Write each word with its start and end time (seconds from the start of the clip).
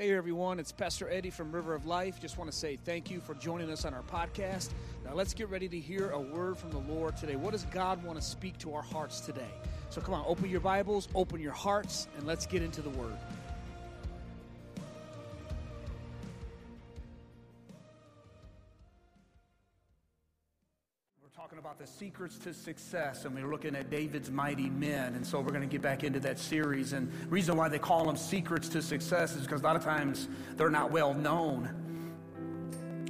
Hey 0.00 0.16
everyone, 0.16 0.58
it's 0.58 0.72
Pastor 0.72 1.10
Eddie 1.10 1.28
from 1.28 1.52
River 1.52 1.74
of 1.74 1.84
Life. 1.84 2.22
Just 2.22 2.38
want 2.38 2.50
to 2.50 2.56
say 2.56 2.78
thank 2.86 3.10
you 3.10 3.20
for 3.20 3.34
joining 3.34 3.70
us 3.70 3.84
on 3.84 3.92
our 3.92 4.00
podcast. 4.00 4.70
Now 5.04 5.12
let's 5.12 5.34
get 5.34 5.50
ready 5.50 5.68
to 5.68 5.78
hear 5.78 6.08
a 6.12 6.18
word 6.18 6.56
from 6.56 6.70
the 6.70 6.78
Lord 6.78 7.18
today. 7.18 7.36
What 7.36 7.52
does 7.52 7.64
God 7.64 8.02
want 8.02 8.18
to 8.18 8.24
speak 8.24 8.56
to 8.60 8.72
our 8.72 8.80
hearts 8.80 9.20
today? 9.20 9.50
So 9.90 10.00
come 10.00 10.14
on, 10.14 10.24
open 10.26 10.48
your 10.48 10.60
Bibles, 10.60 11.06
open 11.14 11.38
your 11.38 11.52
hearts, 11.52 12.08
and 12.16 12.26
let's 12.26 12.46
get 12.46 12.62
into 12.62 12.80
the 12.80 12.88
word. 12.88 13.12
The 21.80 21.86
secrets 21.86 22.36
to 22.36 22.52
success 22.52 23.24
and 23.24 23.34
we're 23.34 23.50
looking 23.50 23.74
at 23.74 23.88
david's 23.88 24.30
mighty 24.30 24.68
men. 24.68 25.14
And 25.14 25.26
so 25.26 25.40
we're 25.40 25.48
going 25.48 25.62
to 25.62 25.66
get 25.66 25.80
back 25.80 26.04
into 26.04 26.20
that 26.20 26.38
series. 26.38 26.92
And 26.92 27.10
the 27.10 27.28
reason 27.28 27.56
why 27.56 27.70
they 27.70 27.78
call 27.78 28.04
them 28.04 28.18
secrets 28.18 28.68
to 28.70 28.82
success 28.82 29.34
is 29.34 29.46
because 29.46 29.62
a 29.62 29.64
lot 29.64 29.76
of 29.76 29.82
times 29.82 30.28
they're 30.58 30.68
not 30.68 30.90
well 30.90 31.14
known. 31.14 31.70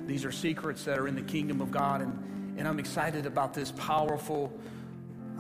These 0.07 0.25
are 0.25 0.31
secrets 0.31 0.85
that 0.85 1.01
are 1.01 1.09
in 1.09 1.17
the 1.17 1.23
kingdom 1.23 1.61
of 1.61 1.73
god 1.73 2.01
and, 2.01 2.57
and 2.59 2.69
i'm 2.69 2.79
excited 2.79 3.27
about 3.27 3.55
this 3.55 3.73
powerful 3.73 4.57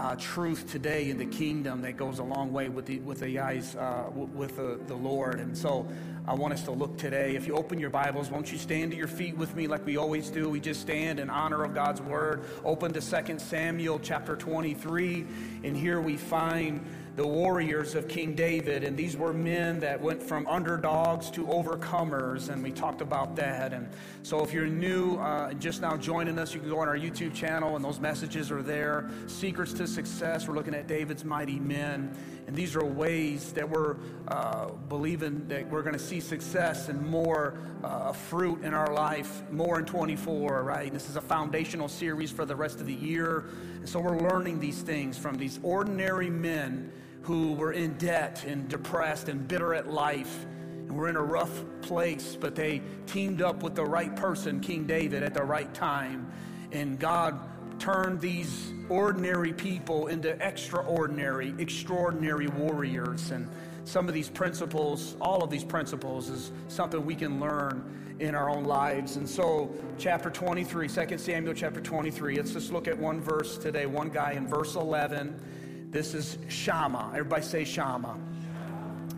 uh, 0.00 0.16
truth 0.16 0.70
today 0.70 1.10
in 1.10 1.18
the 1.18 1.26
kingdom 1.26 1.82
that 1.82 1.96
goes 1.96 2.18
a 2.18 2.24
long 2.24 2.52
way 2.52 2.68
with 2.68 2.86
the 2.86 2.98
with 3.00 3.20
the 3.20 3.28
guys 3.28 3.76
uh, 3.76 4.10
with 4.14 4.56
the, 4.56 4.80
the 4.86 4.94
lord. 4.94 5.38
And 5.40 5.56
so 5.56 5.86
I 6.30 6.34
want 6.34 6.54
us 6.54 6.62
to 6.62 6.70
look 6.70 6.96
today. 6.96 7.34
If 7.34 7.48
you 7.48 7.56
open 7.56 7.80
your 7.80 7.90
Bibles, 7.90 8.30
won't 8.30 8.52
you 8.52 8.56
stand 8.56 8.92
to 8.92 8.96
your 8.96 9.08
feet 9.08 9.36
with 9.36 9.56
me 9.56 9.66
like 9.66 9.84
we 9.84 9.96
always 9.96 10.30
do? 10.30 10.48
We 10.48 10.60
just 10.60 10.80
stand 10.80 11.18
in 11.18 11.28
honor 11.28 11.64
of 11.64 11.74
God's 11.74 12.00
word. 12.00 12.44
Open 12.64 12.92
to 12.92 13.00
2 13.00 13.40
Samuel 13.40 13.98
chapter 13.98 14.36
23, 14.36 15.26
and 15.64 15.76
here 15.76 16.00
we 16.00 16.16
find 16.16 16.86
the 17.16 17.26
warriors 17.26 17.96
of 17.96 18.06
King 18.06 18.36
David. 18.36 18.84
And 18.84 18.96
these 18.96 19.16
were 19.16 19.32
men 19.32 19.80
that 19.80 20.00
went 20.00 20.22
from 20.22 20.46
underdogs 20.46 21.32
to 21.32 21.44
overcomers, 21.46 22.48
and 22.48 22.62
we 22.62 22.70
talked 22.70 23.00
about 23.00 23.34
that. 23.34 23.72
And 23.72 23.88
so 24.22 24.44
if 24.44 24.52
you're 24.52 24.68
new 24.68 25.16
uh, 25.16 25.52
just 25.54 25.82
now 25.82 25.96
joining 25.96 26.38
us, 26.38 26.54
you 26.54 26.60
can 26.60 26.70
go 26.70 26.78
on 26.78 26.88
our 26.88 26.96
YouTube 26.96 27.34
channel, 27.34 27.74
and 27.74 27.84
those 27.84 27.98
messages 27.98 28.52
are 28.52 28.62
there. 28.62 29.10
Secrets 29.26 29.72
to 29.72 29.86
Success, 29.88 30.46
we're 30.46 30.54
looking 30.54 30.74
at 30.74 30.86
David's 30.86 31.24
mighty 31.24 31.58
men. 31.58 32.16
And 32.50 32.58
these 32.58 32.74
are 32.74 32.84
ways 32.84 33.52
that 33.52 33.70
we're 33.70 33.94
uh, 34.26 34.70
believing 34.88 35.46
that 35.46 35.70
we're 35.70 35.84
going 35.84 35.92
to 35.92 36.00
see 36.00 36.18
success 36.18 36.88
and 36.88 37.00
more 37.00 37.56
uh, 37.84 38.10
fruit 38.10 38.64
in 38.64 38.74
our 38.74 38.92
life, 38.92 39.44
more 39.52 39.78
in 39.78 39.84
24, 39.84 40.64
right? 40.64 40.92
This 40.92 41.08
is 41.08 41.14
a 41.14 41.20
foundational 41.20 41.86
series 41.86 42.32
for 42.32 42.44
the 42.44 42.56
rest 42.56 42.80
of 42.80 42.88
the 42.88 42.94
year. 42.94 43.44
And 43.76 43.88
so 43.88 44.00
we're 44.00 44.18
learning 44.18 44.58
these 44.58 44.82
things 44.82 45.16
from 45.16 45.36
these 45.36 45.60
ordinary 45.62 46.28
men 46.28 46.90
who 47.22 47.52
were 47.52 47.70
in 47.70 47.96
debt 47.98 48.42
and 48.44 48.68
depressed 48.68 49.28
and 49.28 49.46
bitter 49.46 49.72
at 49.72 49.88
life 49.88 50.44
and 50.88 50.90
were 50.90 51.08
in 51.08 51.14
a 51.14 51.22
rough 51.22 51.62
place, 51.82 52.34
but 52.34 52.56
they 52.56 52.82
teamed 53.06 53.42
up 53.42 53.62
with 53.62 53.76
the 53.76 53.84
right 53.84 54.16
person, 54.16 54.58
King 54.58 54.88
David, 54.88 55.22
at 55.22 55.34
the 55.34 55.44
right 55.44 55.72
time. 55.72 56.32
And 56.72 56.98
God 56.98 57.49
turned 57.80 58.20
these 58.20 58.72
ordinary 58.88 59.52
people 59.52 60.06
into 60.08 60.30
extraordinary, 60.46 61.54
extraordinary 61.58 62.46
warriors. 62.46 63.30
And 63.30 63.48
some 63.84 64.06
of 64.06 64.14
these 64.14 64.28
principles, 64.28 65.16
all 65.20 65.42
of 65.42 65.50
these 65.50 65.64
principles, 65.64 66.28
is 66.28 66.52
something 66.68 67.04
we 67.04 67.16
can 67.16 67.40
learn 67.40 68.16
in 68.20 68.34
our 68.34 68.50
own 68.50 68.64
lives. 68.64 69.16
And 69.16 69.28
so, 69.28 69.74
chapter 69.98 70.30
23, 70.30 70.88
2 70.88 71.18
Samuel 71.18 71.54
chapter 71.54 71.80
23, 71.80 72.36
let's 72.36 72.52
just 72.52 72.70
look 72.70 72.86
at 72.86 72.96
one 72.96 73.20
verse 73.20 73.56
today, 73.56 73.86
one 73.86 74.10
guy 74.10 74.32
in 74.32 74.46
verse 74.46 74.74
11. 74.76 75.88
This 75.90 76.14
is 76.14 76.38
Shammah. 76.48 77.12
Everybody 77.14 77.42
say 77.42 77.64
Shammah. 77.64 78.18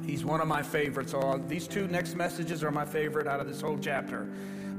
He's 0.07 0.25
one 0.25 0.41
of 0.41 0.49
my 0.49 0.63
favorites. 0.63 1.13
So 1.13 1.21
uh, 1.21 1.39
these 1.49 1.67
two 1.67 1.89
next 1.89 2.15
messages 2.15 2.63
are 2.63 2.71
my 2.71 2.85
favorite 2.85 3.27
out 3.27 3.41
of 3.41 3.49
this 3.49 3.61
whole 3.61 3.79
chapter. 3.79 4.29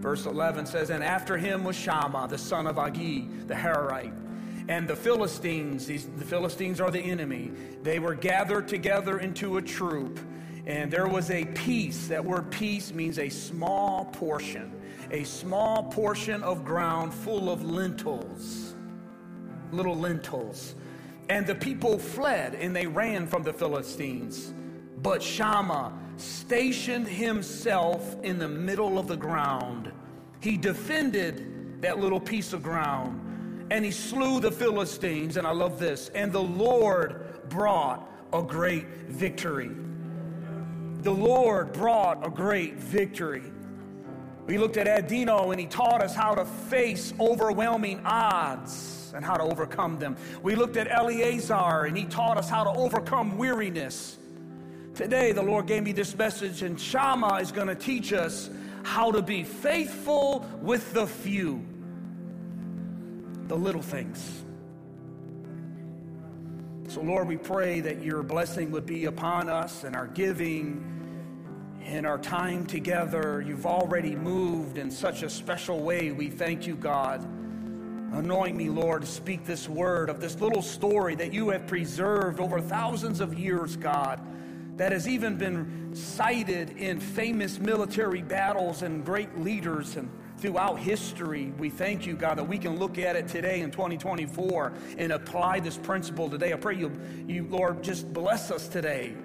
Verse 0.03 0.25
11 0.25 0.65
says, 0.65 0.89
And 0.89 1.01
after 1.01 1.37
him 1.37 1.63
was 1.63 1.77
Shammah, 1.77 2.27
the 2.27 2.37
son 2.37 2.67
of 2.67 2.75
Agee, 2.75 3.47
the 3.47 3.53
Hararite. 3.53 4.13
And 4.67 4.85
the 4.85 4.97
Philistines, 4.97 5.87
these, 5.87 6.07
the 6.17 6.25
Philistines 6.25 6.81
are 6.81 6.91
the 6.91 6.99
enemy, 6.99 7.53
they 7.83 7.99
were 7.99 8.13
gathered 8.13 8.67
together 8.67 9.19
into 9.19 9.55
a 9.55 9.61
troop. 9.61 10.19
And 10.65 10.91
there 10.91 11.07
was 11.07 11.31
a 11.31 11.45
piece. 11.45 12.07
That 12.07 12.23
word 12.23 12.51
piece 12.51 12.91
means 12.91 13.17
a 13.17 13.29
small 13.29 14.03
portion, 14.11 14.73
a 15.09 15.23
small 15.23 15.83
portion 15.83 16.43
of 16.43 16.65
ground 16.65 17.13
full 17.13 17.49
of 17.49 17.63
lentils, 17.63 18.75
little 19.71 19.95
lentils. 19.95 20.75
And 21.29 21.47
the 21.47 21.55
people 21.55 21.97
fled 21.97 22.55
and 22.55 22.75
they 22.75 22.87
ran 22.87 23.25
from 23.25 23.43
the 23.43 23.53
Philistines. 23.53 24.53
But 25.01 25.23
Shammah 25.23 25.93
stationed 26.23 27.07
himself 27.07 28.15
in 28.23 28.39
the 28.39 28.47
middle 28.47 28.97
of 28.97 29.07
the 29.07 29.17
ground. 29.17 29.91
He 30.39 30.57
defended 30.57 31.81
that 31.81 31.99
little 31.99 32.19
piece 32.19 32.53
of 32.53 32.63
ground 32.63 33.67
and 33.71 33.83
he 33.83 33.91
slew 33.91 34.39
the 34.39 34.51
Philistines. 34.51 35.37
And 35.37 35.45
I 35.45 35.51
love 35.51 35.79
this. 35.79 36.09
And 36.09 36.31
the 36.31 36.41
Lord 36.41 37.49
brought 37.49 38.09
a 38.31 38.41
great 38.41 38.87
victory. 39.07 39.71
The 41.01 41.11
Lord 41.11 41.73
brought 41.73 42.25
a 42.25 42.29
great 42.29 42.75
victory. 42.75 43.43
We 44.45 44.57
looked 44.57 44.77
at 44.77 44.87
Adino 44.87 45.51
and 45.51 45.59
he 45.59 45.65
taught 45.65 46.01
us 46.01 46.15
how 46.15 46.35
to 46.35 46.45
face 46.45 47.13
overwhelming 47.19 48.01
odds 48.05 49.11
and 49.15 49.23
how 49.23 49.35
to 49.35 49.43
overcome 49.43 49.99
them. 49.99 50.17
We 50.41 50.55
looked 50.55 50.77
at 50.77 50.91
Eleazar 50.91 51.85
and 51.85 51.97
he 51.97 52.05
taught 52.05 52.37
us 52.37 52.49
how 52.49 52.63
to 52.63 52.71
overcome 52.71 53.37
weariness. 53.37 54.17
Today, 54.95 55.31
the 55.31 55.41
Lord 55.41 55.65
gave 55.65 55.81
me 55.81 55.91
this 55.91 56.15
message, 56.15 56.61
and 56.61 56.79
Shammah 56.79 57.37
is 57.37 57.51
going 57.51 57.67
to 57.67 57.75
teach 57.75 58.13
us 58.13 58.51
how 58.83 59.11
to 59.11 59.23
be 59.23 59.43
faithful 59.43 60.47
with 60.61 60.93
the 60.93 61.07
few 61.07 61.65
the 63.47 63.55
little 63.55 63.81
things. 63.81 64.43
So, 66.87 67.01
Lord, 67.01 67.27
we 67.27 67.37
pray 67.37 67.79
that 67.79 68.03
your 68.03 68.21
blessing 68.21 68.69
would 68.71 68.85
be 68.85 69.05
upon 69.05 69.49
us 69.49 69.83
and 69.83 69.95
our 69.95 70.07
giving 70.07 70.89
and 71.83 72.05
our 72.05 72.19
time 72.19 72.65
together. 72.65 73.43
You've 73.45 73.65
already 73.65 74.15
moved 74.15 74.77
in 74.77 74.91
such 74.91 75.23
a 75.23 75.29
special 75.29 75.79
way. 75.79 76.11
We 76.11 76.29
thank 76.29 76.67
you, 76.67 76.75
God. 76.75 77.23
Anoint 78.13 78.55
me, 78.55 78.69
Lord, 78.69 79.01
to 79.01 79.07
speak 79.07 79.43
this 79.43 79.67
word 79.67 80.09
of 80.09 80.21
this 80.21 80.39
little 80.39 80.61
story 80.61 81.15
that 81.15 81.33
you 81.33 81.49
have 81.49 81.65
preserved 81.65 82.39
over 82.39 82.61
thousands 82.61 83.21
of 83.21 83.37
years, 83.37 83.75
God, 83.75 84.19
that 84.77 84.91
has 84.91 85.07
even 85.07 85.37
been 85.37 85.93
cited 85.93 86.71
in 86.77 86.99
famous 86.99 87.59
military 87.59 88.21
battles 88.21 88.81
and 88.81 89.05
great 89.05 89.39
leaders 89.39 89.95
and 89.95 90.09
throughout 90.37 90.79
history. 90.79 91.53
We 91.57 91.69
thank 91.69 92.05
you, 92.05 92.15
God, 92.15 92.37
that 92.37 92.43
we 92.43 92.57
can 92.57 92.77
look 92.77 92.97
at 92.97 93.15
it 93.15 93.27
today 93.27 93.61
in 93.61 93.71
2024 93.71 94.73
and 94.97 95.13
apply 95.13 95.59
this 95.59 95.77
principle 95.77 96.29
today. 96.29 96.51
I 96.53 96.57
pray 96.57 96.75
you, 96.75 96.91
you 97.27 97.47
Lord, 97.49 97.83
just 97.83 98.11
bless 98.11 98.51
us 98.51 98.67
today 98.67 99.15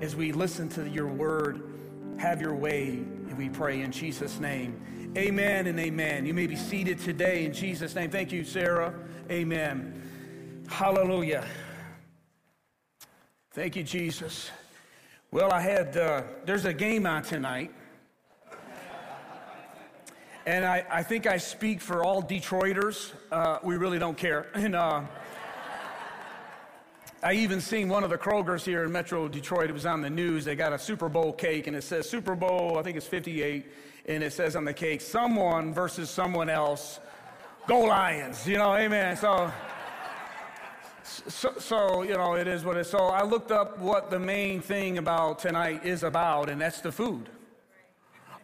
as 0.00 0.14
we 0.14 0.32
listen 0.32 0.68
to 0.70 0.88
your 0.88 1.08
word. 1.08 1.62
Have 2.18 2.40
your 2.40 2.54
way, 2.54 3.02
we 3.36 3.48
pray 3.48 3.80
in 3.80 3.90
Jesus' 3.90 4.38
name. 4.38 4.78
Amen 5.16 5.66
and 5.66 5.80
amen. 5.80 6.26
You 6.26 6.34
may 6.34 6.46
be 6.46 6.56
seated 6.56 6.98
today 6.98 7.46
in 7.46 7.52
Jesus' 7.52 7.94
name. 7.94 8.10
Thank 8.10 8.30
you, 8.30 8.44
Sarah. 8.44 8.94
Amen. 9.30 10.00
Hallelujah. 10.68 11.44
Thank 13.52 13.76
you, 13.76 13.82
Jesus. 13.82 14.50
Well, 15.32 15.52
I 15.52 15.60
had, 15.60 15.96
uh, 15.96 16.22
there's 16.44 16.64
a 16.64 16.72
game 16.72 17.06
on 17.06 17.22
tonight. 17.22 17.70
And 20.44 20.64
I, 20.64 20.84
I 20.90 21.04
think 21.04 21.28
I 21.28 21.36
speak 21.36 21.80
for 21.80 22.02
all 22.02 22.20
Detroiters. 22.20 23.12
Uh, 23.30 23.60
we 23.62 23.76
really 23.76 24.00
don't 24.00 24.16
care. 24.16 24.48
And 24.54 24.74
uh, 24.74 25.02
I 27.22 27.34
even 27.34 27.60
seen 27.60 27.88
one 27.88 28.02
of 28.02 28.10
the 28.10 28.18
Krogers 28.18 28.64
here 28.64 28.82
in 28.82 28.90
Metro 28.90 29.28
Detroit. 29.28 29.70
It 29.70 29.72
was 29.72 29.86
on 29.86 30.02
the 30.02 30.10
news. 30.10 30.44
They 30.44 30.56
got 30.56 30.72
a 30.72 30.78
Super 30.80 31.08
Bowl 31.08 31.32
cake, 31.32 31.68
and 31.68 31.76
it 31.76 31.84
says 31.84 32.10
Super 32.10 32.34
Bowl, 32.34 32.76
I 32.76 32.82
think 32.82 32.96
it's 32.96 33.06
58, 33.06 33.70
and 34.06 34.24
it 34.24 34.32
says 34.32 34.56
on 34.56 34.64
the 34.64 34.74
cake, 34.74 35.00
someone 35.00 35.72
versus 35.72 36.10
someone 36.10 36.50
else. 36.50 36.98
Go 37.68 37.82
Lions, 37.82 38.48
you 38.48 38.56
know, 38.56 38.74
amen. 38.74 39.16
So, 39.16 39.52
so, 41.28 41.54
so, 41.58 42.02
you 42.02 42.14
know, 42.14 42.34
it 42.34 42.46
is 42.46 42.64
what 42.64 42.76
it 42.76 42.80
is. 42.80 42.90
So 42.90 42.98
I 42.98 43.22
looked 43.22 43.50
up 43.50 43.78
what 43.78 44.10
the 44.10 44.18
main 44.18 44.60
thing 44.60 44.98
about 44.98 45.38
tonight 45.38 45.84
is 45.84 46.02
about, 46.02 46.48
and 46.48 46.60
that's 46.60 46.80
the 46.80 46.92
food. 46.92 47.28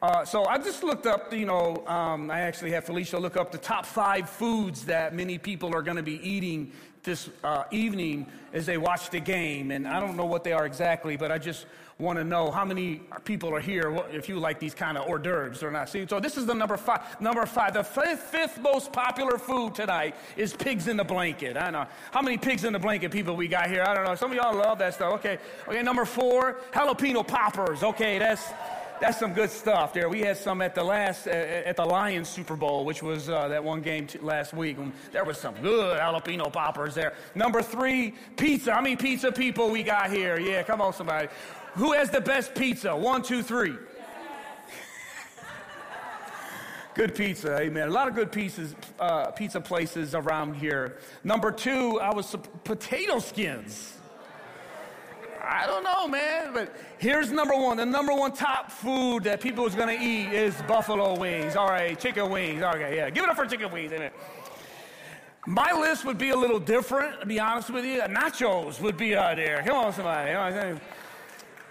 Uh, 0.02 0.24
so 0.24 0.44
I 0.44 0.58
just 0.58 0.82
looked 0.82 1.06
up, 1.06 1.32
you 1.32 1.46
know, 1.46 1.82
um, 1.86 2.30
I 2.30 2.40
actually 2.40 2.70
had 2.70 2.84
Felicia 2.84 3.18
look 3.18 3.36
up 3.36 3.50
the 3.50 3.58
top 3.58 3.86
five 3.86 4.28
foods 4.28 4.84
that 4.84 5.14
many 5.14 5.38
people 5.38 5.74
are 5.74 5.82
going 5.82 5.96
to 5.96 6.02
be 6.02 6.20
eating 6.28 6.70
this 7.06 7.30
uh, 7.42 7.64
evening 7.70 8.26
as 8.52 8.66
they 8.66 8.76
watch 8.76 9.08
the 9.08 9.20
game. 9.20 9.70
And 9.70 9.88
I 9.88 9.98
don't 9.98 10.16
know 10.16 10.26
what 10.26 10.44
they 10.44 10.52
are 10.52 10.66
exactly, 10.66 11.16
but 11.16 11.32
I 11.32 11.38
just 11.38 11.64
want 11.98 12.18
to 12.18 12.24
know 12.24 12.50
how 12.50 12.62
many 12.62 13.00
people 13.24 13.54
are 13.54 13.60
here 13.60 14.04
if 14.12 14.28
you 14.28 14.38
like 14.38 14.60
these 14.60 14.74
kind 14.74 14.98
of 14.98 15.08
hors 15.08 15.20
d'oeuvres 15.20 15.62
or 15.62 15.70
not. 15.70 15.88
See, 15.88 16.06
so 16.06 16.20
this 16.20 16.36
is 16.36 16.44
the 16.44 16.54
number 16.54 16.76
five. 16.76 17.18
Number 17.22 17.46
five, 17.46 17.72
the 17.72 17.82
fifth, 17.82 18.20
fifth 18.20 18.60
most 18.60 18.92
popular 18.92 19.38
food 19.38 19.74
tonight 19.74 20.14
is 20.36 20.52
pigs 20.52 20.88
in 20.88 20.98
the 20.98 21.04
blanket. 21.04 21.56
I 21.56 21.70
know. 21.70 21.86
How 22.10 22.20
many 22.20 22.36
pigs 22.36 22.64
in 22.64 22.74
the 22.74 22.78
blanket 22.78 23.12
people 23.12 23.34
we 23.34 23.48
got 23.48 23.70
here? 23.70 23.82
I 23.82 23.94
don't 23.94 24.04
know. 24.04 24.14
Some 24.14 24.32
of 24.32 24.36
y'all 24.36 24.54
love 24.54 24.78
that 24.80 24.92
stuff. 24.92 25.14
Okay. 25.14 25.38
Okay, 25.66 25.82
number 25.82 26.04
four, 26.04 26.60
jalapeno 26.72 27.26
poppers. 27.26 27.82
Okay, 27.82 28.18
that's 28.18 28.52
That's 28.98 29.18
some 29.18 29.34
good 29.34 29.50
stuff 29.50 29.92
there. 29.92 30.08
We 30.08 30.20
had 30.20 30.38
some 30.38 30.62
at 30.62 30.74
the 30.74 30.82
last, 30.82 31.26
at 31.26 31.76
the 31.76 31.84
Lions 31.84 32.30
Super 32.30 32.56
Bowl, 32.56 32.86
which 32.86 33.02
was 33.02 33.28
uh, 33.28 33.46
that 33.48 33.62
one 33.62 33.82
game 33.82 34.06
t- 34.06 34.18
last 34.20 34.54
week. 34.54 34.78
There 35.12 35.24
was 35.24 35.38
some 35.38 35.54
good 35.60 35.98
jalapeno 35.98 36.50
poppers 36.50 36.94
there. 36.94 37.12
Number 37.34 37.60
three, 37.60 38.14
pizza. 38.36 38.72
How 38.72 38.80
many 38.80 38.96
pizza 38.96 39.30
people 39.30 39.70
we 39.70 39.82
got 39.82 40.10
here? 40.10 40.40
Yeah, 40.40 40.62
come 40.62 40.80
on, 40.80 40.94
somebody. 40.94 41.28
Who 41.74 41.92
has 41.92 42.10
the 42.10 42.22
best 42.22 42.54
pizza? 42.54 42.96
One, 42.96 43.22
two, 43.22 43.42
three. 43.42 43.74
Good 46.94 47.14
pizza, 47.14 47.58
amen. 47.58 47.88
A 47.88 47.90
lot 47.90 48.08
of 48.08 48.14
good 48.14 48.32
pieces, 48.32 48.74
uh, 48.98 49.30
pizza 49.32 49.60
places 49.60 50.14
around 50.14 50.54
here. 50.54 50.96
Number 51.22 51.52
two, 51.52 52.00
I 52.00 52.14
was 52.14 52.34
potato 52.64 53.18
skins. 53.18 53.95
I 55.46 55.66
don't 55.66 55.84
know, 55.84 56.08
man. 56.08 56.52
But 56.52 56.74
here's 56.98 57.30
number 57.30 57.54
one. 57.54 57.76
The 57.76 57.86
number 57.86 58.12
one 58.12 58.32
top 58.32 58.70
food 58.70 59.24
that 59.24 59.40
people 59.40 59.66
is 59.66 59.74
to 59.74 59.90
eat 59.90 60.32
is 60.32 60.54
buffalo 60.62 61.18
wings. 61.18 61.54
All 61.54 61.68
right, 61.68 61.98
chicken 61.98 62.30
wings. 62.30 62.62
Okay, 62.62 62.96
yeah. 62.96 63.10
Give 63.10 63.24
it 63.24 63.30
up 63.30 63.36
for 63.36 63.46
chicken 63.46 63.70
wings. 63.70 63.92
Amen. 63.92 64.10
My 65.46 65.72
list 65.72 66.04
would 66.04 66.18
be 66.18 66.30
a 66.30 66.36
little 66.36 66.58
different, 66.58 67.20
to 67.20 67.26
be 67.26 67.38
honest 67.38 67.70
with 67.70 67.84
you. 67.84 68.00
Nachos 68.00 68.80
would 68.80 68.96
be 68.96 69.14
out 69.14 69.36
there. 69.36 69.62
Come 69.64 69.76
on, 69.76 69.92
somebody. 69.92 70.30
You 70.30 70.36
know 70.36 70.80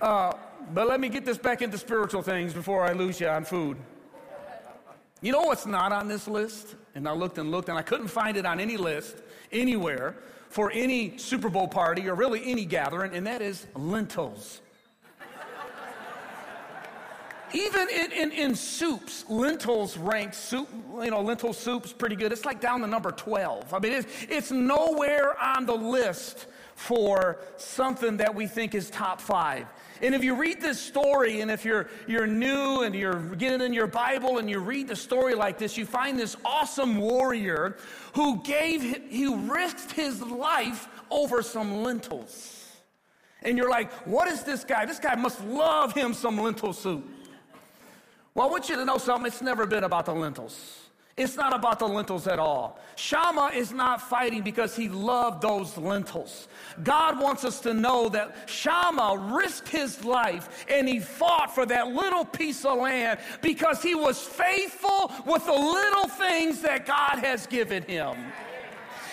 uh, 0.02 0.34
but 0.74 0.88
let 0.88 1.00
me 1.00 1.10
get 1.10 1.26
this 1.26 1.38
back 1.38 1.62
into 1.62 1.78
spiritual 1.78 2.22
things 2.22 2.54
before 2.54 2.84
I 2.84 2.94
lose 2.94 3.20
you 3.20 3.28
on 3.28 3.44
food. 3.44 3.78
You 5.22 5.32
know 5.32 5.42
what's 5.42 5.66
not 5.66 5.92
on 5.92 6.08
this 6.08 6.28
list? 6.28 6.76
And 6.96 7.08
I 7.08 7.12
looked 7.12 7.38
and 7.38 7.52
looked 7.52 7.68
and 7.68 7.78
I 7.78 7.82
couldn't 7.82 8.08
find 8.08 8.38
it 8.38 8.46
on 8.46 8.60
any 8.60 8.78
list 8.78 9.18
anywhere 9.52 10.16
for 10.50 10.72
any 10.72 11.18
Super 11.18 11.50
Bowl 11.50 11.68
party 11.68 12.08
or 12.08 12.16
really 12.16 12.42
any 12.46 12.66
gathering, 12.66 13.16
and 13.16 13.28
that 13.28 13.42
is 13.42 13.68
lentils. 13.76 14.62
Even 17.54 17.88
in, 17.90 18.12
in, 18.12 18.32
in, 18.32 18.56
soups, 18.56 19.24
lentils 19.30 19.98
rank 19.98 20.34
soup, 20.34 20.68
you 21.02 21.12
know, 21.12 21.22
lentil 21.22 21.54
soup's 21.54 21.94
pretty 21.94 22.16
good. 22.16 22.32
It's 22.32 22.44
like 22.44 22.60
down 22.60 22.82
to 22.82 22.88
number 22.88 23.12
12. 23.12 23.74
I 23.74 23.80
mean, 23.80 23.94
it's, 23.94 24.08
it's 24.28 24.52
nowhere 24.52 25.42
on 25.42 25.66
the 25.66 25.76
list 25.76 26.48
for 26.76 27.40
something 27.58 28.18
that 28.18 28.36
we 28.36 28.48
think 28.48 28.76
is 28.76 28.90
top 28.90 29.20
five. 29.20 29.66
And 30.02 30.14
if 30.14 30.24
you 30.24 30.36
read 30.36 30.62
this 30.62 30.80
story, 30.80 31.40
and 31.40 31.50
if 31.50 31.64
you're, 31.64 31.90
you're 32.06 32.28
new 32.28 32.84
and 32.84 32.94
you're 32.94 33.22
getting 33.36 33.62
in 33.62 33.74
your 33.74 33.88
Bible 33.88 34.40
and 34.40 34.50
you 34.50 34.60
read 34.60 34.90
the 34.90 34.96
story 34.96 35.36
like 35.36 35.58
this, 35.58 35.78
you 35.78 35.86
find 35.86 36.20
this 36.20 36.36
awesome 36.44 36.98
warrior 36.98 37.78
who 38.14 38.42
gave, 38.44 38.82
he 39.10 39.34
risked 39.34 39.94
his 39.94 40.22
life 40.22 40.90
over 41.10 41.42
some 41.42 41.82
lentils. 41.82 42.66
And 43.42 43.58
you're 43.58 43.70
like, 43.70 43.92
what 44.06 44.28
is 44.28 44.44
this 44.44 44.64
guy? 44.64 44.86
This 44.86 45.00
guy 45.00 45.16
must 45.16 45.44
love 45.46 45.94
him 45.94 46.14
some 46.14 46.38
lentil 46.38 46.74
soup. 46.74 47.08
Well, 48.34 48.48
I 48.48 48.52
want 48.52 48.68
you 48.68 48.76
to 48.76 48.84
know 48.84 48.98
something. 48.98 49.28
It's 49.28 49.42
never 49.42 49.66
been 49.66 49.86
about 49.86 50.08
the 50.08 50.14
lentils. 50.14 50.85
It's 51.18 51.38
not 51.38 51.56
about 51.56 51.80
the 51.80 51.88
lentils 51.88 52.28
at 52.28 52.40
all. 52.40 52.78
Shammah 52.98 53.52
is 53.54 53.72
not 53.72 54.02
fighting 54.02 54.42
because 54.42 54.76
he 54.76 54.90
loved 54.90 55.42
those 55.42 55.78
lentils. 55.78 56.50
God 56.84 57.22
wants 57.22 57.46
us 57.46 57.62
to 57.62 57.74
know 57.74 58.10
that 58.10 58.50
Shammah 58.50 59.34
risked 59.34 59.70
his 59.70 60.04
life 60.04 60.66
and 60.70 60.90
he 60.90 61.00
fought 61.00 61.56
for 61.56 61.66
that 61.68 61.88
little 61.88 62.26
piece 62.26 62.66
of 62.66 62.80
land 62.80 63.20
because 63.42 63.82
he 63.82 63.96
was 63.96 64.20
faithful 64.22 65.10
with 65.26 65.46
the 65.46 65.54
little 65.54 66.10
things 66.10 66.62
that 66.64 66.86
God 66.86 67.20
has 67.20 67.48
given 67.48 67.84
him. 67.84 68.18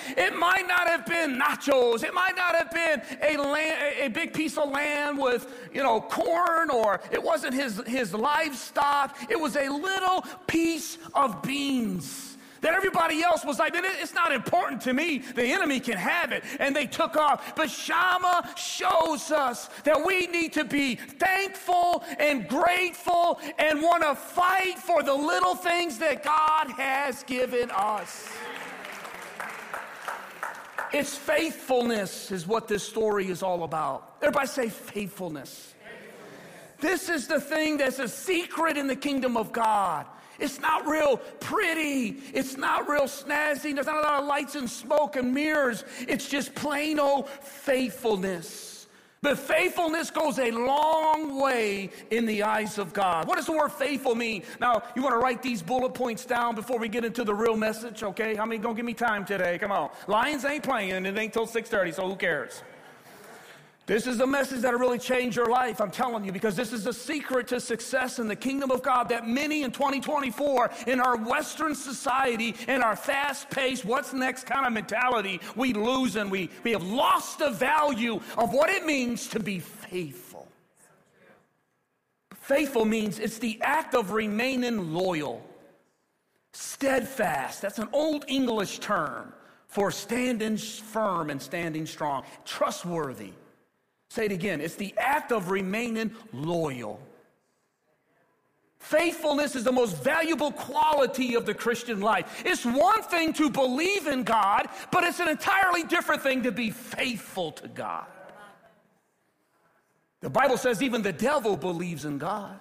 It 0.08 0.36
might 0.36 0.66
not 0.66 0.88
have 0.88 1.06
been 1.06 1.38
nachos. 1.38 2.04
It 2.04 2.14
might 2.14 2.36
not 2.36 2.54
have 2.54 2.70
been 2.70 3.02
a, 3.22 3.36
land, 3.36 3.96
a 4.00 4.08
big 4.08 4.32
piece 4.32 4.58
of 4.58 4.70
land 4.70 5.18
with, 5.18 5.46
you 5.72 5.82
know, 5.82 6.00
corn 6.00 6.70
or 6.70 7.00
it 7.10 7.22
wasn't 7.22 7.54
his, 7.54 7.82
his 7.86 8.14
livestock. 8.14 9.16
It 9.30 9.38
was 9.38 9.56
a 9.56 9.68
little 9.68 10.24
piece 10.46 10.98
of 11.14 11.42
beans 11.42 12.32
that 12.62 12.74
everybody 12.74 13.22
else 13.22 13.44
was 13.44 13.58
like, 13.58 13.72
it's 13.74 14.14
not 14.14 14.32
important 14.32 14.80
to 14.82 14.94
me. 14.94 15.18
The 15.18 15.44
enemy 15.44 15.80
can 15.80 15.98
have 15.98 16.32
it. 16.32 16.44
And 16.58 16.74
they 16.74 16.86
took 16.86 17.16
off. 17.16 17.54
But 17.54 17.70
Shammah 17.70 18.54
shows 18.56 19.30
us 19.30 19.68
that 19.84 20.02
we 20.04 20.26
need 20.28 20.52
to 20.54 20.64
be 20.64 20.94
thankful 20.94 22.04
and 22.18 22.48
grateful 22.48 23.40
and 23.58 23.82
want 23.82 24.04
to 24.04 24.14
fight 24.14 24.78
for 24.78 25.02
the 25.02 25.12
little 25.12 25.56
things 25.56 25.98
that 25.98 26.24
God 26.24 26.70
has 26.70 27.24
given 27.24 27.70
us. 27.72 28.30
It's 30.92 31.16
faithfulness, 31.16 32.30
is 32.30 32.46
what 32.46 32.68
this 32.68 32.82
story 32.82 33.28
is 33.28 33.42
all 33.42 33.64
about. 33.64 34.16
Everybody 34.20 34.46
say 34.46 34.68
faithfulness. 34.68 35.74
This 36.80 37.08
is 37.08 37.28
the 37.28 37.40
thing 37.40 37.76
that's 37.76 37.98
a 37.98 38.08
secret 38.08 38.76
in 38.76 38.88
the 38.88 38.96
kingdom 38.96 39.36
of 39.36 39.52
God. 39.52 40.06
It's 40.38 40.58
not 40.58 40.86
real 40.86 41.18
pretty. 41.38 42.16
It's 42.34 42.56
not 42.56 42.88
real 42.88 43.04
snazzy. 43.04 43.74
There's 43.74 43.86
not 43.86 43.98
a 43.98 44.00
lot 44.00 44.20
of 44.20 44.26
lights 44.26 44.56
and 44.56 44.68
smoke 44.68 45.14
and 45.14 45.32
mirrors. 45.32 45.84
It's 46.08 46.28
just 46.28 46.54
plain 46.54 46.98
old 46.98 47.28
faithfulness. 47.28 48.71
But 49.22 49.38
faithfulness 49.38 50.10
goes 50.10 50.40
a 50.40 50.50
long 50.50 51.40
way 51.40 51.90
in 52.10 52.26
the 52.26 52.42
eyes 52.42 52.76
of 52.76 52.92
God. 52.92 53.28
What 53.28 53.36
does 53.36 53.46
the 53.46 53.52
word 53.52 53.70
faithful 53.70 54.16
mean? 54.16 54.42
Now, 54.60 54.82
you 54.96 55.02
want 55.02 55.14
to 55.14 55.18
write 55.18 55.40
these 55.40 55.62
bullet 55.62 55.94
points 55.94 56.24
down 56.24 56.56
before 56.56 56.76
we 56.76 56.88
get 56.88 57.04
into 57.04 57.22
the 57.22 57.32
real 57.32 57.56
message, 57.56 58.02
okay? 58.02 58.34
How 58.34 58.44
many 58.44 58.58
gonna 58.58 58.74
give 58.74 58.84
me 58.84 58.94
time 58.94 59.24
today? 59.24 59.58
Come 59.58 59.70
on. 59.70 59.90
Lions 60.08 60.44
ain't 60.44 60.64
playing, 60.64 60.90
and 60.90 61.06
it 61.06 61.16
ain't 61.16 61.32
till 61.32 61.46
6:30, 61.46 61.92
so 61.92 62.08
who 62.08 62.16
cares? 62.16 62.64
This 63.84 64.06
is 64.06 64.20
a 64.20 64.26
message 64.26 64.60
that'll 64.60 64.78
really 64.78 64.98
change 64.98 65.34
your 65.34 65.48
life, 65.48 65.80
I'm 65.80 65.90
telling 65.90 66.24
you, 66.24 66.30
because 66.30 66.54
this 66.54 66.72
is 66.72 66.84
the 66.84 66.92
secret 66.92 67.48
to 67.48 67.58
success 67.58 68.20
in 68.20 68.28
the 68.28 68.36
kingdom 68.36 68.70
of 68.70 68.80
God 68.80 69.08
that 69.08 69.26
many 69.26 69.64
in 69.64 69.72
2024 69.72 70.70
in 70.86 71.00
our 71.00 71.16
Western 71.16 71.74
society, 71.74 72.54
in 72.68 72.80
our 72.80 72.94
fast 72.94 73.50
paced, 73.50 73.84
what's 73.84 74.12
next 74.12 74.44
kind 74.44 74.66
of 74.66 74.72
mentality, 74.72 75.40
we 75.56 75.72
lose 75.72 76.14
and 76.14 76.30
we, 76.30 76.48
we 76.62 76.70
have 76.70 76.84
lost 76.84 77.40
the 77.40 77.50
value 77.50 78.20
of 78.38 78.52
what 78.52 78.70
it 78.70 78.86
means 78.86 79.26
to 79.28 79.40
be 79.40 79.58
faithful. 79.58 80.46
Faithful 82.34 82.84
means 82.84 83.18
it's 83.18 83.38
the 83.38 83.60
act 83.62 83.96
of 83.96 84.12
remaining 84.12 84.94
loyal, 84.94 85.44
steadfast. 86.52 87.60
That's 87.60 87.80
an 87.80 87.88
old 87.92 88.24
English 88.28 88.78
term 88.78 89.32
for 89.66 89.90
standing 89.90 90.56
firm 90.56 91.30
and 91.30 91.42
standing 91.42 91.84
strong, 91.84 92.22
trustworthy 92.44 93.32
Say 94.12 94.26
it 94.26 94.32
again. 94.32 94.60
It's 94.60 94.74
the 94.74 94.92
act 94.98 95.32
of 95.32 95.48
remaining 95.48 96.10
loyal. 96.34 97.00
Faithfulness 98.78 99.56
is 99.56 99.64
the 99.64 99.72
most 99.72 100.04
valuable 100.04 100.52
quality 100.52 101.34
of 101.34 101.46
the 101.46 101.54
Christian 101.54 102.02
life. 102.02 102.42
It's 102.44 102.62
one 102.62 103.00
thing 103.04 103.32
to 103.32 103.48
believe 103.48 104.06
in 104.08 104.22
God, 104.22 104.68
but 104.90 105.02
it's 105.04 105.18
an 105.18 105.28
entirely 105.28 105.84
different 105.84 106.20
thing 106.20 106.42
to 106.42 106.52
be 106.52 106.70
faithful 106.70 107.52
to 107.52 107.68
God. 107.68 108.04
The 110.20 110.28
Bible 110.28 110.58
says 110.58 110.82
even 110.82 111.00
the 111.00 111.14
devil 111.14 111.56
believes 111.56 112.04
in 112.04 112.18
God, 112.18 112.60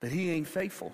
but 0.00 0.10
he 0.10 0.30
ain't 0.30 0.46
faithful. 0.46 0.92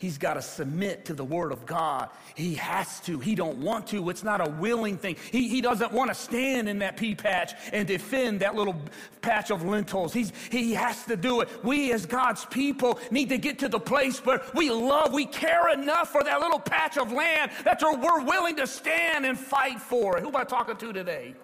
He's 0.00 0.16
got 0.16 0.34
to 0.34 0.42
submit 0.42 1.06
to 1.06 1.12
the 1.12 1.24
word 1.24 1.50
of 1.50 1.66
God. 1.66 2.10
He 2.36 2.54
has 2.54 3.00
to. 3.00 3.18
He 3.18 3.34
don't 3.34 3.58
want 3.58 3.88
to. 3.88 4.10
It's 4.10 4.22
not 4.22 4.40
a 4.40 4.48
willing 4.48 4.96
thing. 4.96 5.16
He, 5.32 5.48
he 5.48 5.60
doesn't 5.60 5.90
want 5.90 6.08
to 6.08 6.14
stand 6.14 6.68
in 6.68 6.78
that 6.78 6.96
pea 6.96 7.16
patch 7.16 7.54
and 7.72 7.84
defend 7.88 8.38
that 8.40 8.54
little 8.54 8.80
patch 9.22 9.50
of 9.50 9.64
lentils. 9.64 10.12
He's, 10.12 10.32
he 10.52 10.72
has 10.74 11.04
to 11.06 11.16
do 11.16 11.40
it. 11.40 11.48
We 11.64 11.90
as 11.92 12.06
God's 12.06 12.44
people 12.44 13.00
need 13.10 13.28
to 13.30 13.38
get 13.38 13.58
to 13.58 13.68
the 13.68 13.80
place 13.80 14.24
where 14.24 14.40
we 14.54 14.70
love, 14.70 15.12
we 15.12 15.26
care 15.26 15.70
enough 15.70 16.12
for 16.12 16.22
that 16.22 16.38
little 16.38 16.60
patch 16.60 16.96
of 16.96 17.10
land 17.10 17.50
that 17.64 17.82
we're 17.82 18.22
willing 18.22 18.54
to 18.54 18.68
stand 18.68 19.26
and 19.26 19.36
fight 19.36 19.80
for. 19.80 20.20
Who 20.20 20.28
am 20.28 20.36
I 20.36 20.44
talking 20.44 20.76
to 20.76 20.92
today? 20.92 21.34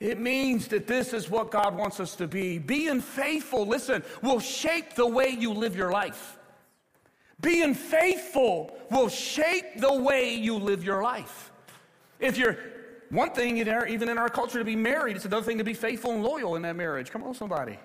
It 0.00 0.18
means 0.18 0.68
that 0.68 0.86
this 0.86 1.12
is 1.12 1.28
what 1.28 1.50
God 1.50 1.76
wants 1.76 2.00
us 2.00 2.16
to 2.16 2.26
be. 2.26 2.56
Being 2.56 3.02
faithful, 3.02 3.66
listen, 3.66 4.02
will 4.22 4.40
shape 4.40 4.94
the 4.94 5.06
way 5.06 5.28
you 5.28 5.52
live 5.52 5.76
your 5.76 5.90
life. 5.90 6.35
Being 7.40 7.74
faithful 7.74 8.76
will 8.90 9.08
shape 9.08 9.78
the 9.78 9.92
way 9.92 10.34
you 10.34 10.56
live 10.56 10.84
your 10.84 11.02
life. 11.02 11.52
If 12.18 12.38
you're 12.38 12.56
one 13.10 13.30
thing, 13.30 13.58
in 13.58 13.68
our, 13.68 13.86
even 13.86 14.08
in 14.08 14.18
our 14.18 14.28
culture, 14.28 14.58
to 14.58 14.64
be 14.64 14.76
married, 14.76 15.16
it's 15.16 15.26
another 15.26 15.44
thing 15.44 15.58
to 15.58 15.64
be 15.64 15.74
faithful 15.74 16.12
and 16.12 16.22
loyal 16.22 16.56
in 16.56 16.62
that 16.62 16.76
marriage. 16.76 17.10
Come 17.10 17.22
on, 17.22 17.34
somebody. 17.34 17.78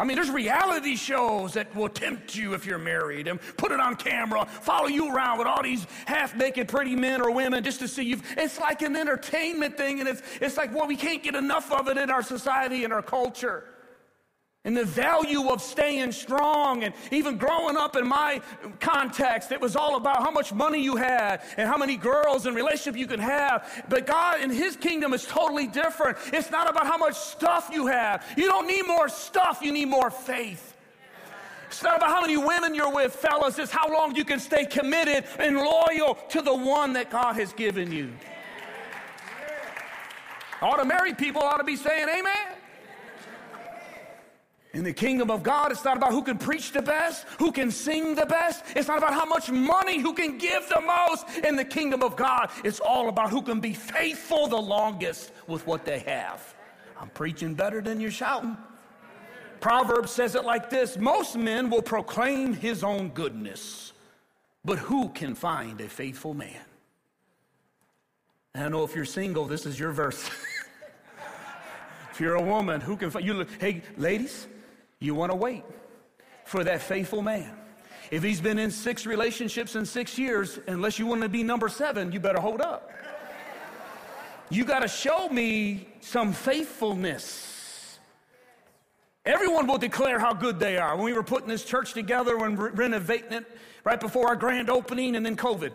I 0.00 0.04
mean, 0.04 0.14
there's 0.14 0.30
reality 0.30 0.94
shows 0.94 1.54
that 1.54 1.74
will 1.74 1.88
tempt 1.88 2.36
you 2.36 2.54
if 2.54 2.64
you're 2.64 2.78
married 2.78 3.26
and 3.26 3.40
put 3.56 3.72
it 3.72 3.80
on 3.80 3.96
camera, 3.96 4.46
follow 4.46 4.86
you 4.86 5.12
around 5.12 5.38
with 5.38 5.48
all 5.48 5.62
these 5.62 5.86
half 6.06 6.36
naked 6.36 6.68
pretty 6.68 6.94
men 6.94 7.20
or 7.20 7.32
women 7.32 7.64
just 7.64 7.80
to 7.80 7.88
see 7.88 8.04
you. 8.04 8.20
It's 8.36 8.60
like 8.60 8.82
an 8.82 8.94
entertainment 8.94 9.76
thing, 9.76 9.98
and 9.98 10.08
it's, 10.08 10.22
it's 10.40 10.56
like, 10.56 10.72
well, 10.72 10.86
we 10.86 10.96
can't 10.96 11.22
get 11.22 11.34
enough 11.34 11.72
of 11.72 11.88
it 11.88 11.98
in 11.98 12.10
our 12.10 12.22
society 12.22 12.84
and 12.84 12.92
our 12.92 13.02
culture. 13.02 13.64
And 14.68 14.76
the 14.76 14.84
value 14.84 15.48
of 15.48 15.62
staying 15.62 16.12
strong. 16.12 16.84
And 16.84 16.92
even 17.10 17.38
growing 17.38 17.78
up 17.78 17.96
in 17.96 18.06
my 18.06 18.42
context, 18.80 19.50
it 19.50 19.58
was 19.58 19.74
all 19.74 19.96
about 19.96 20.22
how 20.22 20.30
much 20.30 20.52
money 20.52 20.82
you 20.82 20.94
had 20.94 21.40
and 21.56 21.66
how 21.66 21.78
many 21.78 21.96
girls 21.96 22.44
and 22.44 22.54
relationship 22.54 22.94
you 22.94 23.06
could 23.06 23.18
have. 23.18 23.86
But 23.88 24.06
God 24.06 24.42
in 24.42 24.50
His 24.50 24.76
kingdom 24.76 25.14
is 25.14 25.24
totally 25.24 25.68
different. 25.68 26.18
It's 26.34 26.50
not 26.50 26.68
about 26.68 26.86
how 26.86 26.98
much 26.98 27.16
stuff 27.16 27.70
you 27.72 27.86
have. 27.86 28.22
You 28.36 28.44
don't 28.44 28.66
need 28.66 28.86
more 28.86 29.08
stuff, 29.08 29.60
you 29.62 29.72
need 29.72 29.86
more 29.86 30.10
faith. 30.10 30.76
It's 31.68 31.82
not 31.82 31.96
about 31.96 32.10
how 32.10 32.20
many 32.20 32.36
women 32.36 32.74
you're 32.74 32.92
with, 32.92 33.14
fellas. 33.14 33.58
It's 33.58 33.72
how 33.72 33.90
long 33.90 34.16
you 34.16 34.24
can 34.26 34.38
stay 34.38 34.66
committed 34.66 35.24
and 35.38 35.56
loyal 35.56 36.18
to 36.28 36.42
the 36.42 36.54
one 36.54 36.92
that 36.92 37.10
God 37.10 37.36
has 37.36 37.54
given 37.54 37.90
you. 37.90 38.12
All 40.60 40.76
the 40.76 40.84
married 40.84 41.16
people 41.16 41.40
ought 41.40 41.56
to 41.56 41.64
be 41.64 41.76
saying 41.76 42.06
amen. 42.10 42.58
In 44.74 44.84
the 44.84 44.92
kingdom 44.92 45.30
of 45.30 45.42
God, 45.42 45.72
it's 45.72 45.84
not 45.84 45.96
about 45.96 46.12
who 46.12 46.22
can 46.22 46.36
preach 46.36 46.72
the 46.72 46.82
best, 46.82 47.26
who 47.38 47.50
can 47.50 47.70
sing 47.70 48.14
the 48.14 48.26
best. 48.26 48.64
It's 48.76 48.86
not 48.86 48.98
about 48.98 49.14
how 49.14 49.24
much 49.24 49.50
money, 49.50 49.98
who 49.98 50.12
can 50.12 50.36
give 50.36 50.68
the 50.68 50.80
most. 50.80 51.26
In 51.38 51.56
the 51.56 51.64
kingdom 51.64 52.02
of 52.02 52.16
God, 52.16 52.50
it's 52.64 52.78
all 52.78 53.08
about 53.08 53.30
who 53.30 53.40
can 53.40 53.60
be 53.60 53.72
faithful 53.72 54.46
the 54.46 54.60
longest 54.60 55.32
with 55.46 55.66
what 55.66 55.86
they 55.86 56.00
have. 56.00 56.54
I'm 57.00 57.08
preaching 57.10 57.54
better 57.54 57.80
than 57.80 57.98
you're 57.98 58.10
shouting. 58.10 58.58
Proverbs 59.60 60.12
says 60.12 60.34
it 60.34 60.44
like 60.44 60.68
this 60.68 60.98
Most 60.98 61.36
men 61.36 61.70
will 61.70 61.82
proclaim 61.82 62.52
his 62.52 62.84
own 62.84 63.08
goodness, 63.08 63.92
but 64.64 64.78
who 64.78 65.08
can 65.08 65.34
find 65.34 65.80
a 65.80 65.88
faithful 65.88 66.34
man? 66.34 66.60
And 68.54 68.64
I 68.64 68.68
know 68.68 68.84
if 68.84 68.94
you're 68.94 69.04
single, 69.06 69.46
this 69.46 69.64
is 69.64 69.78
your 69.78 69.92
verse. 69.92 70.28
if 72.12 72.20
you're 72.20 72.34
a 72.34 72.42
woman, 72.42 72.80
who 72.80 72.96
can 72.96 73.10
find 73.10 73.24
you? 73.24 73.46
Hey, 73.60 73.82
ladies, 73.96 74.46
you 75.00 75.14
want 75.14 75.30
to 75.30 75.36
wait 75.36 75.64
for 76.44 76.64
that 76.64 76.82
faithful 76.82 77.22
man. 77.22 77.54
If 78.10 78.22
he's 78.22 78.40
been 78.40 78.58
in 78.58 78.70
six 78.70 79.06
relationships 79.06 79.76
in 79.76 79.84
six 79.84 80.18
years, 80.18 80.58
unless 80.66 80.98
you 80.98 81.06
want 81.06 81.22
to 81.22 81.28
be 81.28 81.42
number 81.42 81.68
seven, 81.68 82.10
you 82.10 82.20
better 82.20 82.40
hold 82.40 82.60
up. 82.60 82.90
You 84.50 84.64
got 84.64 84.80
to 84.80 84.88
show 84.88 85.28
me 85.28 85.88
some 86.00 86.32
faithfulness. 86.32 87.98
Everyone 89.26 89.66
will 89.66 89.76
declare 89.76 90.18
how 90.18 90.32
good 90.32 90.58
they 90.58 90.78
are. 90.78 90.96
When 90.96 91.04
we 91.04 91.12
were 91.12 91.22
putting 91.22 91.48
this 91.48 91.64
church 91.64 91.92
together 91.92 92.42
and 92.44 92.58
re- 92.58 92.70
renovating 92.70 93.32
it 93.32 93.44
right 93.84 94.00
before 94.00 94.28
our 94.28 94.36
grand 94.36 94.70
opening 94.70 95.16
and 95.16 95.26
then 95.26 95.36
COVID, 95.36 95.72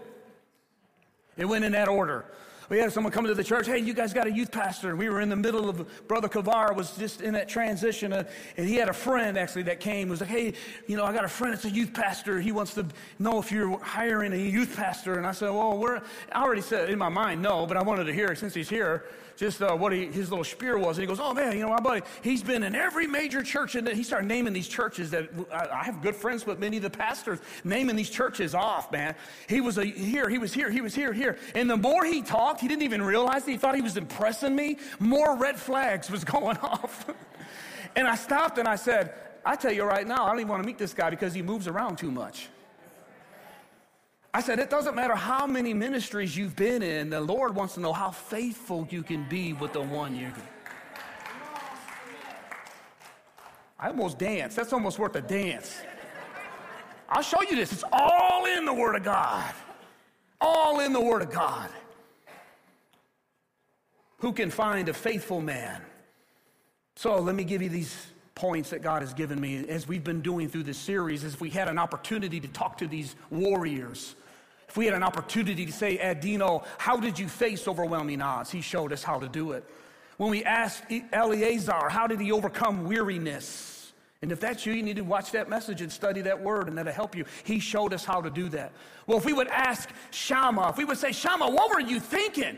it 1.38 1.46
went 1.46 1.64
in 1.64 1.74
that 1.74 1.88
order. 1.88 2.26
We 2.70 2.80
had 2.80 2.92
someone 2.92 3.12
come 3.12 3.26
to 3.26 3.34
the 3.34 3.44
church, 3.44 3.68
hey, 3.68 3.80
you 3.80 3.94
guys 3.94 4.14
got 4.14 4.28
a 4.28 4.32
youth 4.32 4.52
pastor. 4.52 4.90
And 4.90 5.00
we 5.00 5.10
were 5.10 5.22
in 5.22 5.30
the 5.30 5.36
middle 5.36 5.70
of, 5.70 6.08
Brother 6.08 6.28
Kavar 6.28 6.76
was 6.76 6.96
just 6.98 7.22
in 7.22 7.34
that 7.34 7.50
transition. 7.50 8.14
Uh, 8.14 8.24
and 8.58 8.68
he 8.68 8.76
had 8.76 8.90
a 8.90 8.94
friend 8.94 9.38
actually 9.38 9.64
that 9.64 9.80
came, 9.80 10.10
was 10.10 10.22
like, 10.22 10.30
hey, 10.30 10.54
you 10.88 10.98
know, 10.98 11.04
I 11.04 11.14
got 11.14 11.26
a 11.26 11.30
friend 11.30 11.54
that's 11.54 11.66
a 11.66 11.70
youth 11.70 11.94
pastor. 11.94 12.40
He 12.40 12.52
wants 12.52 12.74
to 12.76 12.86
know 13.20 13.40
if 13.40 13.52
you're 13.52 13.78
hiring 13.80 14.34
a 14.34 14.38
youth 14.38 14.76
pastor. 14.76 15.16
And 15.16 15.28
I 15.28 15.32
said, 15.32 15.50
well, 15.50 15.78
we're, 15.78 16.02
I 16.32 16.44
already 16.44 16.62
said 16.62 16.90
in 16.90 16.98
my 16.98 17.10
mind, 17.10 17.42
no, 17.42 17.66
but 17.66 17.78
I 17.78 17.84
wanted 17.84 18.06
to 18.06 18.14
hear 18.14 18.28
it 18.28 18.38
since 18.38 18.54
he's 18.54 18.70
here 18.70 19.06
just 19.36 19.62
uh, 19.62 19.76
what 19.76 19.92
he, 19.92 20.06
his 20.06 20.30
little 20.30 20.44
spiel 20.44 20.80
was. 20.80 20.98
And 20.98 21.04
he 21.04 21.08
goes, 21.08 21.20
Oh 21.20 21.34
man, 21.34 21.54
you 21.54 21.64
know, 21.64 21.70
my 21.70 21.80
buddy, 21.80 22.02
he's 22.22 22.44
been 22.44 22.64
in 22.64 22.76
every 22.76 23.08
major 23.08 23.42
church. 23.42 23.76
And 23.76 23.88
he 23.88 24.04
started 24.04 24.28
naming 24.28 24.54
these 24.54 24.68
churches 24.68 25.12
that 25.12 25.30
I, 25.52 25.68
I 25.68 25.84
have 25.84 26.02
good 26.02 26.16
friends 26.16 26.46
with 26.46 26.60
many 26.60 26.78
of 26.78 26.84
the 26.84 26.90
pastors, 26.90 27.40
naming 27.64 27.96
these 27.96 28.10
churches 28.10 28.54
off, 28.56 28.92
man. 28.92 29.16
He 29.48 29.62
was 29.62 29.78
a, 29.78 29.86
here, 29.86 30.30
he 30.30 30.38
was 30.38 30.54
here, 30.54 30.70
he 30.70 30.82
was 30.82 30.94
here, 30.96 31.14
here. 31.14 31.38
And 31.56 31.70
the 31.70 31.78
more 31.78 32.06
he 32.06 32.22
talked, 32.22 32.62
he 32.62 32.68
didn't 32.68 32.84
even 32.84 33.02
realize 33.02 33.48
it. 33.48 33.52
He 33.52 33.58
thought 33.58 33.76
he 33.76 33.82
was 33.82 33.98
impressing 33.98 34.56
me. 34.56 34.78
More 35.00 35.36
red 35.36 35.58
flags 35.58 36.10
was 36.10 36.24
going 36.24 36.58
off. 36.58 37.10
and 37.96 38.08
I 38.08 38.16
stopped 38.16 38.58
and 38.58 38.68
I 38.68 38.76
said, 38.76 39.14
I 39.46 39.56
tell 39.56 39.74
you 39.74 39.84
right 39.84 40.08
now, 40.08 40.26
I 40.26 40.30
don't 40.30 40.40
even 40.40 40.50
want 40.50 40.64
to 40.64 40.68
meet 40.68 40.78
this 40.78 40.94
guy 40.94 41.10
because 41.10 41.34
he 41.34 41.42
moves 41.42 41.68
around 41.68 41.98
too 41.98 42.12
much. 42.12 42.48
I 44.36 44.42
said, 44.42 44.58
it 44.58 44.72
doesn't 44.72 44.96
matter 44.96 45.16
how 45.16 45.46
many 45.46 45.74
ministries 45.76 46.36
you've 46.36 46.56
been 46.56 46.82
in, 46.82 47.12
the 47.12 47.22
Lord 47.22 47.56
wants 47.56 47.76
to 47.76 47.80
know 47.80 47.94
how 47.94 48.10
faithful 48.10 48.88
you 48.90 49.04
can 49.04 49.30
be 49.30 49.54
with 49.54 49.74
the 49.74 49.82
one 49.82 50.16
you 50.16 50.32
I 53.80 53.90
almost 53.90 54.18
danced. 54.18 54.56
That's 54.56 54.72
almost 54.72 54.98
worth 54.98 55.16
a 55.18 55.22
dance. 55.22 55.82
I'll 57.10 57.22
show 57.22 57.42
you 57.42 57.58
this. 57.58 57.74
It's 57.74 57.84
all 57.92 58.46
in 58.46 58.64
the 58.64 58.74
Word 58.74 58.96
of 58.96 59.04
God. 59.04 59.54
All 60.40 60.80
in 60.80 60.94
the 60.94 61.02
Word 61.02 61.22
of 61.22 61.30
God. 61.30 61.70
Who 64.20 64.32
can 64.32 64.50
find 64.50 64.88
a 64.88 64.94
faithful 64.94 65.42
man? 65.42 65.82
So 66.96 67.20
let 67.20 67.36
me 67.36 67.44
give 67.44 67.62
you 67.62 67.68
these 67.68 68.08
points 68.36 68.70
that 68.70 68.82
God 68.82 69.02
has 69.02 69.14
given 69.14 69.40
me 69.40 69.68
as 69.68 69.86
we've 69.86 70.04
been 70.04 70.22
doing 70.22 70.48
through 70.48 70.64
this 70.64 70.78
series, 70.78 71.26
as 71.26 71.42
we 71.42 71.50
had 71.50 71.68
an 71.68 71.78
opportunity 71.78 72.40
to 72.40 72.48
talk 72.48 72.78
to 72.78 72.88
these 72.88 73.18
warriors 73.30 74.16
if 74.74 74.78
we 74.78 74.86
had 74.86 74.96
an 74.96 75.04
opportunity 75.04 75.68
to 75.68 75.72
say, 75.72 76.00
Adino, 76.00 76.66
how 76.80 76.98
did 76.98 77.20
you 77.20 77.28
face 77.28 77.68
overwhelming 77.68 78.24
odds? 78.24 78.50
He 78.50 78.62
showed 78.62 78.92
us 78.92 79.04
how 79.04 79.20
to 79.20 79.30
do 79.30 79.52
it. 79.52 79.64
When 80.18 80.32
we 80.32 80.44
asked 80.44 80.86
Eleazar, 81.12 81.90
how 81.90 82.08
did 82.08 82.20
he 82.20 82.32
overcome 82.32 82.86
weariness? 82.86 83.94
And 84.24 84.32
if 84.32 84.40
that's 84.40 84.66
you, 84.66 84.74
you 84.74 84.82
need 84.82 84.96
to 84.96 85.04
watch 85.04 85.30
that 85.34 85.48
message 85.48 85.82
and 85.82 85.92
study 85.92 86.22
that 86.22 86.42
word, 86.42 86.70
and 86.70 86.76
that'll 86.76 86.92
help 86.92 87.16
you. 87.16 87.24
He 87.44 87.60
showed 87.60 87.94
us 87.94 88.04
how 88.04 88.20
to 88.20 88.32
do 88.32 88.50
that. 88.50 88.72
Well, 89.06 89.20
if 89.20 89.26
we 89.26 89.34
would 89.34 89.48
ask 89.50 89.92
Shammah, 90.10 90.70
if 90.70 90.78
we 90.78 90.86
would 90.86 90.98
say, 90.98 91.12
Shammah, 91.12 91.52
what 91.52 91.70
were 91.70 91.80
you 91.80 92.00
thinking? 92.00 92.58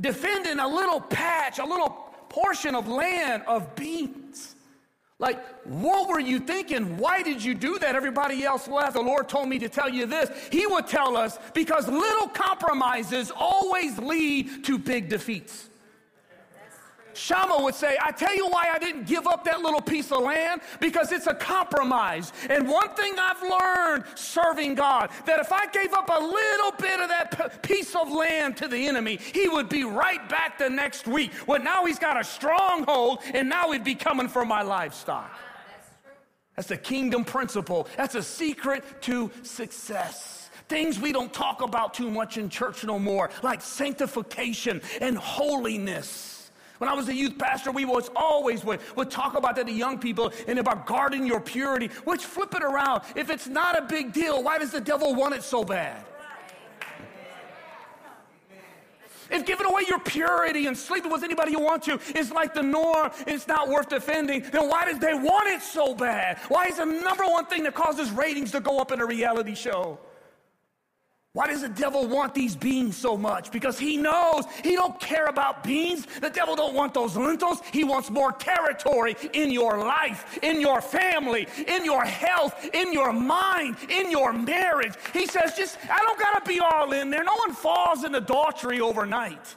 Defending 0.00 0.58
a 0.58 0.66
little 0.66 1.00
patch, 1.00 1.60
a 1.60 1.64
little 1.64 1.90
portion 2.28 2.74
of 2.74 2.88
land 2.88 3.44
of 3.46 3.76
beans. 3.76 4.56
Like, 5.22 5.64
what 5.64 6.08
were 6.08 6.18
you 6.18 6.40
thinking? 6.40 6.98
Why 6.98 7.22
did 7.22 7.44
you 7.44 7.54
do 7.54 7.78
that? 7.78 7.94
Everybody 7.94 8.42
else 8.42 8.66
left. 8.66 8.94
The 8.94 9.00
Lord 9.00 9.28
told 9.28 9.48
me 9.48 9.56
to 9.60 9.68
tell 9.68 9.88
you 9.88 10.04
this. 10.04 10.28
He 10.50 10.66
would 10.66 10.88
tell 10.88 11.16
us 11.16 11.38
because 11.54 11.86
little 11.86 12.26
compromises 12.26 13.30
always 13.30 13.96
lead 13.98 14.64
to 14.64 14.78
big 14.78 15.08
defeats. 15.08 15.70
Shammah 17.14 17.62
would 17.62 17.74
say, 17.74 17.96
I 18.02 18.12
tell 18.12 18.34
you 18.34 18.48
why 18.48 18.70
I 18.72 18.78
didn't 18.78 19.06
give 19.06 19.26
up 19.26 19.44
that 19.44 19.60
little 19.60 19.80
piece 19.80 20.10
of 20.12 20.22
land, 20.22 20.60
because 20.80 21.12
it's 21.12 21.26
a 21.26 21.34
compromise. 21.34 22.32
And 22.48 22.68
one 22.68 22.88
thing 22.90 23.14
I've 23.18 23.42
learned 23.42 24.04
serving 24.14 24.74
God, 24.74 25.10
that 25.26 25.40
if 25.40 25.52
I 25.52 25.66
gave 25.66 25.92
up 25.92 26.08
a 26.08 26.20
little 26.20 26.72
bit 26.72 27.00
of 27.00 27.08
that 27.08 27.62
piece 27.62 27.94
of 27.94 28.10
land 28.10 28.56
to 28.58 28.68
the 28.68 28.86
enemy, 28.86 29.18
he 29.32 29.48
would 29.48 29.68
be 29.68 29.84
right 29.84 30.26
back 30.28 30.58
the 30.58 30.70
next 30.70 31.06
week. 31.06 31.32
Well, 31.46 31.62
now 31.62 31.84
he's 31.84 31.98
got 31.98 32.20
a 32.20 32.24
stronghold, 32.24 33.20
and 33.32 33.48
now 33.48 33.72
he'd 33.72 33.84
be 33.84 33.94
coming 33.94 34.28
for 34.28 34.44
my 34.44 34.62
livestock. 34.62 35.30
Ah, 35.32 35.38
that's 36.56 36.70
a 36.70 36.76
kingdom 36.76 37.24
principle. 37.24 37.88
That's 37.96 38.14
a 38.14 38.22
secret 38.22 38.84
to 39.02 39.30
success. 39.42 40.50
Things 40.68 40.98
we 40.98 41.12
don't 41.12 41.32
talk 41.32 41.60
about 41.60 41.92
too 41.92 42.10
much 42.10 42.38
in 42.38 42.48
church 42.48 42.84
no 42.84 42.98
more, 42.98 43.30
like 43.42 43.60
sanctification 43.60 44.80
and 45.00 45.18
holiness. 45.18 46.31
When 46.82 46.88
I 46.88 46.94
was 46.94 47.08
a 47.08 47.14
youth 47.14 47.38
pastor, 47.38 47.70
we 47.70 47.84
was 47.84 48.10
always 48.16 48.64
would, 48.64 48.80
would 48.96 49.08
talk 49.08 49.36
about 49.36 49.54
that 49.54 49.68
to 49.68 49.72
young 49.72 50.00
people 50.00 50.32
and 50.48 50.58
about 50.58 50.84
guarding 50.84 51.24
your 51.24 51.40
purity, 51.40 51.86
which 52.02 52.24
flip 52.24 52.56
it 52.56 52.64
around. 52.64 53.02
If 53.14 53.30
it's 53.30 53.46
not 53.46 53.78
a 53.78 53.82
big 53.82 54.12
deal, 54.12 54.42
why 54.42 54.58
does 54.58 54.72
the 54.72 54.80
devil 54.80 55.14
want 55.14 55.32
it 55.32 55.44
so 55.44 55.62
bad? 55.62 56.04
If 59.30 59.46
giving 59.46 59.66
away 59.66 59.82
your 59.86 60.00
purity 60.00 60.66
and 60.66 60.76
sleeping 60.76 61.12
with 61.12 61.22
anybody 61.22 61.52
you 61.52 61.60
want 61.60 61.84
to 61.84 62.00
is 62.16 62.32
like 62.32 62.52
the 62.52 62.64
norm, 62.64 63.12
it's 63.28 63.46
not 63.46 63.68
worth 63.68 63.88
defending, 63.88 64.40
then 64.50 64.68
why 64.68 64.84
does 64.86 64.98
they 64.98 65.14
want 65.14 65.50
it 65.50 65.62
so 65.62 65.94
bad? 65.94 66.38
Why 66.48 66.64
is 66.64 66.78
the 66.78 66.84
number 66.84 67.22
one 67.22 67.46
thing 67.46 67.62
that 67.62 67.76
causes 67.76 68.10
ratings 68.10 68.50
to 68.50 68.60
go 68.60 68.80
up 68.80 68.90
in 68.90 69.00
a 69.00 69.06
reality 69.06 69.54
show? 69.54 70.00
Why 71.34 71.46
does 71.46 71.62
the 71.62 71.70
devil 71.70 72.06
want 72.06 72.34
these 72.34 72.54
beans 72.54 72.94
so 72.94 73.16
much? 73.16 73.50
Because 73.50 73.78
he 73.78 73.96
knows 73.96 74.44
he 74.62 74.74
don't 74.74 75.00
care 75.00 75.28
about 75.28 75.64
beans. 75.64 76.06
The 76.20 76.28
devil 76.28 76.54
don't 76.54 76.74
want 76.74 76.92
those 76.92 77.16
lentils. 77.16 77.62
He 77.72 77.84
wants 77.84 78.10
more 78.10 78.32
territory 78.32 79.16
in 79.32 79.50
your 79.50 79.78
life, 79.78 80.38
in 80.42 80.60
your 80.60 80.82
family, 80.82 81.48
in 81.66 81.86
your 81.86 82.04
health, 82.04 82.68
in 82.74 82.92
your 82.92 83.14
mind, 83.14 83.78
in 83.88 84.10
your 84.10 84.34
marriage. 84.34 84.92
He 85.14 85.24
says, 85.24 85.56
just, 85.56 85.78
I 85.90 86.00
don't 86.00 86.20
got 86.20 86.44
to 86.44 86.46
be 86.46 86.60
all 86.60 86.92
in 86.92 87.08
there. 87.08 87.24
No 87.24 87.36
one 87.36 87.54
falls 87.54 88.04
in 88.04 88.14
adultery 88.14 88.82
overnight. 88.82 89.56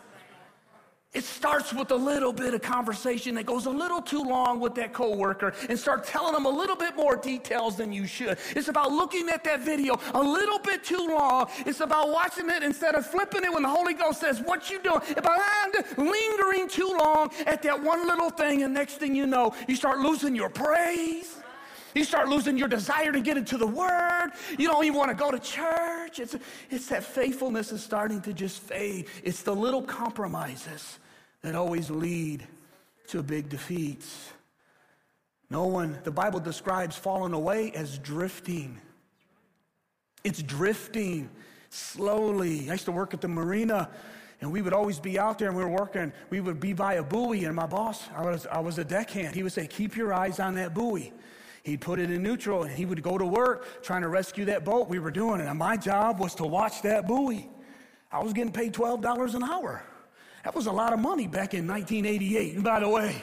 It 1.16 1.24
starts 1.24 1.74
with 1.74 1.92
a 1.92 1.96
little 1.96 2.34
bit 2.34 2.54
of 2.54 2.62
conversation 2.62 3.36
that 3.36 3.46
goes 3.46 3.68
a 3.68 3.70
little 3.70 4.02
too 4.02 4.22
long 4.22 4.60
with 4.60 4.76
that 4.76 4.92
coworker 4.92 5.54
and 5.70 5.80
start 5.80 6.06
telling 6.06 6.34
them 6.34 6.46
a 6.46 6.50
little 6.50 6.76
bit 6.76 6.98
more 6.98 7.16
details 7.16 7.78
than 7.78 7.94
you 7.94 8.06
should. 8.06 8.38
It's 8.54 8.68
about 8.68 8.92
looking 8.92 9.30
at 9.30 9.42
that 9.46 9.62
video 9.62 9.98
a 10.14 10.22
little 10.22 10.60
bit 10.60 10.84
too 10.84 11.08
long. 11.08 11.50
It's 11.66 11.80
about 11.80 12.10
watching 12.10 12.50
it 12.50 12.64
instead 12.64 12.96
of 12.96 13.06
flipping 13.08 13.46
it 13.46 13.54
when 13.54 13.64
the 13.64 13.70
Holy 13.70 13.94
Ghost 13.94 14.20
says, 14.20 14.42
what 14.42 14.70
you 14.70 14.82
doing? 14.82 15.00
About 15.16 15.40
lingering 15.98 16.68
too 16.68 16.94
long 17.00 17.32
at 17.46 17.62
that 17.64 17.82
one 17.82 18.06
little 18.06 18.30
thing 18.30 18.64
and 18.64 18.74
next 18.74 18.96
thing 18.96 19.16
you 19.16 19.26
know, 19.26 19.56
you 19.70 19.78
start 19.78 20.00
losing 20.00 20.36
your 20.36 20.50
praise. 20.50 21.38
You 21.94 22.04
start 22.04 22.28
losing 22.28 22.58
your 22.58 22.68
desire 22.68 23.14
to 23.14 23.22
get 23.22 23.38
into 23.38 23.58
the 23.58 23.66
Word. 23.66 24.32
You 24.60 24.68
don't 24.68 24.84
even 24.84 24.98
want 24.98 25.12
to 25.12 25.16
go 25.16 25.32
to 25.32 25.40
church. 25.40 26.20
It's, 26.20 26.36
it's 26.70 26.88
that 26.88 27.06
faithfulness 27.06 27.72
is 27.72 27.82
starting 27.82 28.20
to 28.24 28.34
just 28.34 28.60
fade. 28.60 29.08
It's 29.24 29.44
the 29.44 29.56
little 29.56 29.82
compromises 29.82 31.00
that 31.46 31.56
always 31.56 31.92
lead 31.92 32.46
to 33.08 33.22
big 33.22 33.50
defeats. 33.50 34.32
No 35.52 35.66
one, 35.66 36.00
the 36.04 36.12
Bible 36.12 36.40
describes 36.40 36.96
falling 36.96 37.34
away 37.34 37.72
as 37.72 38.00
drifting. 38.00 38.82
It's 40.24 40.42
drifting 40.42 41.30
slowly. 41.70 42.68
I 42.70 42.74
used 42.74 42.86
to 42.86 42.92
work 42.92 43.14
at 43.14 43.22
the 43.22 43.28
marina 43.28 43.90
and 44.42 44.52
we 44.52 44.64
would 44.64 44.74
always 44.74 45.00
be 45.00 45.20
out 45.20 45.38
there 45.38 45.50
and 45.50 45.58
we 45.58 45.64
were 45.64 45.70
working. 45.70 46.12
We 46.32 46.42
would 46.42 46.60
be 46.60 46.74
by 46.74 46.96
a 46.96 47.04
buoy, 47.04 47.46
and 47.46 47.56
my 47.56 47.68
boss, 47.68 48.04
I 48.16 48.26
was, 48.26 48.46
I 48.48 48.60
was 48.60 48.80
a 48.80 48.84
deckhand, 48.84 49.34
he 49.34 49.44
would 49.44 49.54
say, 49.54 49.66
Keep 49.66 49.96
your 49.96 50.14
eyes 50.14 50.40
on 50.40 50.56
that 50.56 50.74
buoy. 50.74 51.14
He'd 51.64 51.82
put 51.82 52.00
it 52.00 52.12
in 52.12 52.22
neutral 52.22 52.64
and 52.64 52.72
he 52.72 52.86
would 52.86 53.02
go 53.02 53.18
to 53.18 53.26
work 53.26 53.82
trying 53.82 54.02
to 54.02 54.08
rescue 54.08 54.46
that 54.46 54.66
boat 54.66 54.88
we 54.88 55.00
were 55.00 55.10
doing. 55.10 55.42
And 55.42 55.58
my 55.58 55.78
job 55.78 56.20
was 56.20 56.36
to 56.36 56.44
watch 56.44 56.82
that 56.84 57.08
buoy. 57.08 57.50
I 58.12 58.24
was 58.24 58.34
getting 58.34 58.52
paid 58.52 58.74
$12 58.74 59.34
an 59.34 59.44
hour. 59.44 59.84
That 60.46 60.54
was 60.54 60.68
a 60.68 60.72
lot 60.72 60.94
of 60.94 61.00
money 61.00 61.26
back 61.26 61.56
in 61.56 61.68
1988, 61.68 62.62
by 62.62 62.80
the 62.80 62.88
way. 62.88 63.16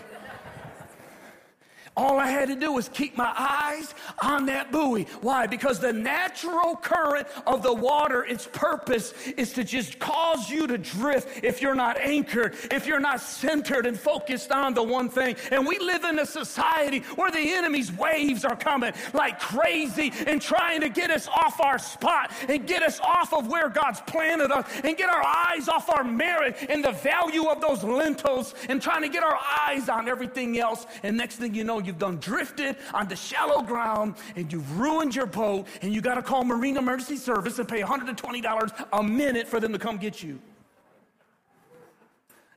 All 1.95 2.19
I 2.19 2.29
had 2.29 2.49
to 2.49 2.57
do 2.57 2.73
was 2.73 2.89
keep 2.89 3.19
my 3.19 3.33
eyes 3.37 3.95
on 4.23 4.47
that 4.47 4.73
buoy. 4.73 5.05
Why? 5.21 5.47
Because 5.47 5.79
the 5.79 5.93
natural 5.93 6.75
current 6.77 7.27
of 7.47 7.63
the 7.63 7.73
water, 7.73 8.25
its 8.25 8.47
purpose 8.47 9.13
is 9.37 9.53
to 9.53 9.65
just 9.65 9.99
cause 9.99 10.49
you 10.49 10.67
to 10.67 10.79
drift 10.79 11.45
if 11.45 11.61
you're 11.61 11.75
not 11.75 11.99
anchored, 11.99 12.55
if 12.71 12.87
you're 12.87 13.01
not 13.01 13.21
centered 13.21 13.85
and 13.85 13.99
focused 13.99 14.53
on 14.53 14.73
the 14.73 14.83
one 14.83 15.11
thing. 15.11 15.37
And 15.51 15.67
we 15.67 15.79
live 15.81 16.05
in 16.05 16.19
a 16.19 16.25
society 16.25 17.01
where 17.17 17.31
the 17.31 17.53
enemy's 17.53 17.93
waves 17.93 18.47
are 18.47 18.57
coming 18.57 18.95
like 19.13 19.39
crazy 19.39 20.13
and 20.27 20.41
trying 20.41 20.81
to 20.81 20.89
get 20.89 21.11
us 21.11 21.29
off 21.29 21.61
our 21.61 21.79
spot 21.79 22.33
and 22.49 22.67
get 22.67 22.83
us 22.83 23.01
off 23.01 23.35
of 23.35 23.49
where 23.49 23.69
God's 23.69 24.01
planted 24.03 24.51
us 24.51 24.67
and 24.83 24.97
get 24.97 25.11
our 25.11 25.23
eyes 25.23 25.69
off 25.69 25.91
our 25.91 26.05
merit 26.05 26.57
and 26.71 26.83
the 26.83 26.93
value 26.93 27.49
of 27.49 27.61
those 27.61 27.85
lentils 27.85 28.55
and 28.71 28.81
trying 28.81 29.03
to 29.03 29.11
get 29.11 29.23
our 29.23 29.39
eyes 29.67 29.91
on 29.91 30.09
everything 30.09 30.59
else. 30.59 30.87
And 31.03 31.19
next 31.19 31.37
thing 31.37 31.55
you 31.55 31.65
know, 31.65 31.82
you've 31.87 31.99
done 31.99 32.19
drifted 32.19 32.77
onto 32.95 33.17
shallow 33.17 33.63
ground 33.63 34.15
and 34.37 34.53
you've 34.53 34.79
ruined 34.79 35.15
your 35.15 35.27
boat 35.27 35.67
and 35.81 35.93
you 35.93 36.01
got 36.01 36.15
to 36.15 36.23
call 36.23 36.45
Marine 36.45 36.77
Emergency 36.77 37.17
Service 37.17 37.59
and 37.59 37.69
pay 37.69 37.83
$120 37.83 38.87
a 38.93 39.03
minute 39.03 39.49
for 39.49 39.61
them 39.61 39.73
to 39.73 39.79
come 39.79 39.97
get 39.97 40.23
you. 40.23 40.39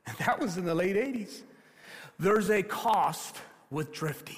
And 0.07 0.17
that 0.19 0.39
was 0.39 0.57
in 0.57 0.65
the 0.65 0.75
late 0.75 0.95
80s. 0.95 1.41
There's 2.19 2.49
a 2.49 2.63
cost 2.63 3.37
with 3.71 3.91
drifting. 3.91 4.37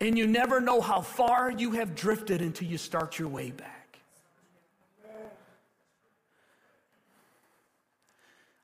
And 0.00 0.16
you 0.16 0.26
never 0.26 0.60
know 0.60 0.80
how 0.80 1.00
far 1.00 1.50
you 1.50 1.72
have 1.72 1.94
drifted 1.94 2.40
until 2.40 2.68
you 2.68 2.78
start 2.78 3.18
your 3.18 3.28
way 3.28 3.50
back. 3.50 3.77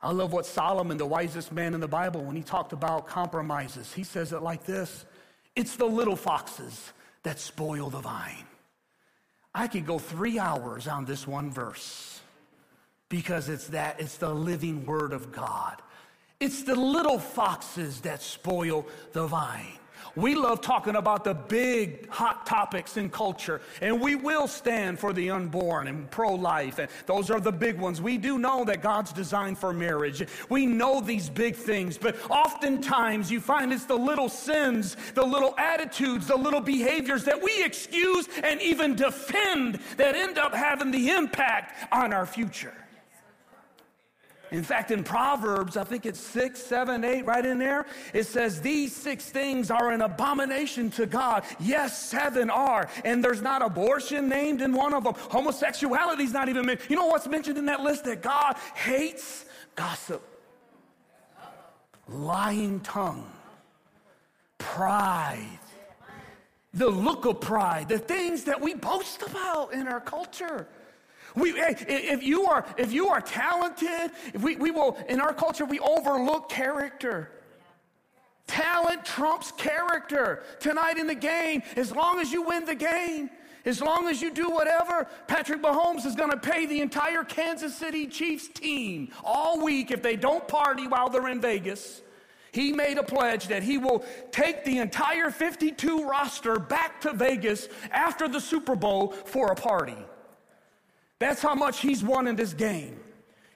I 0.05 0.13
love 0.13 0.35
what 0.35 0.45
Solomon, 0.45 0.99
the 0.99 1.07
wisest 1.07 1.51
man 1.51 1.73
in 1.73 1.81
the 1.81 1.89
Bible, 1.89 2.23
when 2.23 2.37
he 2.37 2.43
talked 2.43 2.75
about 2.75 3.07
compromises, 3.07 3.91
he 3.95 4.05
says 4.05 4.33
it 4.33 4.43
like 4.43 4.65
this 4.65 5.07
it's 5.57 5.77
the 5.77 5.87
little 5.87 6.17
foxes 6.17 6.93
that 7.23 7.41
spoil 7.41 7.89
the 7.89 8.01
vine. 8.01 8.45
I 9.55 9.67
could 9.67 9.87
go 9.87 9.99
three 9.99 10.39
hours 10.39 10.89
on 10.89 11.07
this 11.07 11.27
one 11.27 11.51
verse 11.51 12.21
because 13.09 13.49
it's 13.49 13.69
that, 13.69 13.99
it's 13.99 14.19
the 14.19 14.35
living 14.35 14.85
word 14.85 15.15
of 15.15 15.33
God. 15.33 15.81
It's 16.39 16.65
the 16.65 16.75
little 16.75 17.19
foxes 17.19 18.03
that 18.03 18.21
spoil 18.21 18.87
the 19.13 19.27
vine. 19.27 19.79
We 20.16 20.37
love 20.37 20.61
talking 20.61 20.94
about 20.94 21.25
the 21.25 21.35
big 21.35 22.09
hot 22.09 22.47
topics 22.47 22.97
in 22.97 23.11
culture, 23.11 23.61
and 23.80 24.00
we 24.00 24.14
will 24.14 24.47
stand 24.47 25.00
for 25.00 25.12
the 25.12 25.30
unborn 25.30 25.88
and 25.88 26.09
pro 26.11 26.35
life, 26.35 26.78
and 26.78 26.88
those 27.06 27.30
are 27.30 27.40
the 27.40 27.50
big 27.50 27.78
ones. 27.78 28.00
We 28.00 28.16
do 28.16 28.38
know 28.38 28.64
that 28.64 28.80
God's 28.80 29.12
designed 29.12 29.59
for 29.59 29.73
marriage. 29.73 30.25
We 30.49 30.66
know 30.66 31.00
these 31.00 31.28
big 31.28 31.56
things, 31.56 31.99
but 31.99 32.16
oftentimes 32.30 33.30
you 33.30 33.40
find 33.40 33.73
it's 33.73 33.87
the 33.87 33.97
little 33.97 34.28
sins, 34.28 34.97
the 35.14 35.25
little 35.25 35.54
attitudes, 35.59 36.28
the 36.28 36.37
little 36.37 36.61
behaviors 36.61 37.25
that 37.25 37.42
we 37.42 37.64
excuse 37.64 38.28
and 38.42 38.62
even 38.62 38.94
defend 38.94 39.80
that 39.97 40.14
end 40.14 40.38
up 40.38 40.54
having 40.54 40.92
the 40.92 41.11
impact 41.11 41.92
on 41.92 42.12
our 42.12 42.26
future. 42.26 42.75
In 44.51 44.63
fact, 44.63 44.91
in 44.91 45.03
Proverbs, 45.03 45.77
I 45.77 45.85
think 45.85 46.07
it's 46.07 46.21
six, 46.21 46.63
seven, 46.63 47.03
eight, 47.03 47.25
right 47.25 47.45
in 47.45 47.59
there, 47.59 47.87
it 48.13 48.25
says, 48.25 48.61
These 48.61 48.95
six 48.95 49.29
things 49.31 49.71
are 49.71 49.91
an 49.91 50.03
abomination 50.03 50.91
to 50.93 51.07
God. 51.07 51.45
Yes, 51.59 52.01
seven 52.01 52.51
are. 52.51 52.89
And 53.05 53.25
there's 53.25 53.43
not 53.43 53.63
abortion 53.63 54.29
named 54.29 54.61
in 54.62 54.73
one 54.73 54.95
of 54.95 55.05
them. 55.05 55.14
Homosexuality 55.16 56.25
is 56.25 56.33
not 56.33 56.49
even 56.49 56.66
mentioned. 56.66 56.90
You 56.90 56.97
know 56.97 57.07
what's 57.07 57.27
mentioned 57.27 57.59
in 57.59 57.66
that 57.66 57.81
list? 57.81 58.05
That 58.05 58.23
God 58.23 58.57
hates 58.75 59.45
gossip, 59.75 60.23
lying 62.09 62.81
tongue, 62.81 63.31
pride, 64.59 65.59
the 66.75 66.88
look 66.88 67.25
of 67.25 67.40
pride, 67.40 67.88
the 67.88 67.99
things 67.99 68.45
that 68.45 68.61
we 68.61 68.75
boast 68.75 69.23
about 69.23 69.73
in 69.73 69.88
our 69.88 70.01
culture. 70.01 70.68
We, 71.35 71.51
if, 71.51 72.23
you 72.23 72.47
are, 72.47 72.64
if 72.79 72.92
you 72.92 73.09
are 73.09 73.20
talented, 73.20 74.12
if 74.33 74.42
we, 74.42 74.57
we 74.57 74.70
will, 74.70 74.97
in 75.09 75.20
our 75.20 75.35
culture, 75.35 75.64
we 75.64 75.81
overlook 75.81 76.49
character. 76.49 77.31
Talent 78.47 79.05
trumps 79.05 79.51
character. 79.53 80.44
Tonight 80.61 80.99
in 80.99 81.07
the 81.07 81.14
game, 81.14 81.62
as 81.77 81.90
long 81.90 82.20
as 82.20 82.31
you 82.31 82.42
win 82.42 82.64
the 82.66 82.75
game, 82.75 83.31
as 83.64 83.81
long 83.81 84.09
as 84.09 84.20
you 84.20 84.31
do 84.31 84.51
whatever, 84.51 85.09
Patrick 85.27 85.62
Mahomes 85.62 86.05
is 86.05 86.14
going 86.14 86.31
to 86.31 86.37
pay 86.37 86.66
the 86.66 86.81
entire 86.81 87.25
Kansas 87.25 87.75
City 87.75 88.07
Chiefs 88.07 88.49
team 88.49 89.11
all 89.25 89.64
week 89.64 89.90
if 89.90 90.03
they 90.03 90.16
don't 90.16 90.47
party 90.47 90.87
while 90.87 91.09
they're 91.09 91.29
in 91.29 91.40
Vegas. 91.40 92.03
He 92.53 92.73
made 92.73 92.99
a 92.99 93.03
pledge 93.03 93.49
that 93.49 93.64
he 93.64 93.79
will 93.79 94.05
take 94.31 94.64
the 94.64 94.79
entire 94.79 95.31
52 95.31 96.07
roster 96.07 96.61
back 96.61 97.01
to 97.01 97.12
Vegas 97.12 97.68
after 97.90 98.29
the 98.29 98.40
Super 98.40 98.77
Bowl 98.77 99.11
for 99.11 99.51
a 99.51 99.57
party. 99.57 99.97
That's 101.18 101.40
how 101.40 101.55
much 101.55 101.81
he's 101.81 102.03
won 102.03 102.27
in 102.27 102.37
this 102.37 102.53
game. 102.53 103.00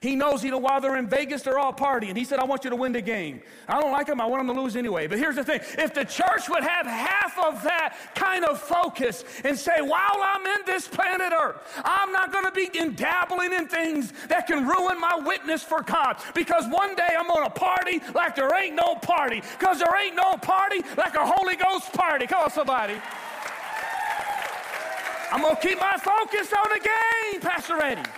He 0.01 0.15
knows, 0.15 0.45
you 0.45 0.51
know, 0.51 0.59
while 0.59 0.79
they're 0.79 0.95
in 0.95 1.09
Vegas, 1.09 1.41
they're 1.41 1.59
all 1.59 1.73
partying. 1.73 2.15
He 2.15 2.23
said, 2.23 2.39
I 2.39 2.45
want 2.45 2.63
you 2.63 2.69
to 2.69 2.75
win 2.77 2.93
the 2.93 3.01
game. 3.01 3.41
I 3.67 3.81
don't 3.81 3.91
like 3.91 4.07
him. 4.07 4.21
I 4.21 4.25
want 4.25 4.41
him 4.41 4.55
to 4.55 4.61
lose 4.61 4.77
anyway. 4.77 5.07
But 5.07 5.17
here's 5.17 5.35
the 5.35 5.43
thing 5.43 5.59
if 5.77 5.93
the 5.93 6.05
church 6.05 6.47
would 6.47 6.63
have 6.63 6.85
half 6.85 7.37
of 7.37 7.61
that 7.63 7.97
kind 8.15 8.45
of 8.45 8.61
focus 8.61 9.25
and 9.43 9.59
say, 9.59 9.81
while 9.81 10.21
I'm 10.23 10.45
in 10.45 10.65
this 10.65 10.87
planet 10.87 11.33
Earth, 11.33 11.57
I'm 11.83 12.13
not 12.13 12.31
going 12.31 12.45
to 12.45 12.51
be 12.51 12.69
in 12.79 12.95
dabbling 12.95 13.51
in 13.51 13.67
things 13.67 14.13
that 14.29 14.47
can 14.47 14.65
ruin 14.65 14.99
my 15.01 15.17
witness 15.17 15.63
for 15.63 15.81
God. 15.81 16.15
Because 16.33 16.65
one 16.69 16.95
day 16.95 17.09
I'm 17.17 17.27
going 17.27 17.43
to 17.43 17.49
party 17.49 18.01
like 18.15 18.35
there 18.35 18.55
ain't 18.55 18.75
no 18.75 18.95
party. 18.95 19.41
Because 19.59 19.79
there 19.79 20.01
ain't 20.01 20.15
no 20.15 20.37
party 20.37 20.81
like 20.95 21.15
a 21.15 21.25
Holy 21.25 21.57
Ghost 21.57 21.91
party. 21.91 22.25
Come 22.25 22.43
on, 22.43 22.51
somebody. 22.51 22.95
I'm 25.31 25.41
going 25.41 25.55
to 25.55 25.61
keep 25.61 25.79
my 25.79 25.95
focus 25.97 26.51
on 26.53 26.69
the 26.69 26.79
game, 26.79 27.41
Pastor 27.41 27.81
Eddie. 27.83 28.09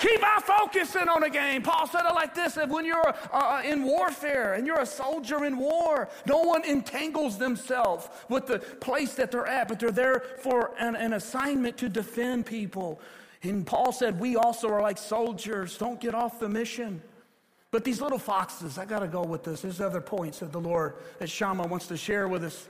Keep 0.00 0.20
my 0.20 0.38
focus 0.44 0.94
in 0.94 1.08
on 1.08 1.22
the 1.22 1.30
game. 1.30 1.62
Paul 1.62 1.88
said 1.88 2.02
it 2.04 2.14
like 2.14 2.34
this 2.34 2.56
when 2.68 2.84
you're 2.84 3.14
uh, 3.32 3.62
in 3.64 3.82
warfare 3.82 4.54
and 4.54 4.66
you're 4.66 4.80
a 4.80 4.86
soldier 4.86 5.44
in 5.44 5.56
war, 5.56 6.08
no 6.24 6.38
one 6.38 6.64
entangles 6.64 7.36
themselves 7.36 8.08
with 8.28 8.46
the 8.46 8.58
place 8.58 9.14
that 9.14 9.32
they're 9.32 9.46
at, 9.46 9.66
but 9.66 9.80
they're 9.80 9.90
there 9.90 10.20
for 10.40 10.72
an, 10.78 10.94
an 10.94 11.14
assignment 11.14 11.76
to 11.78 11.88
defend 11.88 12.46
people. 12.46 13.00
And 13.42 13.66
Paul 13.66 13.90
said, 13.90 14.20
We 14.20 14.36
also 14.36 14.68
are 14.68 14.82
like 14.82 14.98
soldiers. 14.98 15.76
Don't 15.78 16.00
get 16.00 16.14
off 16.14 16.38
the 16.38 16.48
mission. 16.48 17.02
But 17.70 17.84
these 17.84 18.00
little 18.00 18.18
foxes, 18.18 18.78
I 18.78 18.84
got 18.84 19.00
to 19.00 19.08
go 19.08 19.22
with 19.22 19.42
this. 19.42 19.62
There's 19.62 19.80
other 19.80 20.00
points 20.00 20.38
that 20.38 20.52
the 20.52 20.60
Lord, 20.60 20.94
that 21.18 21.28
Shammah 21.28 21.66
wants 21.66 21.86
to 21.88 21.96
share 21.96 22.28
with 22.28 22.44
us 22.44 22.68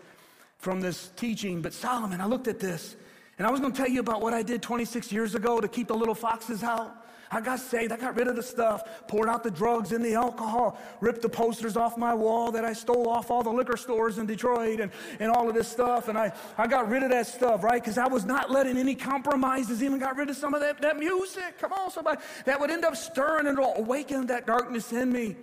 from 0.58 0.80
this 0.80 1.10
teaching. 1.14 1.62
But 1.62 1.72
Solomon, 1.72 2.20
I 2.20 2.26
looked 2.26 2.48
at 2.48 2.58
this 2.58 2.96
and 3.38 3.46
I 3.46 3.50
was 3.50 3.60
going 3.60 3.72
to 3.72 3.78
tell 3.78 3.88
you 3.88 4.00
about 4.00 4.20
what 4.20 4.34
I 4.34 4.42
did 4.42 4.62
26 4.62 5.12
years 5.12 5.34
ago 5.34 5.60
to 5.60 5.68
keep 5.68 5.88
the 5.88 5.94
little 5.94 6.14
foxes 6.14 6.62
out. 6.62 7.04
I 7.30 7.40
got 7.40 7.60
saved. 7.60 7.92
I 7.92 7.96
got 7.96 8.16
rid 8.16 8.26
of 8.26 8.36
the 8.36 8.42
stuff, 8.42 9.06
poured 9.06 9.28
out 9.28 9.42
the 9.42 9.50
drugs 9.50 9.92
and 9.92 10.04
the 10.04 10.14
alcohol, 10.14 10.78
ripped 11.00 11.22
the 11.22 11.28
posters 11.28 11.76
off 11.76 11.98
my 11.98 12.14
wall 12.14 12.50
that 12.52 12.64
I 12.64 12.72
stole 12.72 13.08
off 13.08 13.30
all 13.30 13.42
the 13.42 13.50
liquor 13.50 13.76
stores 13.76 14.18
in 14.18 14.26
Detroit 14.26 14.80
and, 14.80 14.90
and 15.20 15.30
all 15.30 15.48
of 15.48 15.54
this 15.54 15.68
stuff. 15.68 16.08
And 16.08 16.16
I, 16.16 16.32
I 16.56 16.66
got 16.66 16.88
rid 16.88 17.02
of 17.02 17.10
that 17.10 17.26
stuff, 17.26 17.62
right? 17.62 17.82
Because 17.82 17.98
I 17.98 18.06
was 18.06 18.24
not 18.24 18.50
letting 18.50 18.78
any 18.78 18.94
compromises, 18.94 19.82
even 19.82 19.98
got 19.98 20.16
rid 20.16 20.30
of 20.30 20.36
some 20.36 20.54
of 20.54 20.60
that, 20.60 20.80
that 20.80 20.98
music. 20.98 21.58
Come 21.60 21.72
on, 21.72 21.90
somebody. 21.90 22.20
That 22.46 22.58
would 22.58 22.70
end 22.70 22.84
up 22.84 22.96
stirring 22.96 23.46
and 23.46 23.58
awakening 23.58 24.26
that 24.28 24.46
darkness 24.46 24.92
in 24.92 25.12
me. 25.12 25.36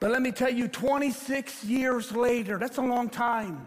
But 0.00 0.10
let 0.10 0.22
me 0.22 0.32
tell 0.32 0.50
you, 0.50 0.66
26 0.66 1.64
years 1.64 2.10
later, 2.12 2.58
that's 2.58 2.78
a 2.78 2.82
long 2.82 3.08
time. 3.08 3.66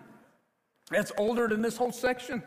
That's 0.89 1.11
older 1.17 1.47
than 1.47 1.61
this 1.61 1.77
whole 1.77 1.91
section. 1.91 2.43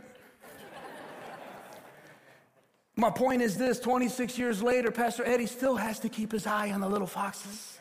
My 2.99 3.11
point 3.11 3.43
is 3.43 3.59
this 3.59 3.79
26 3.79 4.39
years 4.39 4.63
later, 4.63 4.91
Pastor 4.91 5.23
Eddie 5.27 5.47
still 5.47 5.77
has 5.77 6.01
to 6.01 6.09
keep 6.09 6.33
his 6.33 6.47
eye 6.47 6.71
on 6.71 6.81
the 6.81 6.89
little 6.89 7.07
foxes. 7.07 7.76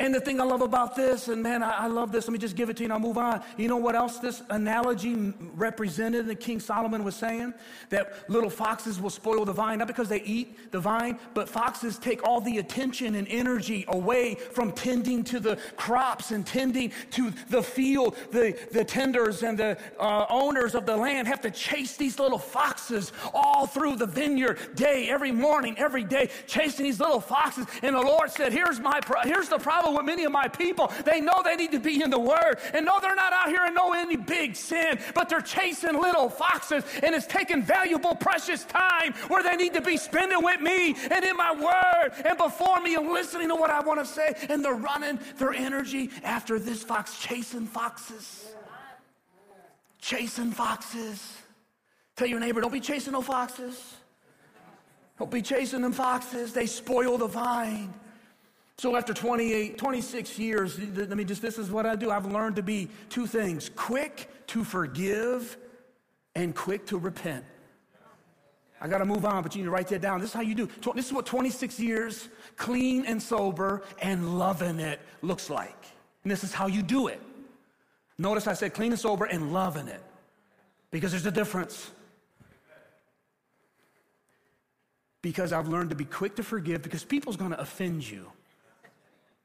And 0.00 0.14
the 0.14 0.20
thing 0.20 0.40
I 0.40 0.44
love 0.44 0.62
about 0.62 0.94
this, 0.94 1.26
and 1.26 1.42
man, 1.42 1.60
I, 1.60 1.70
I, 1.70 1.86
love 1.88 2.12
this, 2.12 2.28
let 2.28 2.32
me 2.32 2.38
just 2.38 2.54
give 2.54 2.70
it 2.70 2.76
to 2.76 2.84
you 2.84 2.86
and 2.86 2.92
I'll 2.92 3.00
move 3.00 3.18
on. 3.18 3.42
You 3.56 3.66
know 3.66 3.78
what 3.78 3.96
else 3.96 4.18
this 4.18 4.42
analogy 4.48 5.34
represented 5.54 6.26
that 6.26 6.38
King 6.38 6.60
Solomon 6.60 7.02
was 7.02 7.16
saying? 7.16 7.52
That 7.90 8.30
little 8.30 8.48
foxes 8.48 9.00
will 9.00 9.10
spoil 9.10 9.44
the 9.44 9.52
vine, 9.52 9.78
not 9.78 9.88
because 9.88 10.08
they 10.08 10.22
eat 10.22 10.70
the 10.70 10.78
vine, 10.78 11.18
but 11.34 11.48
foxes 11.48 11.98
take 11.98 12.22
all 12.22 12.40
the 12.40 12.58
attention 12.58 13.16
and 13.16 13.26
energy 13.26 13.84
away 13.88 14.36
from 14.36 14.70
tending 14.70 15.24
to 15.24 15.40
the 15.40 15.56
crops 15.76 16.30
and 16.30 16.46
tending 16.46 16.92
to 17.10 17.32
the 17.48 17.62
field. 17.62 18.16
The, 18.30 18.56
the 18.70 18.84
tenders 18.84 19.42
and 19.42 19.58
the 19.58 19.76
uh, 19.98 20.26
owners 20.30 20.76
of 20.76 20.86
the 20.86 20.96
land 20.96 21.26
have 21.26 21.40
to 21.40 21.50
chase 21.50 21.96
these 21.96 22.20
little 22.20 22.38
foxes 22.38 23.12
all 23.34 23.66
through 23.66 23.96
the 23.96 24.06
vineyard, 24.06 24.76
day, 24.76 25.08
every 25.08 25.32
morning, 25.32 25.74
every 25.76 26.04
day, 26.04 26.30
chasing 26.46 26.84
these 26.84 27.00
little 27.00 27.20
foxes. 27.20 27.66
And 27.82 27.96
the 27.96 28.00
Lord 28.00 28.30
said, 28.30 28.52
Here's, 28.52 28.78
my 28.78 29.00
pro- 29.00 29.22
here's 29.22 29.48
the 29.48 29.58
problem 29.58 29.87
with 29.94 30.04
many 30.04 30.24
of 30.24 30.32
my 30.32 30.48
people. 30.48 30.92
They 31.04 31.20
know 31.20 31.42
they 31.44 31.56
need 31.56 31.72
to 31.72 31.80
be 31.80 32.02
in 32.02 32.10
the 32.10 32.18
Word 32.18 32.58
and 32.74 32.84
know 32.84 32.98
they're 33.00 33.14
not 33.14 33.32
out 33.32 33.48
here 33.48 33.64
and 33.64 33.74
know 33.74 33.92
any 33.92 34.16
big 34.16 34.56
sin, 34.56 34.98
but 35.14 35.28
they're 35.28 35.40
chasing 35.40 36.00
little 36.00 36.28
foxes 36.28 36.84
and 37.02 37.14
it's 37.14 37.26
taking 37.26 37.62
valuable, 37.62 38.14
precious 38.14 38.64
time 38.64 39.12
where 39.28 39.42
they 39.42 39.56
need 39.56 39.74
to 39.74 39.80
be 39.80 39.96
spending 39.96 40.42
with 40.42 40.60
me 40.60 40.94
and 41.10 41.24
in 41.24 41.36
my 41.36 41.52
Word 41.52 42.12
and 42.24 42.38
before 42.38 42.80
me 42.80 42.94
and 42.94 43.08
listening 43.08 43.48
to 43.48 43.54
what 43.54 43.70
I 43.70 43.80
want 43.80 44.00
to 44.00 44.06
say. 44.06 44.34
And 44.48 44.64
they're 44.64 44.74
running 44.74 45.18
their 45.36 45.52
energy 45.52 46.10
after 46.22 46.58
this 46.58 46.82
fox, 46.82 47.18
chasing 47.18 47.66
foxes. 47.66 48.46
Chasing 50.00 50.52
foxes. 50.52 51.36
Tell 52.16 52.28
your 52.28 52.40
neighbor, 52.40 52.60
don't 52.60 52.72
be 52.72 52.80
chasing 52.80 53.12
no 53.12 53.22
foxes. 53.22 53.94
Don't 55.18 55.30
be 55.30 55.42
chasing 55.42 55.82
them 55.82 55.92
foxes. 55.92 56.52
They 56.52 56.66
spoil 56.66 57.18
the 57.18 57.26
vine. 57.26 57.92
So 58.78 58.94
after 58.94 59.12
28, 59.12 59.76
26 59.76 60.38
years, 60.38 60.78
let 60.78 61.10
me 61.10 61.24
just, 61.24 61.42
this 61.42 61.58
is 61.58 61.68
what 61.68 61.84
I 61.84 61.96
do. 61.96 62.12
I've 62.12 62.26
learned 62.26 62.54
to 62.56 62.62
be 62.62 62.88
two 63.08 63.26
things 63.26 63.68
quick 63.74 64.30
to 64.48 64.62
forgive 64.62 65.56
and 66.36 66.54
quick 66.54 66.86
to 66.86 66.98
repent. 66.98 67.44
I 68.80 68.86
got 68.86 68.98
to 68.98 69.04
move 69.04 69.24
on, 69.24 69.42
but 69.42 69.56
you 69.56 69.62
need 69.62 69.66
to 69.66 69.72
write 69.72 69.88
that 69.88 70.00
down. 70.00 70.20
This 70.20 70.30
is 70.30 70.34
how 70.34 70.42
you 70.42 70.54
do. 70.54 70.68
This 70.94 71.06
is 71.06 71.12
what 71.12 71.26
26 71.26 71.80
years 71.80 72.28
clean 72.56 73.04
and 73.04 73.20
sober 73.20 73.82
and 74.00 74.38
loving 74.38 74.78
it 74.78 75.00
looks 75.22 75.50
like. 75.50 75.86
And 76.22 76.30
this 76.30 76.44
is 76.44 76.52
how 76.52 76.68
you 76.68 76.84
do 76.84 77.08
it. 77.08 77.20
Notice 78.16 78.46
I 78.46 78.52
said 78.52 78.74
clean 78.74 78.92
and 78.92 79.00
sober 79.00 79.24
and 79.24 79.52
loving 79.52 79.88
it 79.88 80.02
because 80.92 81.10
there's 81.10 81.26
a 81.26 81.32
difference. 81.32 81.90
Because 85.20 85.52
I've 85.52 85.66
learned 85.66 85.90
to 85.90 85.96
be 85.96 86.04
quick 86.04 86.36
to 86.36 86.44
forgive 86.44 86.82
because 86.82 87.02
people's 87.02 87.36
going 87.36 87.50
to 87.50 87.60
offend 87.60 88.08
you. 88.08 88.30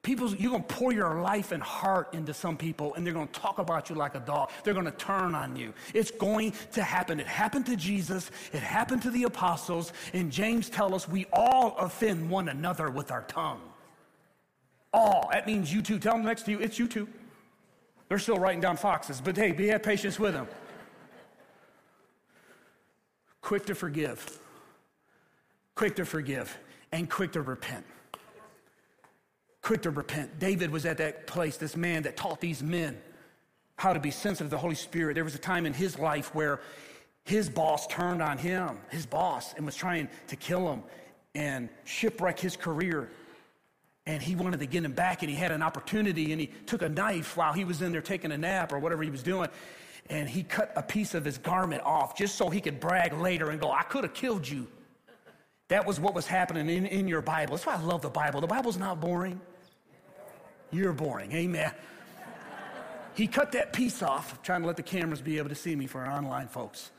People, 0.03 0.35
you're 0.35 0.51
going 0.51 0.63
to 0.63 0.73
pour 0.73 0.91
your 0.91 1.21
life 1.21 1.53
and 1.53 1.63
heart 1.63 2.13
into 2.13 2.33
some 2.33 2.57
people, 2.57 2.93
and 2.93 3.05
they're 3.05 3.13
going 3.13 3.29
to 3.29 3.39
talk 3.39 3.57
about 3.57 3.89
you 3.89 3.95
like 3.95 4.15
a 4.15 4.19
dog. 4.19 4.51
They're 4.63 4.73
going 4.73 4.85
to 4.85 4.91
turn 4.91 5.33
on 5.33 5.55
you. 5.55 5.73
It's 5.93 6.11
going 6.11 6.53
to 6.73 6.83
happen. 6.83 7.21
It 7.21 7.25
happened 7.25 7.65
to 7.67 7.77
Jesus. 7.77 8.29
It 8.51 8.59
happened 8.59 9.01
to 9.03 9.11
the 9.11 9.23
apostles. 9.23 9.93
And 10.11 10.29
James 10.29 10.69
tells 10.69 10.91
us 10.91 11.07
we 11.07 11.25
all 11.31 11.77
offend 11.77 12.29
one 12.29 12.49
another 12.49 12.89
with 12.89 13.11
our 13.11 13.21
tongue. 13.23 13.61
All. 14.93 15.29
That 15.31 15.47
means 15.47 15.73
you 15.73 15.81
too. 15.81 15.99
Tell 15.99 16.13
them 16.13 16.25
next 16.25 16.43
to 16.43 16.51
you, 16.51 16.59
it's 16.59 16.77
you 16.77 16.87
too. 16.87 17.07
They're 18.09 18.19
still 18.19 18.37
writing 18.37 18.59
down 18.59 18.75
foxes, 18.75 19.21
but 19.21 19.37
hey, 19.37 19.53
be 19.53 19.67
have 19.67 19.83
patience 19.83 20.19
with 20.19 20.33
them. 20.33 20.47
Quick 23.41 23.65
to 23.67 23.73
forgive. 23.73 24.39
Quick 25.75 25.95
to 25.95 26.05
forgive 26.05 26.57
and 26.91 27.09
quick 27.09 27.31
to 27.31 27.41
repent 27.41 27.85
quick 29.63 29.81
to 29.81 29.89
repent. 29.89 30.39
David 30.39 30.69
was 30.69 30.85
at 30.85 30.97
that 30.97 31.25
place, 31.25 31.57
this 31.57 31.75
man 31.75 32.03
that 32.03 32.15
taught 32.15 32.39
these 32.39 32.61
men 32.61 33.01
how 33.77 33.93
to 33.93 33.99
be 33.99 34.11
sensitive 34.11 34.47
to 34.47 34.55
the 34.55 34.59
Holy 34.59 34.75
Spirit. 34.75 35.15
There 35.15 35.23
was 35.23 35.35
a 35.35 35.39
time 35.39 35.65
in 35.65 35.73
his 35.73 35.97
life 35.97 36.35
where 36.35 36.59
his 37.23 37.49
boss 37.49 37.87
turned 37.87 38.21
on 38.21 38.37
him, 38.37 38.77
his 38.89 39.05
boss, 39.05 39.53
and 39.55 39.65
was 39.65 39.75
trying 39.75 40.09
to 40.27 40.35
kill 40.35 40.71
him 40.71 40.83
and 41.33 41.69
shipwreck 41.85 42.39
his 42.39 42.55
career. 42.55 43.09
And 44.05 44.21
he 44.21 44.35
wanted 44.35 44.59
to 44.59 44.65
get 44.65 44.83
him 44.83 44.91
back, 44.91 45.23
and 45.23 45.29
he 45.29 45.35
had 45.35 45.51
an 45.51 45.63
opportunity, 45.63 46.33
and 46.33 46.41
he 46.41 46.47
took 46.65 46.81
a 46.81 46.89
knife 46.89 47.37
while 47.37 47.53
he 47.53 47.63
was 47.63 47.81
in 47.81 47.93
there 47.93 48.01
taking 48.01 48.33
a 48.33 48.37
nap 48.37 48.73
or 48.73 48.79
whatever 48.79 49.01
he 49.01 49.09
was 49.09 49.23
doing, 49.23 49.49
and 50.09 50.27
he 50.27 50.43
cut 50.43 50.73
a 50.75 50.83
piece 50.83 51.13
of 51.13 51.23
his 51.23 51.37
garment 51.37 51.81
off 51.83 52.15
just 52.15 52.35
so 52.35 52.49
he 52.49 52.59
could 52.59 52.81
brag 52.81 53.13
later 53.13 53.49
and 53.49 53.61
go, 53.61 53.71
I 53.71 53.83
could 53.83 54.03
have 54.03 54.13
killed 54.13 54.47
you. 54.47 54.67
That 55.69 55.87
was 55.87 55.99
what 55.99 56.13
was 56.13 56.27
happening 56.27 56.69
in, 56.69 56.85
in 56.85 57.07
your 57.07 57.21
Bible. 57.21 57.55
That's 57.55 57.65
why 57.65 57.75
I 57.75 57.81
love 57.81 58.01
the 58.01 58.09
Bible. 58.09 58.41
The 58.41 58.47
Bible's 58.47 58.77
not 58.77 58.99
boring. 58.99 59.39
You're 60.73 60.93
boring. 60.93 61.31
Amen. 61.33 61.71
he 63.13 63.27
cut 63.27 63.51
that 63.51 63.73
piece 63.73 64.01
off, 64.01 64.41
trying 64.41 64.61
to 64.61 64.67
let 64.67 64.75
the 64.75 64.83
cameras 64.83 65.21
be 65.21 65.37
able 65.37 65.49
to 65.49 65.55
see 65.55 65.75
me 65.75 65.85
for 65.85 66.01
our 66.01 66.11
online 66.11 66.47
folks. 66.47 66.91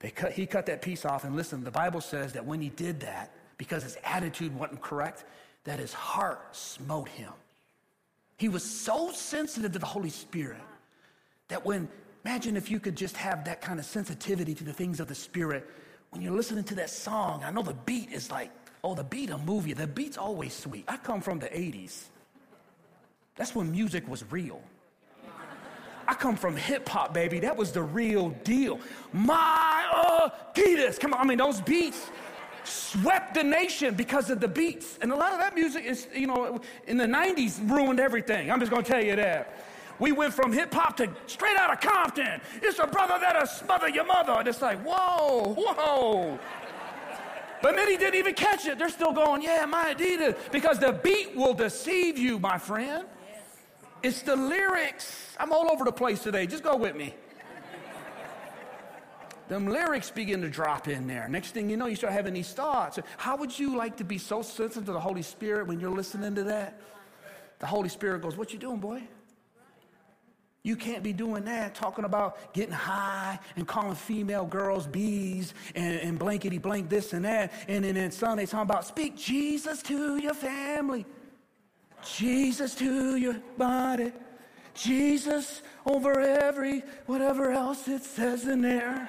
They 0.00 0.10
cut, 0.10 0.32
he 0.32 0.44
cut 0.46 0.66
that 0.66 0.82
piece 0.82 1.04
off, 1.04 1.24
and 1.24 1.36
listen, 1.36 1.64
the 1.64 1.70
Bible 1.70 2.00
says 2.00 2.32
that 2.32 2.44
when 2.44 2.60
he 2.60 2.68
did 2.68 3.00
that, 3.00 3.30
because 3.58 3.82
his 3.82 3.96
attitude 4.04 4.54
wasn't 4.54 4.82
correct, 4.82 5.24
that 5.64 5.78
his 5.78 5.92
heart 5.92 6.54
smote 6.54 7.08
him. 7.08 7.32
He 8.36 8.48
was 8.48 8.62
so 8.62 9.10
sensitive 9.12 9.72
to 9.72 9.78
the 9.78 9.86
Holy 9.86 10.10
Spirit 10.10 10.60
that 11.48 11.64
when, 11.64 11.88
imagine 12.24 12.56
if 12.56 12.70
you 12.70 12.80
could 12.80 12.96
just 12.96 13.16
have 13.16 13.44
that 13.44 13.62
kind 13.62 13.78
of 13.78 13.86
sensitivity 13.86 14.54
to 14.54 14.64
the 14.64 14.72
things 14.72 15.00
of 15.00 15.08
the 15.08 15.14
Spirit. 15.14 15.66
When 16.10 16.20
you're 16.20 16.34
listening 16.34 16.64
to 16.64 16.74
that 16.74 16.90
song, 16.90 17.42
I 17.44 17.50
know 17.50 17.62
the 17.62 17.72
beat 17.72 18.12
is 18.12 18.30
like, 18.30 18.50
oh, 18.84 18.94
the 18.94 19.04
beat 19.04 19.30
will 19.30 19.38
move 19.38 19.66
you. 19.66 19.74
The 19.74 19.86
beat's 19.86 20.18
always 20.18 20.52
sweet. 20.52 20.84
I 20.88 20.98
come 20.98 21.20
from 21.20 21.38
the 21.38 21.48
80s. 21.48 22.04
That's 23.36 23.54
when 23.54 23.70
music 23.70 24.08
was 24.08 24.24
real. 24.30 24.60
I 26.08 26.14
come 26.14 26.36
from 26.36 26.56
hip 26.56 26.88
hop, 26.88 27.12
baby. 27.12 27.40
That 27.40 27.56
was 27.56 27.72
the 27.72 27.82
real 27.82 28.30
deal. 28.44 28.80
My 29.12 29.84
uh, 29.92 30.30
Adidas. 30.54 31.00
Come 31.00 31.12
on, 31.12 31.20
I 31.20 31.24
mean, 31.24 31.38
those 31.38 31.60
beats 31.60 32.10
swept 32.64 33.34
the 33.34 33.42
nation 33.42 33.94
because 33.94 34.30
of 34.30 34.40
the 34.40 34.48
beats. 34.48 34.98
And 35.00 35.12
a 35.12 35.16
lot 35.16 35.32
of 35.32 35.38
that 35.40 35.54
music 35.54 35.84
is, 35.84 36.08
you 36.14 36.26
know, 36.26 36.60
in 36.86 36.96
the 36.96 37.06
90s 37.06 37.68
ruined 37.70 38.00
everything. 38.00 38.50
I'm 38.50 38.60
just 38.60 38.72
to 38.72 38.82
tell 38.82 39.02
you 39.02 39.16
that. 39.16 39.64
We 39.98 40.12
went 40.12 40.34
from 40.34 40.52
hip 40.52 40.72
hop 40.74 40.96
to 40.98 41.10
straight 41.26 41.56
out 41.56 41.72
of 41.72 41.80
Compton. 41.80 42.40
It's 42.62 42.78
a 42.78 42.86
brother 42.86 43.16
that'll 43.20 43.46
smother 43.46 43.88
your 43.88 44.04
mother. 44.04 44.32
And 44.32 44.46
it's 44.46 44.60
like, 44.60 44.78
whoa, 44.84 45.54
whoa. 45.54 46.38
But 47.62 47.74
many 47.74 47.96
didn't 47.96 48.16
even 48.16 48.34
catch 48.34 48.66
it. 48.66 48.78
They're 48.78 48.90
still 48.90 49.12
going, 49.12 49.42
yeah, 49.42 49.64
my 49.64 49.94
Adidas. 49.94 50.36
Because 50.52 50.78
the 50.78 50.92
beat 50.92 51.34
will 51.34 51.54
deceive 51.54 52.18
you, 52.18 52.38
my 52.38 52.58
friend. 52.58 53.06
It's 54.06 54.22
the 54.22 54.36
lyrics. 54.36 55.34
I'm 55.36 55.52
all 55.52 55.68
over 55.68 55.84
the 55.84 55.90
place 55.90 56.22
today. 56.22 56.46
Just 56.46 56.62
go 56.62 56.76
with 56.76 56.94
me. 56.94 57.12
Them 59.48 59.66
lyrics 59.66 60.12
begin 60.12 60.42
to 60.42 60.48
drop 60.48 60.86
in 60.86 61.08
there. 61.08 61.26
Next 61.28 61.50
thing 61.50 61.68
you 61.68 61.76
know, 61.76 61.86
you 61.86 61.96
start 61.96 62.12
having 62.12 62.32
these 62.32 62.52
thoughts. 62.52 63.00
How 63.16 63.36
would 63.36 63.58
you 63.58 63.76
like 63.76 63.96
to 63.96 64.04
be 64.04 64.18
so 64.18 64.42
sensitive 64.42 64.86
to 64.86 64.92
the 64.92 65.00
Holy 65.00 65.22
Spirit 65.22 65.66
when 65.66 65.80
you're 65.80 65.90
listening 65.90 66.36
to 66.36 66.44
that? 66.44 66.80
The 67.58 67.66
Holy 67.66 67.88
Spirit 67.88 68.22
goes, 68.22 68.36
What 68.36 68.52
you 68.52 68.60
doing, 68.60 68.78
boy? 68.78 69.02
You 70.62 70.76
can't 70.76 71.02
be 71.02 71.12
doing 71.12 71.44
that, 71.46 71.74
talking 71.74 72.04
about 72.04 72.52
getting 72.52 72.74
high 72.74 73.40
and 73.56 73.66
calling 73.66 73.96
female 73.96 74.46
girls 74.46 74.86
bees 74.86 75.52
and, 75.74 75.98
and 76.00 76.16
blankety 76.16 76.58
blank 76.58 76.88
this 76.88 77.12
and 77.12 77.24
that. 77.24 77.52
And 77.66 77.84
then 77.84 77.96
in 77.96 78.12
Sunday, 78.12 78.46
talking 78.46 78.70
about 78.70 78.84
speak 78.84 79.16
Jesus 79.16 79.82
to 79.82 80.16
your 80.18 80.34
family. 80.34 81.06
Jesus 82.14 82.74
to 82.76 83.16
your 83.16 83.36
body. 83.56 84.12
Jesus 84.74 85.62
over 85.84 86.20
every 86.20 86.82
whatever 87.06 87.50
else 87.50 87.88
it 87.88 88.02
says 88.02 88.46
in 88.46 88.60
there. 88.60 89.08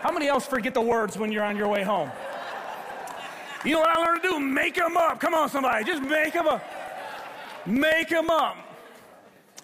How 0.00 0.12
many 0.12 0.28
else 0.28 0.46
forget 0.46 0.74
the 0.74 0.80
words 0.80 1.16
when 1.16 1.32
you're 1.32 1.44
on 1.44 1.56
your 1.56 1.68
way 1.68 1.82
home? 1.82 2.10
You 3.64 3.72
know 3.72 3.80
what 3.80 3.96
I 3.96 4.04
learned 4.04 4.22
to 4.22 4.28
do? 4.28 4.40
Make 4.40 4.74
them 4.74 4.96
up. 4.96 5.20
Come 5.20 5.34
on, 5.34 5.48
somebody. 5.48 5.84
Just 5.84 6.02
make 6.02 6.34
them 6.34 6.46
up. 6.46 6.62
Make 7.64 8.10
them 8.10 8.28
up. 8.28 8.56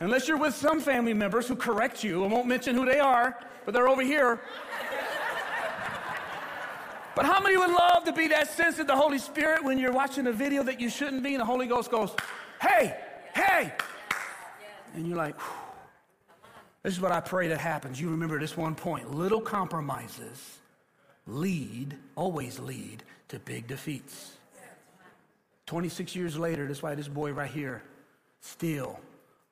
Unless 0.00 0.26
you're 0.26 0.38
with 0.38 0.54
some 0.54 0.80
family 0.80 1.12
members 1.12 1.46
who 1.46 1.54
correct 1.54 2.02
you. 2.02 2.24
I 2.24 2.26
won't 2.26 2.46
mention 2.46 2.74
who 2.74 2.86
they 2.86 2.98
are, 2.98 3.38
but 3.66 3.74
they're 3.74 3.88
over 3.88 4.02
here. 4.02 4.40
But 7.20 7.26
how 7.26 7.38
many 7.38 7.58
would 7.58 7.70
love 7.70 8.04
to 8.04 8.14
be 8.14 8.28
that 8.28 8.48
sensitive 8.48 8.86
the 8.86 8.96
Holy 8.96 9.18
Spirit 9.18 9.62
when 9.62 9.78
you're 9.78 9.92
watching 9.92 10.26
a 10.26 10.32
video 10.32 10.62
that 10.62 10.80
you 10.80 10.88
shouldn't 10.88 11.22
be 11.22 11.34
and 11.34 11.42
the 11.42 11.44
Holy 11.44 11.66
Ghost 11.66 11.90
goes, 11.90 12.16
hey, 12.62 12.96
hey. 13.34 13.74
And 14.94 15.06
you're 15.06 15.18
like, 15.18 15.36
this 16.82 16.94
is 16.94 16.98
what 16.98 17.12
I 17.12 17.20
pray 17.20 17.48
that 17.48 17.58
happens. 17.58 18.00
You 18.00 18.08
remember 18.08 18.40
this 18.40 18.56
one 18.56 18.74
point. 18.74 19.14
Little 19.14 19.42
compromises 19.42 20.60
lead, 21.26 21.94
always 22.16 22.58
lead 22.58 23.02
to 23.28 23.38
big 23.38 23.66
defeats. 23.66 24.38
26 25.66 26.16
years 26.16 26.38
later, 26.38 26.66
that's 26.66 26.82
why 26.82 26.94
this 26.94 27.06
boy 27.06 27.32
right 27.32 27.50
here 27.50 27.82
still 28.40 28.98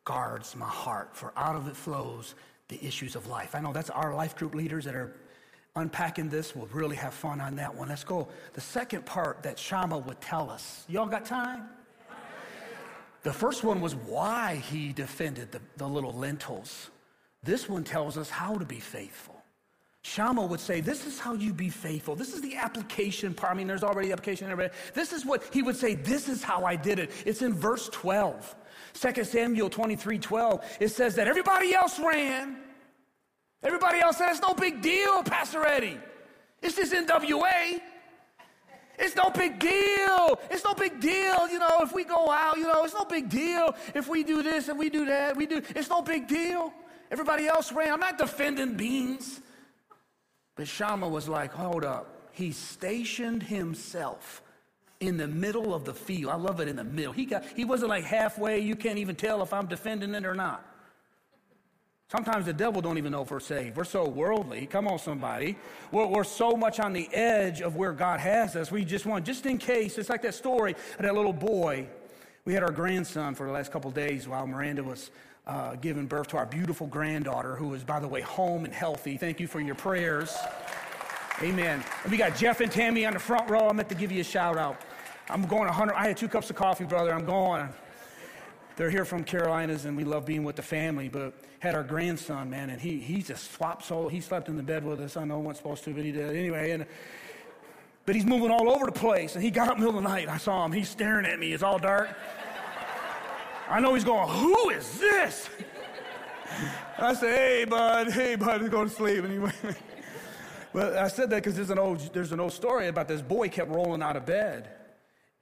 guards 0.04 0.56
my 0.56 0.64
heart, 0.64 1.10
for 1.12 1.34
out 1.36 1.54
of 1.54 1.68
it 1.68 1.76
flows 1.76 2.34
the 2.68 2.82
issues 2.82 3.14
of 3.14 3.26
life. 3.26 3.54
I 3.54 3.60
know 3.60 3.74
that's 3.74 3.90
our 3.90 4.14
life 4.14 4.36
group 4.36 4.54
leaders 4.54 4.86
that 4.86 4.94
are 4.94 5.12
unpacking 5.78 6.28
this. 6.28 6.54
We'll 6.54 6.66
really 6.66 6.96
have 6.96 7.14
fun 7.14 7.40
on 7.40 7.56
that 7.56 7.74
one. 7.74 7.88
Let's 7.88 8.04
go. 8.04 8.28
The 8.54 8.60
second 8.60 9.06
part 9.06 9.42
that 9.42 9.58
Shammah 9.58 9.98
would 9.98 10.20
tell 10.20 10.50
us. 10.50 10.84
Y'all 10.88 11.06
got 11.06 11.24
time? 11.24 11.68
The 13.22 13.32
first 13.32 13.64
one 13.64 13.80
was 13.80 13.94
why 13.94 14.56
he 14.56 14.92
defended 14.92 15.50
the, 15.50 15.60
the 15.76 15.88
little 15.88 16.12
lentils. 16.12 16.90
This 17.42 17.68
one 17.68 17.84
tells 17.84 18.16
us 18.16 18.30
how 18.30 18.56
to 18.56 18.64
be 18.64 18.80
faithful. 18.80 19.34
Shammah 20.02 20.46
would 20.46 20.60
say, 20.60 20.80
This 20.80 21.06
is 21.06 21.18
how 21.18 21.34
you 21.34 21.52
be 21.52 21.68
faithful. 21.68 22.14
This 22.14 22.32
is 22.32 22.40
the 22.40 22.56
application 22.56 23.34
part. 23.34 23.52
I 23.52 23.56
mean, 23.56 23.66
there's 23.66 23.82
already 23.82 24.12
application 24.12 24.48
This 24.94 25.12
is 25.12 25.26
what 25.26 25.42
he 25.52 25.62
would 25.62 25.76
say, 25.76 25.94
This 25.94 26.28
is 26.28 26.42
how 26.42 26.64
I 26.64 26.76
did 26.76 26.98
it. 26.98 27.10
It's 27.26 27.42
in 27.42 27.52
verse 27.52 27.88
12. 27.90 28.56
2 28.94 29.24
Samuel 29.24 29.68
23 29.68 30.18
12. 30.18 30.76
It 30.80 30.88
says 30.88 31.14
that 31.16 31.28
everybody 31.28 31.74
else 31.74 31.98
ran. 31.98 32.56
Everybody 33.62 34.00
else 34.00 34.18
said, 34.18 34.30
It's 34.30 34.40
no 34.40 34.54
big 34.54 34.80
deal, 34.80 35.22
Pastor 35.22 35.66
Eddie. 35.66 35.98
It's 36.62 36.76
just 36.76 36.92
NWA. 36.92 37.80
It's 38.98 39.14
no 39.14 39.30
big 39.30 39.60
deal. 39.60 40.40
It's 40.50 40.64
no 40.64 40.74
big 40.74 41.00
deal. 41.00 41.48
You 41.48 41.60
know, 41.60 41.78
if 41.82 41.92
we 41.92 42.02
go 42.02 42.30
out, 42.30 42.56
you 42.56 42.64
know, 42.64 42.84
it's 42.84 42.94
no 42.94 43.04
big 43.04 43.28
deal. 43.28 43.74
If 43.94 44.08
we 44.08 44.24
do 44.24 44.42
this 44.42 44.68
and 44.68 44.78
we 44.78 44.90
do 44.90 45.06
that, 45.06 45.36
we 45.36 45.46
do, 45.46 45.62
it's 45.76 45.88
no 45.88 46.02
big 46.02 46.26
deal. 46.26 46.72
Everybody 47.10 47.46
else 47.46 47.70
ran. 47.70 47.92
I'm 47.92 48.00
not 48.00 48.18
defending 48.18 48.74
beans. 48.74 49.40
But 50.56 50.66
Shammah 50.66 51.08
was 51.08 51.28
like, 51.28 51.52
hold 51.52 51.84
up. 51.84 52.32
He 52.32 52.50
stationed 52.50 53.44
himself 53.44 54.42
in 54.98 55.16
the 55.16 55.28
middle 55.28 55.72
of 55.72 55.84
the 55.84 55.94
field. 55.94 56.32
I 56.32 56.36
love 56.36 56.60
it 56.60 56.66
in 56.66 56.76
the 56.76 56.84
middle. 56.84 57.12
He, 57.12 57.24
got, 57.24 57.44
he 57.54 57.64
wasn't 57.64 57.90
like 57.90 58.04
halfway. 58.04 58.58
You 58.58 58.74
can't 58.74 58.98
even 58.98 59.14
tell 59.14 59.42
if 59.42 59.52
I'm 59.52 59.66
defending 59.66 60.12
it 60.14 60.26
or 60.26 60.34
not. 60.34 60.64
Sometimes 62.10 62.46
the 62.46 62.54
devil 62.54 62.80
don't 62.80 62.96
even 62.96 63.12
know 63.12 63.20
if 63.20 63.30
we're 63.30 63.38
saved. 63.38 63.76
We're 63.76 63.84
so 63.84 64.08
worldly. 64.08 64.64
Come 64.64 64.88
on, 64.88 64.98
somebody. 64.98 65.56
We're, 65.92 66.06
we're, 66.06 66.24
so 66.24 66.52
much 66.52 66.80
on 66.80 66.94
the 66.94 67.06
edge 67.12 67.60
of 67.60 67.76
where 67.76 67.92
God 67.92 68.18
has 68.18 68.56
us. 68.56 68.72
We 68.72 68.82
just 68.86 69.04
want, 69.04 69.26
just 69.26 69.44
in 69.44 69.58
case, 69.58 69.98
it's 69.98 70.08
like 70.08 70.22
that 70.22 70.34
story 70.34 70.72
of 70.72 71.02
that 71.02 71.14
little 71.14 71.34
boy. 71.34 71.86
We 72.46 72.54
had 72.54 72.62
our 72.62 72.70
grandson 72.70 73.34
for 73.34 73.46
the 73.46 73.52
last 73.52 73.70
couple 73.70 73.90
days 73.90 74.26
while 74.26 74.46
Miranda 74.46 74.82
was 74.82 75.10
uh, 75.46 75.74
given 75.76 76.06
birth 76.06 76.28
to 76.28 76.38
our 76.38 76.46
beautiful 76.46 76.86
granddaughter, 76.86 77.56
who 77.56 77.74
is, 77.74 77.84
by 77.84 78.00
the 78.00 78.08
way, 78.08 78.22
home 78.22 78.64
and 78.64 78.72
healthy. 78.72 79.18
Thank 79.18 79.38
you 79.38 79.46
for 79.46 79.60
your 79.60 79.74
prayers. 79.74 80.34
Amen. 81.42 81.84
And 82.04 82.10
we 82.10 82.16
got 82.16 82.34
Jeff 82.36 82.62
and 82.62 82.72
Tammy 82.72 83.04
on 83.04 83.12
the 83.12 83.18
front 83.18 83.50
row. 83.50 83.68
I 83.68 83.72
meant 83.74 83.90
to 83.90 83.94
give 83.94 84.10
you 84.10 84.22
a 84.22 84.24
shout 84.24 84.56
out. 84.56 84.80
I'm 85.28 85.42
going 85.42 85.66
100. 85.66 85.92
I 85.94 86.08
had 86.08 86.16
two 86.16 86.28
cups 86.28 86.48
of 86.48 86.56
coffee, 86.56 86.84
brother. 86.84 87.12
I'm 87.12 87.26
going. 87.26 87.68
They're 88.78 88.90
here 88.90 89.04
from 89.04 89.24
Carolinas, 89.24 89.86
and 89.86 89.96
we 89.96 90.04
love 90.04 90.24
being 90.24 90.44
with 90.44 90.54
the 90.54 90.62
family. 90.62 91.08
But 91.08 91.34
had 91.58 91.74
our 91.74 91.82
grandson, 91.82 92.48
man, 92.48 92.70
and 92.70 92.80
he 92.80 93.00
he 93.00 93.22
just 93.22 93.50
swapped 93.50 93.84
so 93.84 94.06
he 94.06 94.20
slept 94.20 94.48
in 94.48 94.56
the 94.56 94.62
bed 94.62 94.84
with 94.84 95.00
us. 95.00 95.16
I 95.16 95.24
know 95.24 95.40
he 95.40 95.46
wasn't 95.46 95.56
supposed 95.56 95.82
to, 95.84 95.94
but 95.94 96.04
he 96.04 96.12
did 96.12 96.36
anyway. 96.36 96.70
And 96.70 96.86
but 98.06 98.14
he's 98.14 98.24
moving 98.24 98.52
all 98.52 98.70
over 98.70 98.86
the 98.86 98.92
place, 98.92 99.34
and 99.34 99.42
he 99.42 99.50
got 99.50 99.66
up 99.66 99.74
in 99.74 99.80
the 99.80 99.86
middle 99.86 99.98
of 99.98 100.04
the 100.04 100.08
night. 100.08 100.28
I 100.28 100.36
saw 100.36 100.64
him. 100.64 100.70
He's 100.70 100.88
staring 100.88 101.26
at 101.26 101.40
me. 101.40 101.52
It's 101.52 101.64
all 101.64 101.80
dark. 101.80 102.08
I 103.68 103.80
know 103.80 103.94
he's 103.94 104.04
going, 104.04 104.28
Who 104.28 104.70
is 104.70 105.00
this? 105.00 105.50
I 106.98 107.14
said, 107.14 107.34
Hey, 107.34 107.64
bud, 107.64 108.12
hey, 108.12 108.36
bud, 108.36 108.70
go 108.70 108.84
to 108.84 108.90
sleep. 108.90 109.24
And 109.24 109.32
he 109.32 109.38
went. 109.40 109.56
but 110.72 110.96
I 110.96 111.08
said 111.08 111.30
that 111.30 111.42
because 111.42 111.56
there's, 111.56 111.70
an 111.70 111.80
old, 111.80 112.14
there's 112.14 112.30
an 112.30 112.38
old 112.38 112.52
story 112.52 112.86
about 112.86 113.08
this 113.08 113.22
boy 113.22 113.48
kept 113.48 113.72
rolling 113.72 114.04
out 114.04 114.14
of 114.14 114.24
bed. 114.24 114.68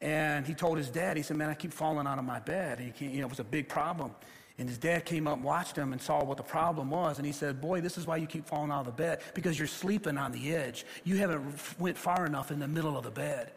And 0.06 0.46
he 0.46 0.54
told 0.54 0.78
his 0.78 0.88
dad, 0.88 1.16
he 1.16 1.24
said, 1.24 1.36
Man, 1.36 1.50
I 1.50 1.54
keep 1.54 1.72
falling 1.72 2.06
out 2.06 2.16
of 2.16 2.24
my 2.24 2.38
bed. 2.38 2.78
And 2.78 2.92
you 3.00 3.18
know, 3.18 3.26
it 3.26 3.28
was 3.28 3.40
a 3.40 3.44
big 3.44 3.68
problem. 3.68 4.12
And 4.56 4.68
his 4.68 4.78
dad 4.78 5.04
came 5.04 5.26
up, 5.26 5.34
and 5.34 5.42
watched 5.42 5.76
him, 5.76 5.92
and 5.92 6.00
saw 6.00 6.22
what 6.22 6.36
the 6.36 6.44
problem 6.44 6.90
was. 6.90 7.18
And 7.18 7.26
he 7.26 7.32
said, 7.32 7.60
Boy, 7.60 7.80
this 7.80 7.98
is 7.98 8.06
why 8.06 8.16
you 8.16 8.28
keep 8.28 8.46
falling 8.46 8.70
out 8.70 8.86
of 8.86 8.86
the 8.86 8.92
bed, 8.92 9.18
because 9.34 9.58
you're 9.58 9.66
sleeping 9.66 10.16
on 10.16 10.30
the 10.30 10.54
edge. 10.54 10.86
You 11.02 11.16
haven't 11.16 11.80
went 11.80 11.98
far 11.98 12.24
enough 12.24 12.52
in 12.52 12.60
the 12.60 12.68
middle 12.68 12.96
of 12.96 13.02
the 13.02 13.10
bed. 13.10 13.50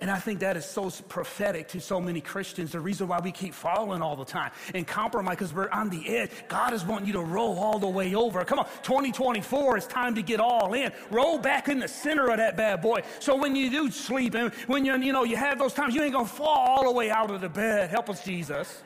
And 0.00 0.10
I 0.10 0.18
think 0.18 0.40
that 0.40 0.56
is 0.56 0.64
so 0.64 0.90
prophetic 1.08 1.68
to 1.68 1.80
so 1.80 2.00
many 2.00 2.20
Christians. 2.20 2.72
The 2.72 2.80
reason 2.80 3.08
why 3.08 3.20
we 3.20 3.32
keep 3.32 3.54
falling 3.54 4.02
all 4.02 4.16
the 4.16 4.24
time 4.24 4.50
and 4.74 4.86
compromise 4.86 5.36
because 5.36 5.54
we're 5.54 5.70
on 5.70 5.88
the 5.88 6.16
edge. 6.16 6.30
God 6.48 6.72
is 6.72 6.84
wanting 6.84 7.06
you 7.06 7.12
to 7.14 7.22
roll 7.22 7.58
all 7.58 7.78
the 7.78 7.88
way 7.88 8.14
over. 8.14 8.44
Come 8.44 8.58
on, 8.58 8.66
2024 8.82 9.78
is 9.78 9.86
time 9.86 10.14
to 10.14 10.22
get 10.22 10.40
all 10.40 10.74
in. 10.74 10.92
Roll 11.10 11.38
back 11.38 11.68
in 11.68 11.78
the 11.78 11.88
center 11.88 12.30
of 12.30 12.36
that 12.36 12.56
bad 12.56 12.82
boy. 12.82 13.02
So 13.20 13.36
when 13.36 13.56
you 13.56 13.70
do 13.70 13.90
sleep 13.90 14.34
and 14.34 14.52
when 14.66 14.84
you 14.84 14.96
you 14.96 15.12
know 15.12 15.24
you 15.24 15.36
have 15.36 15.58
those 15.58 15.72
times, 15.72 15.94
you 15.94 16.02
ain't 16.02 16.12
gonna 16.12 16.26
fall 16.26 16.48
all 16.48 16.84
the 16.84 16.92
way 16.92 17.10
out 17.10 17.30
of 17.30 17.40
the 17.40 17.48
bed. 17.48 17.90
Help 17.90 18.10
us, 18.10 18.24
Jesus. 18.24 18.82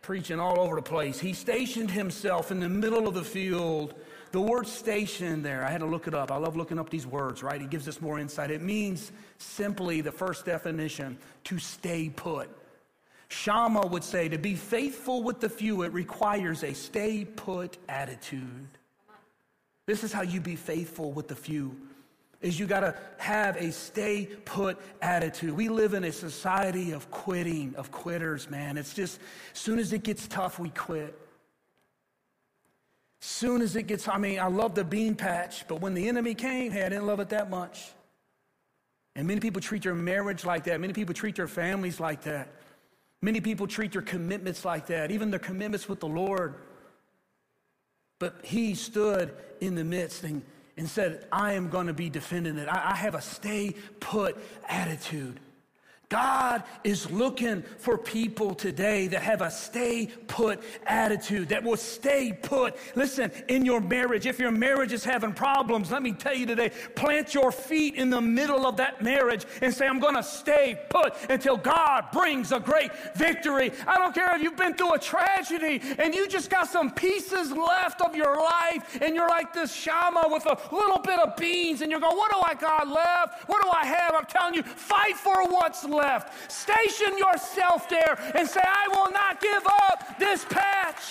Preaching 0.00 0.40
all 0.40 0.58
over 0.58 0.76
the 0.76 0.82
place. 0.82 1.20
He 1.20 1.32
stationed 1.32 1.90
himself 1.90 2.50
in 2.50 2.58
the 2.58 2.68
middle 2.68 3.06
of 3.06 3.14
the 3.14 3.24
field 3.24 3.94
the 4.32 4.40
word 4.40 4.66
station 4.66 5.42
there, 5.42 5.62
I 5.62 5.70
had 5.70 5.80
to 5.80 5.86
look 5.86 6.08
it 6.08 6.14
up. 6.14 6.32
I 6.32 6.36
love 6.36 6.56
looking 6.56 6.78
up 6.78 6.88
these 6.88 7.06
words, 7.06 7.42
right? 7.42 7.60
It 7.60 7.70
gives 7.70 7.86
us 7.86 8.00
more 8.00 8.18
insight. 8.18 8.50
It 8.50 8.62
means 8.62 9.12
simply 9.38 10.00
the 10.00 10.10
first 10.10 10.46
definition 10.46 11.18
to 11.44 11.58
stay 11.58 12.08
put. 12.08 12.48
Shammah 13.28 13.86
would 13.86 14.04
say 14.04 14.28
to 14.28 14.38
be 14.38 14.54
faithful 14.54 15.22
with 15.22 15.40
the 15.40 15.48
few, 15.48 15.82
it 15.82 15.92
requires 15.92 16.64
a 16.64 16.74
stay 16.74 17.24
put 17.24 17.78
attitude. 17.88 18.68
This 19.86 20.02
is 20.02 20.12
how 20.12 20.22
you 20.22 20.40
be 20.40 20.56
faithful 20.56 21.12
with 21.12 21.28
the 21.28 21.36
few. 21.36 21.76
Is 22.40 22.58
you 22.58 22.66
got 22.66 22.80
to 22.80 22.96
have 23.18 23.56
a 23.56 23.70
stay 23.70 24.26
put 24.44 24.78
attitude. 25.00 25.52
We 25.52 25.68
live 25.68 25.94
in 25.94 26.04
a 26.04 26.12
society 26.12 26.92
of 26.92 27.10
quitting, 27.10 27.74
of 27.76 27.90
quitters, 27.92 28.50
man. 28.50 28.76
It's 28.76 28.94
just 28.94 29.20
as 29.54 29.60
soon 29.60 29.78
as 29.78 29.92
it 29.92 30.02
gets 30.02 30.26
tough, 30.26 30.58
we 30.58 30.70
quit. 30.70 31.18
Soon 33.24 33.62
as 33.62 33.76
it 33.76 33.84
gets, 33.84 34.08
I 34.08 34.18
mean, 34.18 34.40
I 34.40 34.48
love 34.48 34.74
the 34.74 34.82
bean 34.82 35.14
patch, 35.14 35.68
but 35.68 35.80
when 35.80 35.94
the 35.94 36.08
enemy 36.08 36.34
came, 36.34 36.72
hey, 36.72 36.82
I 36.82 36.88
didn't 36.88 37.06
love 37.06 37.20
it 37.20 37.28
that 37.28 37.48
much. 37.48 37.92
And 39.14 39.28
many 39.28 39.38
people 39.38 39.62
treat 39.62 39.84
their 39.84 39.94
marriage 39.94 40.44
like 40.44 40.64
that. 40.64 40.80
Many 40.80 40.92
people 40.92 41.14
treat 41.14 41.36
their 41.36 41.46
families 41.46 42.00
like 42.00 42.22
that. 42.22 42.48
Many 43.20 43.40
people 43.40 43.68
treat 43.68 43.92
their 43.92 44.02
commitments 44.02 44.64
like 44.64 44.88
that, 44.88 45.12
even 45.12 45.30
their 45.30 45.38
commitments 45.38 45.88
with 45.88 46.00
the 46.00 46.08
Lord. 46.08 46.56
But 48.18 48.40
he 48.42 48.74
stood 48.74 49.32
in 49.60 49.76
the 49.76 49.84
midst 49.84 50.24
and, 50.24 50.42
and 50.76 50.90
said, 50.90 51.28
I 51.30 51.52
am 51.52 51.68
going 51.68 51.86
to 51.86 51.94
be 51.94 52.10
defending 52.10 52.58
it. 52.58 52.68
I, 52.68 52.90
I 52.90 52.96
have 52.96 53.14
a 53.14 53.22
stay 53.22 53.76
put 54.00 54.36
attitude. 54.68 55.38
God 56.12 56.64
is 56.84 57.10
looking 57.10 57.62
for 57.78 57.96
people 57.96 58.54
today 58.54 59.06
that 59.06 59.22
have 59.22 59.40
a 59.40 59.50
stay 59.50 60.10
put 60.26 60.62
attitude, 60.86 61.48
that 61.48 61.64
will 61.64 61.78
stay 61.78 62.34
put. 62.42 62.76
Listen, 62.94 63.32
in 63.48 63.64
your 63.64 63.80
marriage, 63.80 64.26
if 64.26 64.38
your 64.38 64.50
marriage 64.50 64.92
is 64.92 65.04
having 65.04 65.32
problems, 65.32 65.90
let 65.90 66.02
me 66.02 66.12
tell 66.12 66.34
you 66.34 66.44
today, 66.44 66.70
plant 66.94 67.32
your 67.32 67.50
feet 67.50 67.94
in 67.94 68.10
the 68.10 68.20
middle 68.20 68.66
of 68.66 68.76
that 68.76 69.00
marriage 69.00 69.46
and 69.62 69.72
say, 69.72 69.86
I'm 69.86 70.00
going 70.00 70.14
to 70.14 70.22
stay 70.22 70.78
put 70.90 71.14
until 71.30 71.56
God 71.56 72.08
brings 72.12 72.52
a 72.52 72.60
great 72.60 72.90
victory. 73.16 73.72
I 73.86 73.96
don't 73.96 74.14
care 74.14 74.36
if 74.36 74.42
you've 74.42 74.54
been 74.54 74.74
through 74.74 74.92
a 74.92 74.98
tragedy 74.98 75.80
and 75.98 76.14
you 76.14 76.28
just 76.28 76.50
got 76.50 76.68
some 76.68 76.90
pieces 76.90 77.52
left 77.52 78.02
of 78.02 78.14
your 78.14 78.36
life 78.36 78.98
and 79.00 79.14
you're 79.14 79.30
like 79.30 79.54
this 79.54 79.72
Shammah 79.72 80.28
with 80.28 80.44
a 80.44 80.58
little 80.74 80.98
bit 80.98 81.18
of 81.20 81.36
beans 81.36 81.80
and 81.80 81.90
you're 81.90 82.00
going, 82.00 82.18
What 82.18 82.30
do 82.30 82.38
I 82.44 82.52
got 82.52 82.86
left? 82.86 83.48
What 83.48 83.62
do 83.62 83.70
I 83.70 83.86
have? 83.86 84.14
I'm 84.14 84.26
telling 84.26 84.52
you, 84.52 84.62
fight 84.62 85.16
for 85.16 85.48
what's 85.48 85.84
left 85.84 86.01
left. 86.02 86.50
Station 86.50 87.16
yourself 87.16 87.88
there 87.88 88.18
and 88.34 88.48
say, 88.48 88.60
I 88.62 88.88
will 88.88 89.10
not 89.10 89.40
give 89.40 89.66
up 89.88 90.18
this 90.18 90.44
patch. 90.44 91.02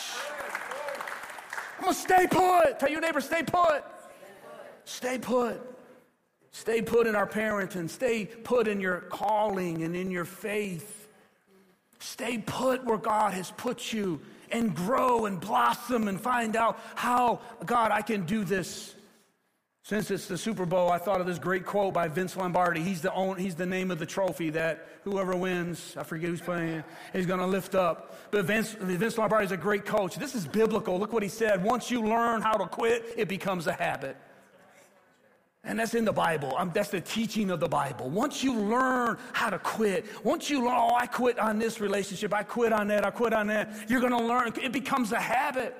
I'm 1.77 1.85
going 1.85 1.95
to 1.95 1.99
stay 1.99 2.27
put. 2.27 2.79
Tell 2.79 2.89
your 2.89 3.01
neighbor, 3.01 3.21
stay 3.21 3.43
put. 3.43 3.83
Stay 4.85 5.17
put. 5.17 5.59
Stay 6.51 6.81
put 6.81 7.07
in 7.07 7.15
our 7.15 7.27
parenting. 7.27 7.89
Stay 7.89 8.25
put 8.25 8.67
in 8.67 8.79
your 8.79 9.01
calling 9.01 9.83
and 9.83 9.95
in 9.95 10.11
your 10.11 10.25
faith. 10.25 11.07
Stay 11.99 12.39
put 12.39 12.83
where 12.83 12.97
God 12.97 13.33
has 13.33 13.51
put 13.51 13.93
you 13.93 14.19
and 14.51 14.75
grow 14.75 15.25
and 15.25 15.39
blossom 15.39 16.07
and 16.07 16.19
find 16.19 16.55
out 16.55 16.79
how, 16.95 17.39
God, 17.65 17.91
I 17.91 18.01
can 18.01 18.25
do 18.25 18.43
this 18.43 18.95
since 19.83 20.11
it's 20.11 20.27
the 20.27 20.37
Super 20.37 20.65
Bowl, 20.65 20.91
I 20.91 20.99
thought 20.99 21.21
of 21.21 21.27
this 21.27 21.39
great 21.39 21.65
quote 21.65 21.93
by 21.93 22.07
Vince 22.07 22.37
Lombardi. 22.37 22.81
He's 22.81 23.01
the, 23.01 23.11
own, 23.13 23.37
he's 23.37 23.55
the 23.55 23.65
name 23.65 23.89
of 23.89 23.97
the 23.97 24.05
trophy 24.05 24.51
that 24.51 24.87
whoever 25.03 25.35
wins, 25.35 25.95
I 25.97 26.03
forget 26.03 26.29
who's 26.29 26.41
playing, 26.41 26.83
is 27.13 27.25
going 27.25 27.39
to 27.39 27.47
lift 27.47 27.73
up. 27.73 28.15
But 28.29 28.45
Vince, 28.45 28.73
Vince 28.73 29.17
Lombardi 29.17 29.45
is 29.45 29.51
a 29.51 29.57
great 29.57 29.85
coach. 29.85 30.17
This 30.17 30.35
is 30.35 30.45
biblical. 30.45 30.99
Look 30.99 31.13
what 31.13 31.23
he 31.23 31.29
said. 31.29 31.63
Once 31.63 31.89
you 31.89 32.03
learn 32.03 32.41
how 32.41 32.53
to 32.53 32.67
quit, 32.67 33.05
it 33.17 33.27
becomes 33.27 33.65
a 33.65 33.73
habit. 33.73 34.15
And 35.63 35.79
that's 35.79 35.93
in 35.93 36.05
the 36.05 36.13
Bible. 36.13 36.57
That's 36.73 36.89
the 36.89 37.01
teaching 37.01 37.49
of 37.49 37.59
the 37.59 37.67
Bible. 37.67 38.09
Once 38.09 38.43
you 38.43 38.55
learn 38.55 39.17
how 39.33 39.49
to 39.49 39.59
quit, 39.59 40.05
once 40.23 40.49
you 40.49 40.59
learn, 40.59 40.75
oh, 40.75 40.95
I 40.95 41.07
quit 41.07 41.37
on 41.39 41.59
this 41.59 41.79
relationship, 41.79 42.33
I 42.33 42.43
quit 42.43 42.71
on 42.71 42.87
that, 42.87 43.05
I 43.05 43.11
quit 43.11 43.33
on 43.33 43.47
that, 43.47 43.89
you're 43.89 43.99
going 43.99 44.11
to 44.11 44.23
learn. 44.23 44.53
It 44.61 44.71
becomes 44.71 45.11
a 45.11 45.19
habit. 45.19 45.75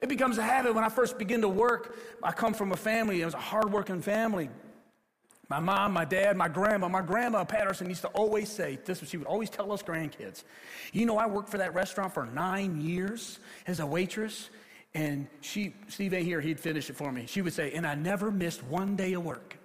It 0.00 0.08
becomes 0.08 0.38
a 0.38 0.42
habit. 0.42 0.74
When 0.74 0.84
I 0.84 0.88
first 0.88 1.18
begin 1.18 1.40
to 1.42 1.48
work, 1.48 1.96
I 2.22 2.32
come 2.32 2.54
from 2.54 2.72
a 2.72 2.76
family, 2.76 3.22
it 3.22 3.24
was 3.24 3.34
a 3.34 3.38
hardworking 3.38 4.02
family. 4.02 4.50
My 5.48 5.60
mom, 5.60 5.92
my 5.92 6.04
dad, 6.04 6.36
my 6.36 6.48
grandma. 6.48 6.88
My 6.88 7.02
grandma 7.02 7.44
Patterson 7.44 7.88
used 7.88 8.02
to 8.02 8.08
always 8.08 8.48
say, 8.48 8.78
this 8.84 9.06
she 9.06 9.16
would 9.16 9.26
always 9.26 9.50
tell 9.50 9.72
us 9.72 9.82
grandkids, 9.82 10.44
you 10.92 11.06
know, 11.06 11.18
I 11.18 11.26
worked 11.26 11.50
for 11.50 11.58
that 11.58 11.74
restaurant 11.74 12.14
for 12.14 12.26
nine 12.26 12.80
years 12.80 13.38
as 13.66 13.80
a 13.80 13.86
waitress. 13.86 14.50
And 14.94 15.26
she, 15.40 15.74
Steve 15.88 16.14
ain't 16.14 16.24
here, 16.24 16.40
he'd 16.40 16.60
finish 16.60 16.88
it 16.88 16.96
for 16.96 17.10
me. 17.10 17.26
She 17.26 17.42
would 17.42 17.52
say, 17.52 17.72
and 17.72 17.86
I 17.86 17.94
never 17.94 18.30
missed 18.30 18.62
one 18.64 18.94
day 18.94 19.14
of 19.14 19.24
work. 19.24 19.58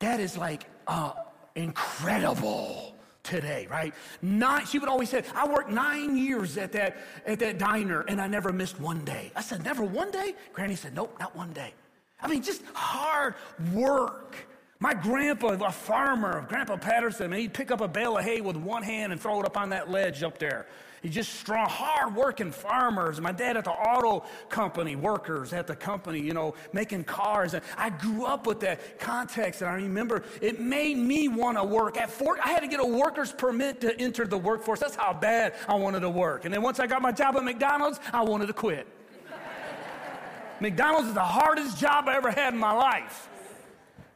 That 0.00 0.20
is 0.20 0.36
like 0.36 0.64
uh, 0.86 1.12
incredible 1.54 2.93
today, 3.24 3.66
right? 3.68 3.92
Nine, 4.22 4.64
she 4.66 4.78
would 4.78 4.88
always 4.88 5.08
say, 5.08 5.24
I 5.34 5.48
worked 5.48 5.70
nine 5.70 6.16
years 6.16 6.56
at 6.56 6.70
that, 6.72 6.96
at 7.26 7.40
that 7.40 7.58
diner 7.58 8.02
and 8.02 8.20
I 8.20 8.28
never 8.28 8.52
missed 8.52 8.78
one 8.78 9.04
day. 9.04 9.32
I 9.34 9.40
said, 9.40 9.64
never 9.64 9.82
one 9.82 10.12
day? 10.12 10.34
Granny 10.52 10.76
said, 10.76 10.94
nope, 10.94 11.16
not 11.18 11.34
one 11.34 11.52
day. 11.52 11.74
I 12.20 12.28
mean, 12.28 12.42
just 12.42 12.62
hard 12.74 13.34
work. 13.72 14.36
My 14.78 14.94
grandpa, 14.94 15.48
a 15.48 15.72
farmer, 15.72 16.44
Grandpa 16.48 16.76
Patterson, 16.76 17.32
he'd 17.32 17.54
pick 17.54 17.70
up 17.70 17.80
a 17.80 17.88
bale 17.88 18.18
of 18.18 18.24
hay 18.24 18.40
with 18.40 18.56
one 18.56 18.82
hand 18.82 19.12
and 19.12 19.20
throw 19.20 19.40
it 19.40 19.46
up 19.46 19.56
on 19.56 19.70
that 19.70 19.90
ledge 19.90 20.22
up 20.22 20.38
there. 20.38 20.66
He's 21.04 21.14
just 21.14 21.34
strong, 21.34 21.68
hard-working 21.68 22.50
farmers. 22.50 23.20
My 23.20 23.30
dad 23.30 23.58
at 23.58 23.64
the 23.64 23.72
auto 23.72 24.24
company, 24.48 24.96
workers 24.96 25.52
at 25.52 25.66
the 25.66 25.76
company, 25.76 26.18
you 26.18 26.32
know, 26.32 26.54
making 26.72 27.04
cars. 27.04 27.52
And 27.52 27.62
I 27.76 27.90
grew 27.90 28.24
up 28.24 28.46
with 28.46 28.60
that 28.60 28.98
context, 28.98 29.60
and 29.60 29.70
I 29.70 29.74
remember 29.74 30.22
it 30.40 30.60
made 30.60 30.96
me 30.96 31.28
want 31.28 31.58
to 31.58 31.64
work. 31.64 31.98
At 31.98 32.10
four, 32.10 32.38
I 32.42 32.48
had 32.48 32.60
to 32.60 32.68
get 32.68 32.80
a 32.80 32.86
worker's 32.86 33.32
permit 33.32 33.82
to 33.82 33.94
enter 34.00 34.26
the 34.26 34.38
workforce. 34.38 34.80
That's 34.80 34.96
how 34.96 35.12
bad 35.12 35.52
I 35.68 35.74
wanted 35.74 36.00
to 36.00 36.08
work. 36.08 36.46
And 36.46 36.54
then 36.54 36.62
once 36.62 36.80
I 36.80 36.86
got 36.86 37.02
my 37.02 37.12
job 37.12 37.36
at 37.36 37.44
McDonald's, 37.44 38.00
I 38.10 38.22
wanted 38.22 38.46
to 38.46 38.54
quit. 38.54 38.86
McDonald's 40.60 41.08
is 41.08 41.14
the 41.14 41.20
hardest 41.20 41.76
job 41.76 42.08
I 42.08 42.16
ever 42.16 42.30
had 42.30 42.54
in 42.54 42.58
my 42.58 42.72
life. 42.72 43.28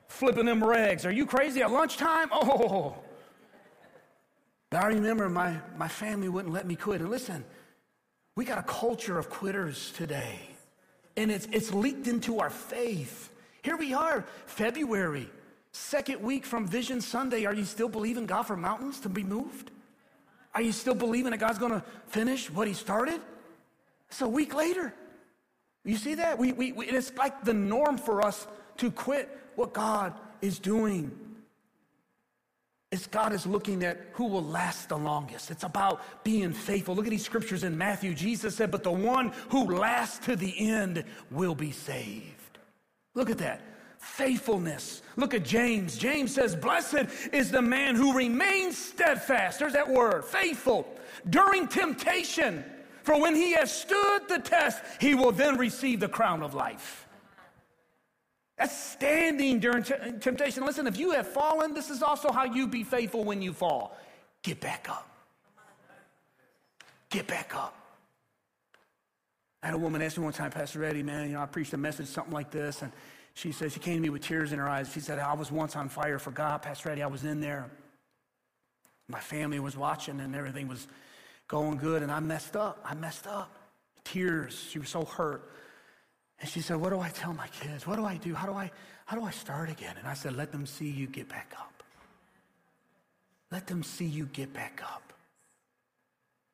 Flipping 0.09 0.47
them 0.47 0.65
rags. 0.65 1.05
Are 1.05 1.13
you 1.13 1.27
crazy 1.27 1.61
at 1.61 1.71
lunchtime? 1.71 2.31
Oh. 2.33 2.97
But 4.71 4.85
I 4.85 4.89
remember 4.89 5.29
my, 5.29 5.57
my 5.77 5.89
family 5.89 6.29
wouldn't 6.29 6.53
let 6.53 6.67
me 6.67 6.77
quit. 6.77 7.01
And 7.01 7.11
listen, 7.11 7.45
we 8.37 8.45
got 8.45 8.59
a 8.59 8.63
culture 8.63 9.19
of 9.19 9.31
quitters 9.31 9.93
today. 9.93 10.41
And 11.17 11.31
it's, 11.31 11.49
it's 11.53 11.73
leaked 11.73 12.07
into 12.07 12.39
our 12.39 12.51
faith. 12.51 13.31
Here 13.63 13.77
we 13.77 13.93
are, 13.95 14.25
February, 14.47 15.29
second 15.73 16.23
week 16.23 16.45
from 16.45 16.67
Vision 16.67 17.01
Sunday. 17.01 17.45
Are 17.45 17.55
you 17.55 17.65
still 17.65 17.89
believing 17.89 18.27
God 18.27 18.43
for 18.43 18.57
mountains 18.57 19.01
to 19.01 19.09
be 19.09 19.25
moved? 19.25 19.71
Are 20.55 20.63
you 20.63 20.73
still 20.73 20.95
believing 20.95 21.31
that 21.33 21.39
God's 21.39 21.59
going 21.59 21.73
to 21.73 21.85
finish 22.07 22.51
what 22.51 22.69
He 22.69 22.75
started? 22.75 23.21
It's 24.09 24.21
a 24.21 24.29
week 24.29 24.55
later. 24.55 24.95
You 25.85 25.97
see 25.97 26.15
that? 26.17 26.39
We, 26.39 26.53
we, 26.53 26.73
we, 26.73 26.87
it's 26.87 27.13
like 27.17 27.45
the 27.45 27.55
norm 27.55 27.99
for 27.99 28.25
us 28.25 28.47
to 28.79 28.91
quit 28.91 29.29
what 29.57 29.73
God 29.73 30.15
is 30.41 30.59
doing. 30.59 31.11
It's 32.91 33.07
God 33.07 33.35
is 33.35 33.47
looking 33.47 33.85
at 33.85 34.01
who 34.13 34.27
will 34.27 34.45
last 34.45 34.89
the 34.89 34.97
longest. 34.97 35.51
It's 35.51 35.65
about 35.65 36.25
being 36.25 36.53
faithful. 36.53 36.95
Look 36.95 37.07
at 37.07 37.11
these 37.11 37.25
scriptures 37.25 37.63
in 37.63 37.77
Matthew. 37.77 38.15
Jesus 38.15 38.57
said, 38.57 38.71
But 38.71 38.83
the 38.83 38.91
one 38.91 39.33
who 39.51 39.77
lasts 39.77 40.25
to 40.27 40.37
the 40.37 40.55
end 40.59 41.05
will 41.31 41.55
be 41.55 41.71
saved. 41.71 42.59
Look 43.15 43.29
at 43.29 43.39
that. 43.39 43.61
Faithfulness. 43.99 45.03
Look 45.17 45.35
at 45.35 45.45
James. 45.45 45.99
James 45.99 46.35
says, 46.35 46.57
Blessed 46.57 47.07
is 47.33 47.51
the 47.51 47.61
man 47.61 47.95
who 47.95 48.17
remains 48.17 48.79
steadfast. 48.79 49.59
There's 49.59 49.75
that 49.75 49.89
word, 49.89 50.25
faithful, 50.25 50.89
during 51.29 51.69
temptation. 51.69 52.65
For 53.03 53.21
when 53.21 53.35
he 53.35 53.53
has 53.53 53.73
stood 53.75 54.29
the 54.29 54.39
test, 54.39 54.83
he 55.01 55.15
will 55.15 55.33
then 55.33 55.59
receive 55.59 56.01
the 56.01 56.09
crown 56.09 56.43
of 56.43 56.55
life. 56.55 57.08
That's 58.59 58.77
standing 58.77 59.61
during 59.61 59.85
t- 59.85 59.95
temptation. 60.21 60.65
Listen, 60.65 60.87
if 60.87 60.99
you 60.99 61.13
have 61.13 61.29
fallen, 61.29 61.75
this 61.75 61.91
is 61.91 62.03
also 62.03 62.33
how 62.33 62.45
you 62.45 62.67
be 62.67 62.83
faithful 62.83 63.25
when 63.25 63.41
you 63.41 63.53
fall. 63.53 63.97
Get 64.43 64.61
back 64.61 64.89
up. 64.91 65.09
Get 67.11 67.27
back 67.27 67.55
up. 67.55 67.75
I 69.63 69.67
had 69.67 69.75
a 69.75 69.79
woman 69.79 70.03
ask 70.03 70.19
me 70.19 70.25
one 70.25 70.33
time, 70.33 70.51
Pastor 70.51 70.85
Eddie, 70.85 71.03
man, 71.03 71.29
you 71.29 71.35
know, 71.35 71.41
I 71.41 71.47
preached 71.47 71.73
a 71.73 71.77
message, 71.77 72.07
something 72.07 72.33
like 72.33 72.51
this, 72.51 72.83
and 72.83 72.93
she 73.35 73.51
said, 73.51 73.73
she 73.73 73.81
came 73.81 73.95
to 73.97 74.01
me 74.01 74.09
with 74.09 74.23
tears 74.23 74.53
in 74.53 74.59
her 74.59 74.69
eyes. 74.69 74.93
She 74.93 75.01
said, 75.01 75.19
I 75.19 75.33
was 75.35 75.51
once 75.51 75.75
on 75.77 75.89
fire 75.89 76.19
for 76.19 76.31
God, 76.33 76.63
Pastor 76.63 76.91
Eddie. 76.91 77.03
I 77.03 77.07
was 77.07 77.25
in 77.25 77.41
there. 77.41 77.71
My 79.09 79.21
family 79.21 79.59
was 79.59 79.77
watching, 79.77 80.21
and 80.21 80.35
everything 80.35 80.69
was 80.69 80.87
going 81.47 81.79
good, 81.79 82.03
and 82.03 82.11
I 82.11 82.21
messed 82.21 82.57
up. 82.57 82.85
I 82.85 82.95
messed 82.95 83.27
up. 83.27 83.55
Tears. 84.05 84.67
She 84.71 84.79
was 84.79 84.89
so 84.89 85.05
hurt. 85.05 85.51
And 86.41 86.49
she 86.49 86.61
said, 86.61 86.77
What 86.77 86.91
do 86.91 87.01
I 87.01 87.09
tell 87.09 87.33
my 87.33 87.49
kids? 87.49 87.87
What 87.87 87.97
do 87.97 88.05
I 88.05 88.17
do? 88.17 88.35
How 88.35 88.47
do 88.47 88.53
I, 88.53 88.71
how 89.07 89.17
do 89.17 89.25
I 89.25 89.31
start 89.31 89.71
again? 89.71 89.95
And 89.99 90.07
I 90.07 90.15
said, 90.15 90.37
Let 90.37 90.53
them 90.53 90.67
see 90.67 90.89
you 90.89 91.07
get 91.07 91.29
back 91.29 91.53
up. 91.59 91.83
Let 93.51 93.67
them 93.67 93.83
see 93.83 94.05
you 94.05 94.27
get 94.27 94.53
back 94.53 94.83
up. 94.85 95.13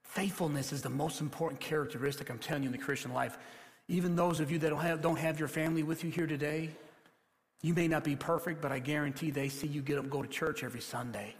Faithfulness 0.04 0.72
is 0.72 0.80
the 0.80 0.90
most 0.90 1.20
important 1.20 1.60
characteristic, 1.60 2.30
I'm 2.30 2.38
telling 2.38 2.62
you, 2.62 2.68
in 2.68 2.72
the 2.72 2.78
Christian 2.78 3.12
life. 3.12 3.36
Even 3.88 4.14
those 4.14 4.40
of 4.40 4.50
you 4.50 4.58
that 4.60 4.70
don't 4.70 4.80
have, 4.80 5.02
don't 5.02 5.18
have 5.18 5.38
your 5.38 5.48
family 5.48 5.82
with 5.82 6.04
you 6.04 6.10
here 6.10 6.26
today, 6.26 6.70
you 7.62 7.74
may 7.74 7.88
not 7.88 8.04
be 8.04 8.14
perfect, 8.14 8.60
but 8.60 8.72
I 8.72 8.78
guarantee 8.78 9.30
they 9.30 9.48
see 9.48 9.66
you 9.66 9.82
get 9.82 9.98
up 9.98 10.08
go 10.08 10.22
to 10.22 10.28
church 10.28 10.62
every 10.62 10.80
Sunday. 10.80 11.34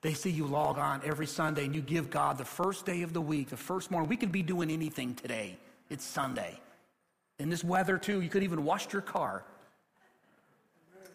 They 0.00 0.14
see 0.14 0.30
you 0.30 0.46
log 0.46 0.78
on 0.78 1.00
every 1.04 1.26
Sunday 1.26 1.64
and 1.64 1.74
you 1.74 1.80
give 1.80 2.10
God 2.10 2.36
the 2.36 2.44
first 2.44 2.84
day 2.84 3.02
of 3.02 3.12
the 3.12 3.20
week, 3.20 3.50
the 3.50 3.56
first 3.56 3.90
morning. 3.90 4.08
We 4.08 4.16
could 4.16 4.32
be 4.32 4.42
doing 4.42 4.70
anything 4.70 5.14
today. 5.14 5.56
It's 5.88 6.04
Sunday. 6.04 6.58
In 7.42 7.50
this 7.50 7.64
weather, 7.64 7.98
too, 7.98 8.20
you 8.20 8.28
could 8.28 8.44
even 8.44 8.64
wash 8.64 8.92
your 8.92 9.02
car. 9.02 9.42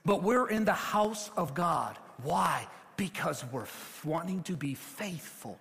But 0.03 0.23
we're 0.23 0.49
in 0.49 0.65
the 0.65 0.73
house 0.73 1.31
of 1.37 1.53
God. 1.53 1.97
Why? 2.21 2.67
Because 2.97 3.45
we're 3.49 3.65
wanting 4.03 4.43
to 4.43 4.57
be 4.57 4.73
faithful. 4.73 5.57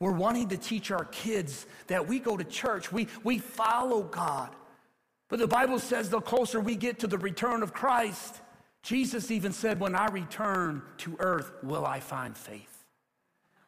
We're 0.00 0.12
wanting 0.12 0.48
to 0.48 0.56
teach 0.56 0.90
our 0.90 1.04
kids 1.04 1.66
that 1.88 2.08
we 2.08 2.18
go 2.18 2.34
to 2.34 2.44
church, 2.44 2.92
we, 2.92 3.08
we 3.24 3.38
follow 3.38 4.04
God. 4.04 4.56
But 5.28 5.38
the 5.38 5.46
Bible 5.46 5.78
says 5.78 6.08
the 6.08 6.20
closer 6.20 6.60
we 6.60 6.76
get 6.76 7.00
to 7.00 7.06
the 7.06 7.18
return 7.18 7.62
of 7.62 7.74
Christ, 7.74 8.40
Jesus 8.82 9.30
even 9.30 9.52
said, 9.52 9.80
When 9.80 9.94
I 9.94 10.06
return 10.06 10.80
to 10.98 11.16
earth, 11.18 11.52
will 11.62 11.84
I 11.84 12.00
find 12.00 12.34
faith? 12.34 12.84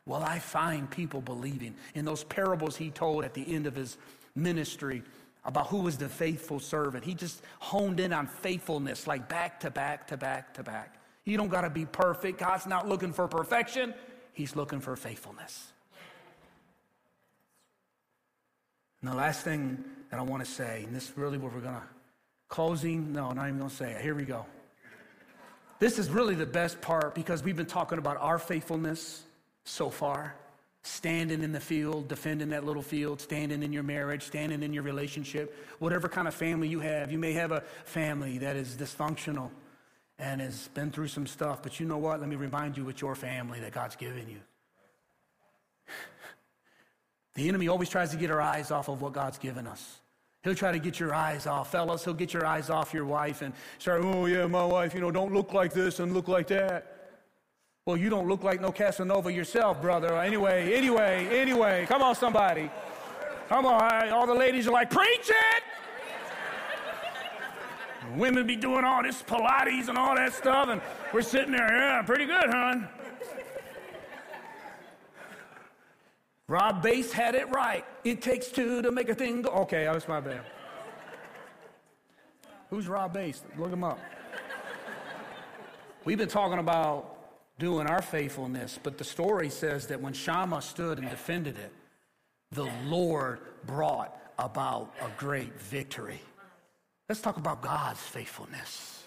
Will 0.07 0.22
I 0.22 0.38
find 0.38 0.90
people 0.90 1.20
believing? 1.20 1.74
In 1.94 2.07
those 2.07 2.24
parables 2.24 2.76
he 2.76 2.90
told 2.90 3.24
at 3.24 3.35
the 3.35 3.55
end 3.55 3.66
of 3.66 3.74
his 3.74 3.98
ministry, 4.35 5.02
about 5.47 5.69
who 5.69 5.79
was 5.79 5.97
the 5.97 6.09
faithful 6.09 6.61
servant. 6.61 7.05
He 7.05 7.15
just 7.15 7.41
honed 7.61 8.01
in 8.01 8.13
on 8.13 8.27
faithfulness, 8.27 9.07
like 9.07 9.29
back 9.29 9.61
to 9.61 9.71
back 9.71 10.09
to 10.09 10.17
back 10.17 10.55
to 10.55 10.63
back. 10.63 10.97
You 11.25 11.37
don't 11.37 11.49
got 11.49 11.63
to 11.63 11.71
be 11.71 11.87
perfect. 11.87 12.39
God's 12.39 12.67
not 12.67 12.89
looking 12.89 13.13
for 13.13 13.27
perfection, 13.29 13.95
He's 14.33 14.55
looking 14.55 14.81
for 14.81 14.97
faithfulness. 14.97 15.73
And 19.01 19.11
the 19.11 19.17
last 19.17 19.43
thing 19.43 19.83
that 20.11 20.19
I 20.19 20.23
want 20.23 20.45
to 20.45 20.51
say, 20.51 20.83
and 20.85 20.95
this 20.95 21.11
is 21.11 21.17
really 21.17 21.39
what 21.39 21.55
we're 21.55 21.61
going 21.61 21.75
to 21.75 21.83
closing. 22.49 23.13
No, 23.13 23.33
not 23.33 23.47
even 23.47 23.59
going 23.59 23.71
to 23.71 23.77
say 23.77 23.93
it. 23.93 24.01
Here 24.01 24.15
we 24.15 24.25
go. 24.25 24.47
This 25.79 25.99
is 25.99 26.09
really 26.11 26.35
the 26.35 26.47
best 26.47 26.81
part 26.81 27.15
because 27.15 27.43
we've 27.43 27.57
been 27.57 27.67
talking 27.67 27.99
about 27.99 28.17
our 28.19 28.39
faithfulness 28.39 29.23
so 29.65 29.91
far 29.91 30.35
standing 30.87 31.42
in 31.42 31.51
the 31.53 31.61
field, 31.61 32.07
defending 32.09 32.51
that 32.51 32.64
little 32.64 32.83
field, 32.83 33.20
standing 33.20 33.62
in 33.62 33.72
your 33.72 33.83
marriage, 33.83 34.22
standing 34.22 34.62
in 34.62 34.72
your 34.72 34.85
relationship, 34.85 35.55
whatever 35.81 36.09
kind 36.09 36.29
of 36.29 36.35
family 36.35 36.68
you 36.68 36.79
have. 36.81 37.11
You 37.11 37.18
may 37.18 37.33
have 37.33 37.51
a 37.51 37.62
family 37.85 38.38
that 38.38 38.57
is 38.57 38.77
dysfunctional 38.77 39.51
and 40.18 40.40
has 40.40 40.68
been 40.68 40.90
through 40.90 41.09
some 41.09 41.27
stuff, 41.27 41.62
but 41.62 41.81
you 41.81 41.87
know 41.87 41.99
what? 41.99 42.20
Let 42.20 42.29
me 42.29 42.37
remind 42.37 42.77
you 42.77 42.88
it's 42.88 43.01
your 43.01 43.16
family 43.16 43.61
that 43.61 43.72
God's 43.72 43.96
given 43.96 44.29
you. 44.29 44.38
The 47.35 47.51
enemy 47.51 47.68
always 47.68 47.90
tries 47.90 48.12
to 48.12 48.16
get 48.16 48.31
our 48.31 48.40
eyes 48.40 48.70
off 48.70 48.88
of 48.88 49.03
what 49.03 49.12
God's 49.12 49.37
given 49.37 49.66
us. 49.66 50.01
He'll 50.42 50.55
try 50.55 50.72
to 50.72 50.79
get 50.79 50.99
your 50.99 51.14
eyes 51.14 51.46
off. 51.46 51.70
Fellas, 51.70 52.03
he'll 52.03 52.14
get 52.14 52.33
your 52.33 52.46
eyes 52.46 52.70
off 52.70 52.94
your 52.94 53.05
wife 53.05 53.42
and 53.42 53.53
start, 53.79 54.01
oh, 54.03 54.25
yeah, 54.25 54.46
my 54.46 54.64
wife, 54.64 54.94
you 54.94 55.01
know, 55.01 55.11
don't 55.11 55.35
look 55.35 55.53
like 55.53 55.75
this 55.75 56.01
and 56.01 56.14
look 56.14 56.29
like 56.29 56.46
that. 56.46 56.96
Well, 57.87 57.96
you 57.96 58.11
don't 58.11 58.27
look 58.27 58.42
like 58.42 58.61
no 58.61 58.72
Casanova 58.72 59.33
yourself, 59.33 59.81
brother. 59.81 60.16
Anyway, 60.16 60.75
anyway, 60.75 61.29
anyway, 61.31 61.87
come 61.88 62.03
on, 62.03 62.16
somebody. 62.16 62.68
Come 63.49 63.64
on, 63.64 64.09
all 64.09 64.27
the 64.27 64.35
ladies 64.35 64.66
are 64.66 64.72
like, 64.72 64.90
preach 64.90 65.31
it! 65.31 65.62
Women 68.16 68.44
be 68.44 68.57
doing 68.57 68.85
all 68.85 69.05
this 69.05 69.22
Pilates 69.22 69.87
and 69.87 69.96
all 69.96 70.16
that 70.16 70.33
stuff, 70.33 70.68
and 70.68 70.81
we're 71.14 71.22
sitting 71.22 71.53
there, 71.53 71.77
yeah, 71.77 72.03
pretty 72.03 72.27
good, 72.27 72.51
hon. 72.51 72.88
Rob 76.49 76.83
Base 76.83 77.12
had 77.12 77.37
it 77.37 77.49
right. 77.51 77.85
It 78.03 78.20
takes 78.20 78.49
two 78.49 78.83
to 78.83 78.90
make 78.90 79.09
a 79.09 79.14
thing 79.14 79.42
go. 79.42 79.51
Okay, 79.51 79.83
oh, 79.83 79.85
that 79.87 79.94
was 79.94 80.09
my 80.09 80.18
bad. 80.18 80.40
Who's 82.70 82.88
Rob 82.88 83.12
Base? 83.12 83.44
Look 83.57 83.72
him 83.72 83.85
up. 83.85 84.01
We've 86.05 86.18
been 86.18 86.29
talking 86.29 86.59
about 86.59 87.15
doing 87.59 87.87
our 87.87 88.03
faithfulness. 88.03 88.79
But 88.83 88.99
the 88.99 89.05
story 89.05 89.51
says 89.51 89.87
that 89.88 90.01
when 90.01 90.12
Shammah 90.12 90.62
stood 90.62 90.99
and 90.99 91.09
defended 91.09 91.57
it, 91.57 91.73
the 92.53 92.69
Lord 92.85 93.40
brought 93.66 94.16
about 94.38 94.95
a 95.01 95.09
great 95.19 95.59
victory. 95.61 96.21
Let's 97.09 97.21
talk 97.21 97.37
about 97.37 97.62
God's 97.62 98.01
faithfulness. 98.01 99.05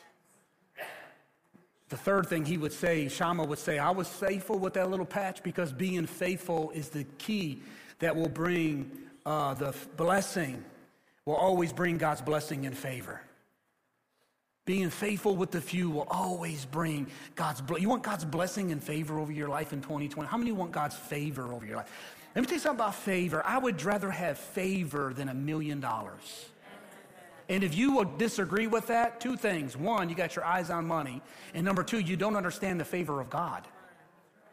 The 1.89 1.97
third 1.97 2.27
thing 2.27 2.45
he 2.45 2.57
would 2.57 2.71
say, 2.71 3.07
Shammah 3.07 3.45
would 3.45 3.59
say, 3.59 3.79
I 3.79 3.89
was 3.89 4.07
faithful 4.07 4.59
with 4.59 4.73
that 4.73 4.89
little 4.89 5.05
patch 5.05 5.41
because 5.41 5.71
being 5.71 6.05
faithful 6.05 6.71
is 6.71 6.89
the 6.89 7.03
key 7.17 7.61
that 7.97 8.15
will 8.15 8.29
bring 8.29 8.91
uh, 9.25 9.55
the 9.55 9.75
blessing, 9.97 10.63
will 11.25 11.35
always 11.35 11.73
bring 11.73 11.97
God's 11.97 12.21
blessing 12.21 12.65
and 12.65 12.77
favor. 12.77 13.21
Being 14.69 14.91
faithful 14.91 15.35
with 15.35 15.49
the 15.49 15.61
few 15.61 15.89
will 15.89 16.07
always 16.11 16.63
bring 16.63 17.07
God's 17.33 17.59
blessing. 17.59 17.81
You 17.81 17.89
want 17.89 18.03
God's 18.03 18.23
blessing 18.23 18.71
and 18.71 18.83
favor 18.83 19.17
over 19.17 19.31
your 19.31 19.49
life 19.49 19.73
in 19.73 19.81
2020? 19.81 20.29
How 20.29 20.37
many 20.37 20.51
want 20.51 20.71
God's 20.71 20.95
favor 20.95 21.51
over 21.51 21.65
your 21.65 21.77
life? 21.77 21.91
Let 22.35 22.41
me 22.41 22.45
tell 22.45 22.53
you 22.53 22.59
something 22.59 22.79
about 22.79 22.93
favor. 22.93 23.43
I 23.43 23.57
would 23.57 23.81
rather 23.81 24.11
have 24.11 24.37
favor 24.37 25.11
than 25.11 25.27
a 25.27 25.33
million 25.33 25.79
dollars. 25.79 26.45
And 27.49 27.63
if 27.63 27.75
you 27.75 27.93
would 27.93 28.19
disagree 28.19 28.67
with 28.67 28.85
that, 28.85 29.19
two 29.19 29.35
things. 29.37 29.75
One, 29.75 30.07
you 30.07 30.13
got 30.13 30.35
your 30.35 30.45
eyes 30.45 30.69
on 30.69 30.85
money. 30.85 31.23
And 31.55 31.65
number 31.65 31.81
two, 31.81 31.97
you 31.97 32.15
don't 32.15 32.35
understand 32.35 32.79
the 32.79 32.85
favor 32.85 33.19
of 33.19 33.31
God. 33.31 33.67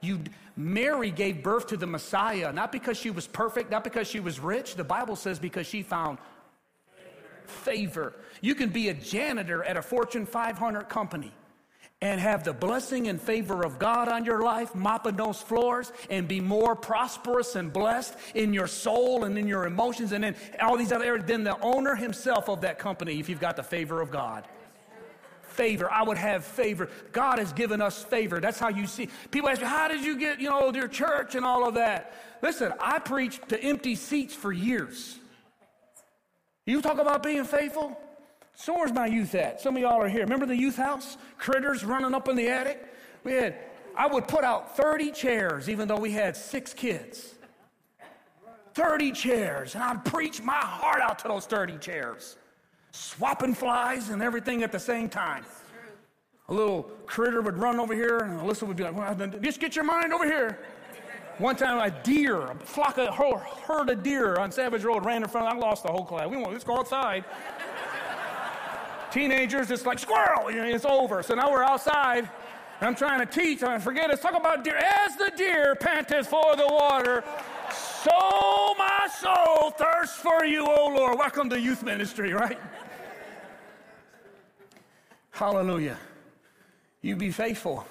You, 0.01 0.21
Mary 0.57 1.11
gave 1.11 1.43
birth 1.43 1.67
to 1.67 1.77
the 1.77 1.87
Messiah, 1.87 2.55
not 2.55 2.73
because 2.73 2.97
she 2.97 3.11
was 3.11 3.27
perfect, 3.27 3.71
not 3.71 3.85
because 3.85 4.09
she 4.09 4.21
was 4.21 4.41
rich. 4.41 4.77
The 4.77 4.85
Bible 4.85 5.15
says 5.15 5.39
because 5.39 5.67
she 5.67 5.83
found 5.83 6.17
favor. 7.49 8.15
You 8.41 8.55
can 8.55 8.71
be 8.71 8.89
a 8.89 8.95
janitor 8.95 9.63
at 9.65 9.77
a 9.77 9.83
Fortune 9.83 10.27
500 10.27 10.89
company 10.89 11.33
and 12.03 12.21
have 12.21 12.45
the 12.45 12.53
blessing 12.53 13.09
and 13.09 13.21
favor 13.21 13.65
of 13.65 13.79
God 13.79 14.09
on 14.09 14.25
your 14.25 14.43
life, 14.43 14.75
mopping 14.75 15.17
those 15.17 15.41
floors, 15.41 15.93
and 16.11 16.29
be 16.29 16.41
more 16.41 16.77
prosperous 16.77 17.57
and 17.57 17.73
blessed 17.73 18.15
in 18.35 18.53
your 18.53 18.67
soul 18.67 19.25
and 19.25 19.39
in 19.39 19.49
your 19.49 19.67
emotions 19.67 20.13
and 20.13 20.25
in 20.25 20.37
all 20.61 20.77
these 20.77 20.93
other 20.93 21.07
areas 21.07 21.25
than 21.27 21.43
the 21.43 21.59
owner 21.61 21.95
himself 21.95 22.51
of 22.51 22.61
that 22.61 22.79
company 22.79 23.19
if 23.19 23.29
you've 23.29 23.41
got 23.41 23.57
the 23.57 23.63
favor 23.63 24.03
of 24.03 24.11
God. 24.11 24.47
Favor. 25.41 25.91
I 25.91 26.03
would 26.03 26.19
have 26.19 26.45
favor. 26.45 26.91
God 27.13 27.39
has 27.39 27.51
given 27.55 27.81
us 27.81 28.05
favor. 28.05 28.41
That's 28.41 28.59
how 28.59 28.69
you 28.69 28.87
see. 28.87 29.09
People 29.31 29.49
ask 29.49 29.63
me, 29.63 29.67
how 29.67 29.89
did 29.89 30.05
you 30.05 30.19
get, 30.19 30.39
you 30.39 30.51
know, 30.51 30.71
your 30.75 30.89
church 30.89 31.35
and 31.35 31.47
all 31.47 31.67
of 31.67 31.75
that? 31.75 32.13
Listen, 32.43 32.75
I 32.79 32.99
preached 32.99 33.49
to 33.49 33.59
empty 33.59 33.95
seats 33.95 34.35
for 34.35 34.53
years. 34.53 35.19
You 36.67 36.83
talk 36.83 36.99
about 36.99 37.23
being 37.23 37.45
faithful? 37.45 37.99
So 38.55 38.75
where's 38.75 38.93
my 38.93 39.07
youth 39.07 39.35
at? 39.35 39.61
Some 39.61 39.77
of 39.77 39.83
y'all 39.83 40.03
are 40.03 40.09
here. 40.09 40.23
Remember 40.23 40.47
the 40.47 40.57
youth 40.57 40.77
house? 40.77 41.17
Critters 41.39 41.85
running 41.85 42.13
up 42.13 42.29
in 42.29 42.35
the 42.35 42.49
attic? 42.49 42.85
We 43.23 43.33
had, 43.33 43.57
I 43.97 44.09
would 44.09 44.27
put 44.27 44.43
out 44.43 44.77
30 44.77 45.13
chairs, 45.13 45.69
even 45.71 45.87
though 45.87 45.99
we 45.99 46.11
had 46.11 46.37
six 46.37 46.75
kids. 46.75 47.35
30 48.75 49.13
chairs, 49.13 49.75
and 49.75 49.83
I'd 49.83 50.05
preach 50.05 50.43
my 50.43 50.53
heart 50.53 51.01
out 51.01 51.19
to 51.21 51.29
those 51.29 51.47
30 51.47 51.79
chairs, 51.79 52.37
swapping 52.91 53.55
flies 53.55 54.11
and 54.11 54.23
everything 54.23 54.63
at 54.63 54.71
the 54.71 54.79
same 54.79 55.09
time. 55.09 55.45
A 56.49 56.55
little 56.55 56.83
critter 57.07 57.41
would 57.41 57.57
run 57.57 57.81
over 57.81 57.95
here, 57.95 58.19
and 58.19 58.39
Alyssa 58.39 58.67
would 58.67 58.77
be 58.77 58.85
like, 58.85 58.95
well, 58.95 59.15
just 59.41 59.61
get 59.61 59.77
your 59.77 59.85
mind 59.85 60.13
over 60.13 60.25
here. 60.25 60.59
One 61.39 61.55
time, 61.55 61.79
a 61.79 61.91
deer, 62.03 62.41
a 62.41 62.55
flock 62.55 62.97
of 62.97 63.15
herd 63.15 63.91
of 63.91 64.03
deer 64.03 64.37
on 64.37 64.51
Savage 64.51 64.85
Road 64.85 65.05
ran 65.05 65.23
in 65.23 65.29
front. 65.29 65.47
of, 65.47 65.55
I 65.55 65.59
lost 65.59 65.83
the 65.83 65.91
whole 65.91 66.05
class. 66.05 66.29
We 66.29 66.39
won't. 66.39 66.53
Let's 66.53 66.65
go 66.65 66.79
outside. 66.79 67.25
Teenagers, 69.11 69.71
it's 69.71 69.85
like 69.85 69.99
squirrel. 69.99 70.49
It's 70.49 70.87
over. 70.87 71.23
So 71.23 71.35
now 71.35 71.51
we're 71.51 71.63
outside. 71.63 72.29
And 72.81 72.89
I'm 72.89 72.95
trying 72.95 73.21
to 73.21 73.27
teach. 73.27 73.63
I 73.63 73.79
forget. 73.79 74.09
Let's 74.09 74.23
talk 74.23 74.35
about 74.35 74.65
deer. 74.65 74.77
As 74.77 75.17
the 75.17 75.31
deer 75.37 75.75
panteth 75.75 76.27
for 76.27 76.57
the 76.57 76.67
water, 76.67 77.23
so 77.71 78.75
my 78.79 79.09
soul 79.21 79.71
thirsts 79.71 80.17
for 80.17 80.45
you, 80.45 80.67
O 80.67 80.89
Lord. 80.89 81.19
Welcome 81.19 81.51
to 81.51 81.61
youth 81.61 81.83
ministry, 81.83 82.33
right? 82.33 82.59
Hallelujah. 85.31 85.99
You 87.03 87.15
be 87.15 87.31
faithful. 87.31 87.87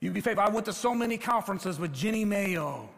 You 0.00 0.10
be 0.10 0.22
faithful. 0.22 0.44
I 0.44 0.48
went 0.48 0.64
to 0.64 0.72
so 0.72 0.94
many 0.94 1.18
conferences 1.18 1.78
with 1.78 1.92
Jeanne 1.92 2.26
Mayo, 2.26 2.88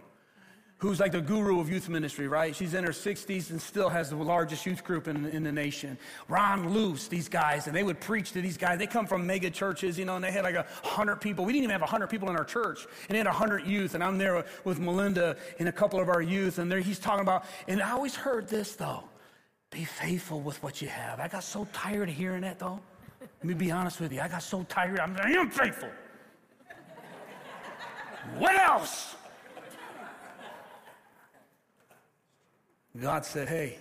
who's 0.78 1.00
like 1.00 1.10
the 1.10 1.20
guru 1.20 1.58
of 1.58 1.68
youth 1.68 1.88
ministry, 1.88 2.28
right? 2.28 2.54
She's 2.54 2.74
in 2.74 2.84
her 2.84 2.92
60s 2.92 3.50
and 3.50 3.60
still 3.60 3.88
has 3.88 4.10
the 4.10 4.16
largest 4.16 4.64
youth 4.66 4.84
group 4.84 5.08
in, 5.08 5.26
in 5.26 5.42
the 5.42 5.50
nation. 5.50 5.98
Ron 6.28 6.72
Luce, 6.72 7.08
these 7.08 7.28
guys, 7.28 7.66
and 7.66 7.74
they 7.74 7.82
would 7.82 8.00
preach 8.00 8.30
to 8.32 8.40
these 8.40 8.56
guys. 8.56 8.78
They 8.78 8.86
come 8.86 9.08
from 9.08 9.26
mega 9.26 9.50
churches, 9.50 9.98
you 9.98 10.04
know, 10.04 10.14
and 10.14 10.24
they 10.24 10.30
had 10.30 10.44
like 10.44 10.54
a 10.54 10.64
hundred 10.84 11.16
people. 11.16 11.44
We 11.44 11.52
didn't 11.52 11.64
even 11.64 11.72
have 11.72 11.82
a 11.82 11.86
hundred 11.86 12.06
people 12.06 12.30
in 12.30 12.36
our 12.36 12.44
church, 12.44 12.86
and 13.08 13.14
they 13.14 13.18
had 13.18 13.26
a 13.26 13.32
hundred 13.32 13.66
youth. 13.66 13.96
And 13.96 14.04
I'm 14.04 14.16
there 14.16 14.44
with 14.62 14.78
Melinda 14.78 15.36
and 15.58 15.68
a 15.68 15.72
couple 15.72 15.98
of 15.98 16.08
our 16.08 16.22
youth, 16.22 16.58
and 16.58 16.70
there 16.70 16.78
he's 16.78 17.00
talking 17.00 17.22
about. 17.22 17.46
And 17.66 17.82
I 17.82 17.90
always 17.90 18.14
heard 18.14 18.46
this 18.46 18.76
though: 18.76 19.02
be 19.70 19.84
faithful 19.84 20.40
with 20.40 20.62
what 20.62 20.80
you 20.80 20.86
have. 20.86 21.18
I 21.18 21.26
got 21.26 21.42
so 21.42 21.66
tired 21.72 22.10
of 22.10 22.14
hearing 22.14 22.42
that 22.42 22.60
though. 22.60 22.78
Let 23.20 23.44
me 23.44 23.54
be 23.54 23.72
honest 23.72 24.00
with 24.00 24.12
you. 24.12 24.20
I 24.20 24.28
got 24.28 24.42
so 24.44 24.62
tired. 24.68 25.00
I'm, 25.00 25.16
I 25.16 25.30
am 25.30 25.50
faithful. 25.50 25.88
What 28.38 28.54
else? 28.54 29.14
God 33.00 33.24
said, 33.24 33.48
Hey, 33.48 33.78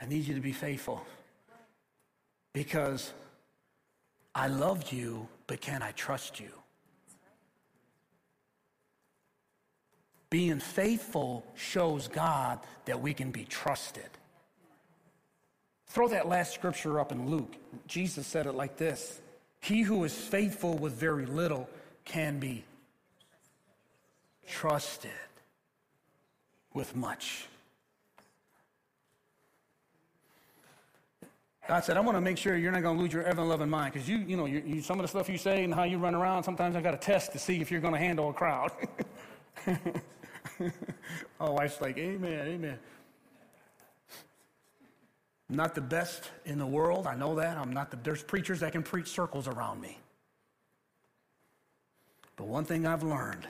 I 0.00 0.06
need 0.06 0.26
you 0.26 0.34
to 0.34 0.40
be 0.40 0.52
faithful 0.52 1.04
because 2.52 3.12
I 4.34 4.48
loved 4.48 4.92
you, 4.92 5.28
but 5.46 5.60
can 5.60 5.82
I 5.82 5.92
trust 5.92 6.40
you? 6.40 6.50
Being 10.30 10.60
faithful 10.60 11.44
shows 11.54 12.08
God 12.08 12.58
that 12.86 13.00
we 13.00 13.12
can 13.12 13.30
be 13.30 13.44
trusted. 13.44 14.08
Throw 15.88 16.08
that 16.08 16.26
last 16.26 16.54
scripture 16.54 16.98
up 16.98 17.12
in 17.12 17.28
Luke. 17.28 17.54
Jesus 17.86 18.26
said 18.26 18.46
it 18.46 18.52
like 18.52 18.78
this 18.78 19.20
He 19.60 19.82
who 19.82 20.04
is 20.04 20.14
faithful 20.14 20.78
with 20.78 20.94
very 20.94 21.26
little 21.26 21.68
can 22.06 22.38
be 22.38 22.64
trusted 24.46 25.10
with 26.74 26.94
much. 26.96 27.46
God 31.68 31.84
said, 31.84 31.96
I 31.96 32.00
want 32.00 32.16
to 32.16 32.20
make 32.20 32.38
sure 32.38 32.56
you're 32.56 32.72
not 32.72 32.82
going 32.82 32.96
to 32.96 33.02
lose 33.02 33.12
your 33.12 33.22
ever 33.22 33.42
loving 33.42 33.70
mind 33.70 33.92
because 33.92 34.08
you, 34.08 34.18
you 34.18 34.36
know, 34.36 34.46
you, 34.46 34.62
you, 34.66 34.82
some 34.82 34.98
of 34.98 35.04
the 35.04 35.08
stuff 35.08 35.28
you 35.28 35.38
say 35.38 35.62
and 35.62 35.72
how 35.72 35.84
you 35.84 35.96
run 35.96 36.14
around, 36.14 36.42
sometimes 36.42 36.74
I've 36.74 36.82
got 36.82 36.90
to 36.90 36.96
test 36.96 37.32
to 37.32 37.38
see 37.38 37.60
if 37.60 37.70
you're 37.70 37.80
going 37.80 37.94
to 37.94 38.00
handle 38.00 38.30
a 38.30 38.32
crowd. 38.32 38.72
My 41.38 41.50
wife's 41.50 41.80
like, 41.80 41.96
Amen, 41.98 42.46
amen. 42.48 42.78
I'm 45.48 45.56
not 45.56 45.74
the 45.74 45.80
best 45.80 46.30
in 46.44 46.58
the 46.58 46.66
world. 46.66 47.06
I 47.06 47.14
know 47.14 47.36
that. 47.36 47.56
I'm 47.58 47.72
not 47.72 47.90
the, 47.90 47.98
there's 48.02 48.22
preachers 48.22 48.60
that 48.60 48.72
can 48.72 48.82
preach 48.82 49.08
circles 49.08 49.46
around 49.46 49.80
me. 49.80 49.98
But 52.36 52.46
one 52.46 52.64
thing 52.64 52.86
I've 52.86 53.02
learned 53.02 53.46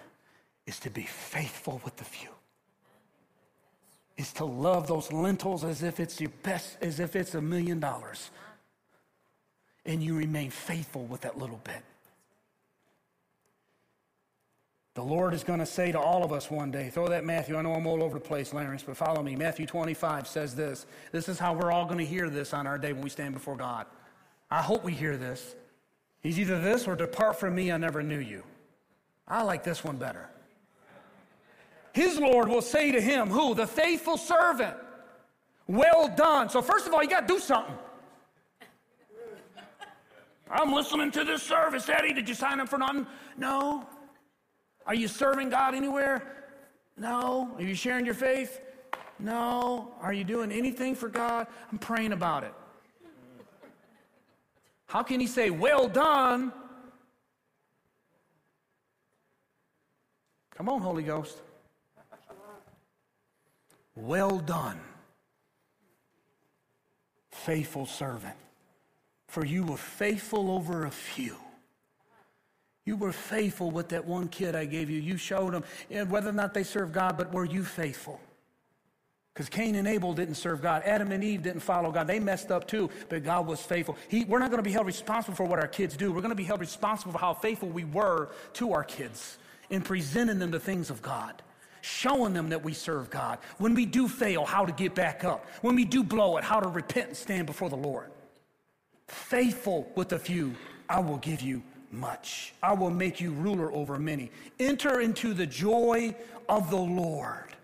is 0.66 0.78
to 0.80 0.90
be 0.90 1.02
faithful 1.02 1.80
with 1.84 1.96
the 1.96 2.04
few. 2.04 2.28
Is 4.16 4.32
to 4.34 4.44
love 4.44 4.86
those 4.86 5.10
lentils 5.12 5.64
as 5.64 5.82
if 5.82 5.98
it's 5.98 6.20
your 6.20 6.30
best, 6.42 6.76
as 6.80 7.00
if 7.00 7.16
it's 7.16 7.34
a 7.34 7.42
million 7.42 7.80
dollars. 7.80 8.30
And 9.84 10.02
you 10.02 10.16
remain 10.16 10.50
faithful 10.50 11.04
with 11.04 11.22
that 11.22 11.38
little 11.38 11.60
bit. 11.64 11.82
The 14.94 15.02
Lord 15.02 15.32
is 15.32 15.42
going 15.42 15.58
to 15.58 15.66
say 15.66 15.90
to 15.90 15.98
all 15.98 16.22
of 16.22 16.32
us 16.32 16.50
one 16.50 16.70
day, 16.70 16.90
throw 16.90 17.08
that 17.08 17.24
Matthew, 17.24 17.56
I 17.56 17.62
know 17.62 17.72
I'm 17.72 17.86
all 17.86 18.02
over 18.02 18.18
the 18.18 18.24
place, 18.24 18.52
Larry, 18.52 18.78
but 18.84 18.96
follow 18.96 19.22
me. 19.22 19.34
Matthew 19.34 19.64
25 19.64 20.28
says 20.28 20.54
this. 20.54 20.84
This 21.12 21.30
is 21.30 21.38
how 21.38 21.54
we're 21.54 21.72
all 21.72 21.86
going 21.86 21.98
to 21.98 22.04
hear 22.04 22.28
this 22.28 22.52
on 22.52 22.66
our 22.66 22.76
day 22.76 22.92
when 22.92 23.02
we 23.02 23.08
stand 23.08 23.32
before 23.32 23.56
God. 23.56 23.86
I 24.50 24.60
hope 24.60 24.84
we 24.84 24.92
hear 24.92 25.16
this. 25.16 25.56
He's 26.22 26.38
either 26.38 26.60
this 26.60 26.86
or 26.86 26.94
depart 26.94 27.40
from 27.40 27.54
me, 27.54 27.72
I 27.72 27.78
never 27.78 28.02
knew 28.02 28.18
you. 28.18 28.44
I 29.26 29.42
like 29.42 29.64
this 29.64 29.82
one 29.82 29.96
better 29.96 30.28
his 31.92 32.18
Lord 32.18 32.48
will 32.48 32.62
say 32.62 32.90
to 32.90 33.00
him, 33.00 33.28
Who? 33.28 33.54
The 33.54 33.66
faithful 33.66 34.16
servant. 34.16 34.76
Well 35.66 36.12
done. 36.16 36.48
So, 36.48 36.62
first 36.62 36.86
of 36.86 36.94
all, 36.94 37.02
you 37.02 37.08
got 37.08 37.26
to 37.28 37.34
do 37.34 37.38
something. 37.38 37.74
I'm 40.50 40.72
listening 40.72 41.10
to 41.12 41.24
this 41.24 41.42
service. 41.42 41.88
Eddie, 41.88 42.12
did 42.12 42.28
you 42.28 42.34
sign 42.34 42.60
up 42.60 42.68
for 42.68 42.78
nothing? 42.78 43.06
No. 43.38 43.86
Are 44.86 44.94
you 44.94 45.08
serving 45.08 45.48
God 45.48 45.74
anywhere? 45.74 46.46
No. 46.96 47.50
Are 47.56 47.62
you 47.62 47.74
sharing 47.74 48.04
your 48.04 48.14
faith? 48.14 48.60
No. 49.18 49.94
Are 50.00 50.12
you 50.12 50.24
doing 50.24 50.52
anything 50.52 50.94
for 50.94 51.08
God? 51.08 51.46
I'm 51.70 51.78
praying 51.78 52.12
about 52.12 52.44
it. 52.44 52.52
How 54.86 55.02
can 55.02 55.20
he 55.20 55.26
say, 55.26 55.48
Well 55.50 55.88
done? 55.88 56.52
Come 60.54 60.68
on, 60.68 60.82
Holy 60.82 61.02
Ghost. 61.02 61.40
Well 63.94 64.38
done, 64.38 64.80
faithful 67.30 67.86
servant. 67.86 68.36
For 69.28 69.44
you 69.44 69.64
were 69.64 69.78
faithful 69.78 70.50
over 70.50 70.84
a 70.84 70.90
few. 70.90 71.36
You 72.84 72.96
were 72.96 73.12
faithful 73.12 73.70
with 73.70 73.90
that 73.90 74.04
one 74.04 74.28
kid 74.28 74.54
I 74.54 74.64
gave 74.64 74.90
you. 74.90 75.00
You 75.00 75.16
showed 75.16 75.54
them 75.54 75.64
eh, 75.90 76.02
whether 76.02 76.30
or 76.30 76.34
not 76.34 76.52
they 76.52 76.64
serve 76.64 76.92
God, 76.92 77.16
but 77.16 77.32
were 77.32 77.44
you 77.44 77.64
faithful? 77.64 78.20
Because 79.32 79.48
Cain 79.48 79.76
and 79.76 79.88
Abel 79.88 80.12
didn't 80.12 80.34
serve 80.34 80.60
God. 80.60 80.82
Adam 80.84 81.12
and 81.12 81.24
Eve 81.24 81.42
didn't 81.42 81.60
follow 81.60 81.90
God. 81.90 82.06
They 82.06 82.20
messed 82.20 82.50
up 82.50 82.66
too, 82.66 82.90
but 83.08 83.24
God 83.24 83.46
was 83.46 83.62
faithful. 83.62 83.96
He, 84.08 84.24
we're 84.24 84.40
not 84.40 84.50
going 84.50 84.62
to 84.62 84.68
be 84.68 84.72
held 84.72 84.86
responsible 84.86 85.34
for 85.34 85.44
what 85.44 85.58
our 85.58 85.68
kids 85.68 85.96
do. 85.96 86.12
We're 86.12 86.20
going 86.20 86.30
to 86.30 86.34
be 86.34 86.44
held 86.44 86.60
responsible 86.60 87.12
for 87.12 87.18
how 87.18 87.32
faithful 87.32 87.70
we 87.70 87.84
were 87.84 88.28
to 88.54 88.72
our 88.72 88.84
kids 88.84 89.38
in 89.70 89.80
presenting 89.80 90.38
them 90.38 90.50
the 90.50 90.60
things 90.60 90.90
of 90.90 91.00
God 91.00 91.40
showing 91.82 92.32
them 92.32 92.48
that 92.48 92.64
we 92.64 92.72
serve 92.72 93.10
God. 93.10 93.38
When 93.58 93.74
we 93.74 93.84
do 93.84 94.08
fail, 94.08 94.46
how 94.46 94.64
to 94.64 94.72
get 94.72 94.94
back 94.94 95.24
up. 95.24 95.46
When 95.60 95.74
we 95.74 95.84
do 95.84 96.02
blow 96.02 96.38
it, 96.38 96.44
how 96.44 96.60
to 96.60 96.68
repent 96.68 97.08
and 97.08 97.16
stand 97.16 97.46
before 97.46 97.68
the 97.68 97.76
Lord. 97.76 98.10
faithful 99.12 99.90
with 99.94 100.08
the 100.08 100.18
few, 100.18 100.54
I 100.88 101.00
will 101.00 101.18
give 101.18 101.42
you 101.42 101.62
much. 101.90 102.54
I 102.62 102.72
will 102.72 102.90
make 102.90 103.20
you 103.20 103.32
ruler 103.32 103.70
over 103.72 103.98
many. 103.98 104.30
Enter 104.58 105.00
into 105.00 105.34
the 105.34 105.46
joy 105.46 106.14
of 106.48 106.70
the 106.70 106.76
Lord. 106.76 107.54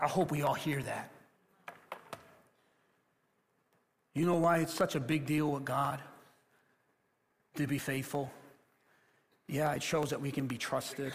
I 0.00 0.08
hope 0.08 0.30
we 0.30 0.42
all 0.42 0.54
hear 0.54 0.82
that. 0.82 1.10
You 4.14 4.26
know 4.26 4.36
why 4.36 4.58
it's 4.58 4.74
such 4.74 4.94
a 4.94 5.00
big 5.00 5.26
deal 5.26 5.50
with 5.52 5.64
God 5.64 6.00
to 7.56 7.66
be 7.66 7.78
faithful? 7.78 8.30
Yeah, 9.46 9.72
it 9.74 9.82
shows 9.82 10.10
that 10.10 10.20
we 10.20 10.30
can 10.30 10.46
be 10.46 10.56
trusted. 10.56 11.12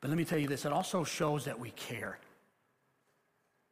But 0.00 0.08
let 0.08 0.16
me 0.16 0.24
tell 0.24 0.38
you 0.38 0.48
this 0.48 0.64
it 0.64 0.72
also 0.72 1.04
shows 1.04 1.44
that 1.44 1.58
we 1.58 1.70
care. 1.70 2.18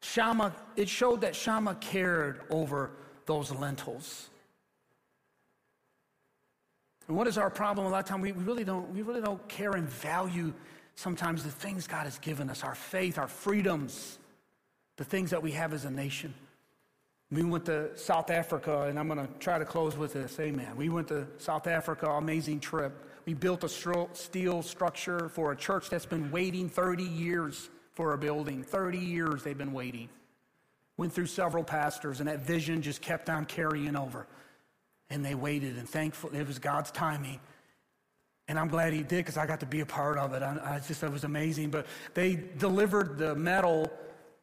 Shammah, 0.03 0.55
it 0.76 0.89
showed 0.89 1.22
that 1.22 1.35
Shammah 1.35 1.76
cared 1.76 2.43
over 2.51 2.91
those 3.26 3.51
lentils. 3.51 4.29
And 7.09 7.16
what 7.16 7.26
is 7.26 7.39
our 7.39 7.51
problem? 7.51 7.87
A 7.87 7.91
lot 7.91 8.01
of 8.01 8.05
time 8.05 8.20
we 8.20 8.33
really 8.33 8.64
don't, 8.64 8.93
we 8.95 9.03
really 9.03 9.22
don't 9.22 9.47
care 9.49 9.72
and 9.72 9.89
value 9.89 10.53
sometimes 10.95 11.43
the 11.43 11.51
things 11.51 11.87
God 11.87 12.05
has 12.05 12.18
given 12.18 12.51
us, 12.51 12.62
our 12.62 12.74
faith, 12.74 13.18
our 13.18 13.29
freedoms, 13.29 14.18
the 14.97 15.05
things 15.05 15.31
that 15.31 15.43
we 15.43 15.53
have 15.53 15.72
as 15.72 15.85
a 15.85 15.91
nation. 15.91 16.35
We 17.31 17.45
went 17.45 17.66
to 17.66 17.97
South 17.97 18.31
Africa, 18.31 18.83
and 18.83 18.99
I'm 18.99 19.07
going 19.07 19.24
to 19.24 19.33
try 19.39 19.59
to 19.59 19.64
close 19.64 19.97
with 19.97 20.14
this. 20.14 20.41
Amen. 20.41 20.76
We 20.76 20.89
went 20.89 21.09
to 21.09 21.26
South 21.39 21.66
Africa, 21.66 22.11
amazing 22.11 22.61
trip. 22.61 23.08
We 23.29 23.35
built 23.35 23.62
a 23.62 23.68
steel 23.68 24.62
structure 24.62 25.29
for 25.29 25.53
a 25.53 25.57
church 25.57 25.91
that's 25.91 26.07
been 26.07 26.31
waiting 26.31 26.70
30 26.70 27.05
years 27.05 27.68
for 27.93 28.14
a 28.14 28.18
building. 28.18 28.62
30 28.62 28.97
years 28.97 29.43
they've 29.43 29.59
been 29.59 29.74
waiting. 29.74 30.09
Went 30.97 31.12
through 31.12 31.26
several 31.26 31.62
pastors, 31.62 32.20
and 32.20 32.29
that 32.31 32.41
vision 32.41 32.81
just 32.81 33.03
kept 33.03 33.29
on 33.29 33.45
carrying 33.45 33.97
over. 33.97 34.26
And 35.11 35.22
they 35.22 35.35
waited, 35.35 35.76
and 35.76 35.87
thankful 35.87 36.31
it 36.31 36.47
was 36.47 36.59
God's 36.59 36.91
timing. 36.91 37.39
And 38.49 38.59
I'm 38.59 38.68
glad 38.68 38.95
he 38.95 39.01
did 39.01 39.18
because 39.18 39.37
I 39.37 39.45
got 39.45 39.61
to 39.61 39.66
be 39.66 39.81
a 39.81 39.87
part 39.87 40.16
of 40.16 40.33
it. 40.33 40.43
I, 40.43 40.76
I 40.76 40.79
just, 40.89 41.03
it 41.03 41.12
was 41.12 41.24
amazing. 41.24 41.68
But 41.68 41.85
they 42.14 42.43
delivered 42.57 43.18
the 43.18 43.35
metal 43.35 43.93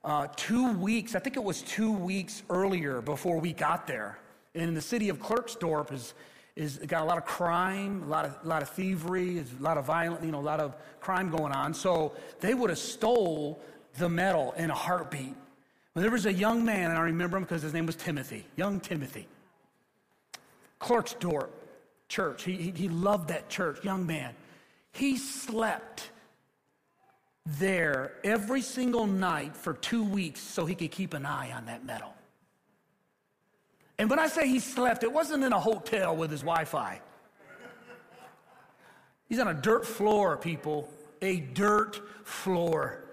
uh, 0.04 0.28
two 0.36 0.74
weeks, 0.74 1.16
I 1.16 1.20
think 1.20 1.38
it 1.38 1.44
was 1.44 1.64
two 1.64 1.92
weeks 1.92 2.44
earlier 2.52 3.02
before 3.02 3.40
we 3.40 3.52
got 3.52 3.88
there. 3.88 4.20
And 4.54 4.78
the 4.78 4.82
city 4.82 5.10
of 5.10 5.18
Klerksdorp 5.18 5.92
is, 5.92 6.14
is 6.56 6.78
got 6.78 7.02
a 7.02 7.06
lot 7.06 7.18
of 7.18 7.26
crime, 7.26 8.04
a 8.04 8.08
lot 8.08 8.26
of, 8.26 8.38
a 8.44 8.48
lot 8.48 8.62
of 8.62 8.70
thievery, 8.70 9.40
a 9.40 9.64
lot 9.64 9.78
of 9.78 9.86
violent, 9.86 10.24
you 10.24 10.32
know, 10.32 10.40
a 10.40 10.42
lot 10.42 10.60
of 10.60 10.76
crime 11.02 11.30
going 11.30 11.52
on. 11.52 11.74
So 11.74 12.14
they 12.40 12.54
would 12.54 12.70
have 12.70 12.80
stole 12.80 13.62
the 13.98 14.08
metal 14.08 14.54
in 14.58 14.72
a 14.72 14.76
heartbeat. 14.76 15.36
Well, 15.94 16.02
there 16.02 16.12
was 16.12 16.26
a 16.26 16.34
young 16.34 16.66
man, 16.66 16.90
and 16.90 16.98
I 16.98 17.04
remember 17.04 17.38
him 17.38 17.44
because 17.44 17.62
his 17.62 17.74
name 17.74 17.86
was 17.86 17.96
Timothy, 17.96 18.46
young 18.56 18.80
Timothy. 18.80 19.28
Klerksdorp 20.80 21.50
church. 22.08 22.44
He, 22.44 22.54
he, 22.54 22.72
he 22.72 22.90
loved 22.90 23.30
that 23.30 23.50
church, 23.50 23.84
young 23.84 24.06
man. 24.06 24.34
He 24.92 25.18
slept 25.18 26.10
there 27.46 28.14
every 28.24 28.62
single 28.62 29.08
night 29.08 29.56
for 29.56 29.74
two 29.74 30.04
weeks 30.04 30.40
so 30.40 30.66
he 30.66 30.76
could 30.76 30.92
keep 30.92 31.14
an 31.14 31.26
eye 31.26 31.52
on 31.52 31.66
that 31.66 31.86
metal. 31.86 32.15
And 33.98 34.10
when 34.10 34.20
I 34.20 34.28
say 34.28 34.48
he 34.48 34.60
slept, 34.60 35.04
it 35.04 35.12
wasn't 35.12 35.44
in 35.44 35.54
a 35.54 35.60
hotel 35.60 36.16
with 36.16 36.32
his 36.32 36.42
Wi 36.42 36.66
Fi. 36.66 37.02
He's 39.28 39.40
on 39.40 39.48
a 39.48 39.54
dirt 39.54 39.86
floor, 39.86 40.38
people, 40.38 40.90
a 41.22 41.38
dirt 41.40 42.02
floor 42.24 43.04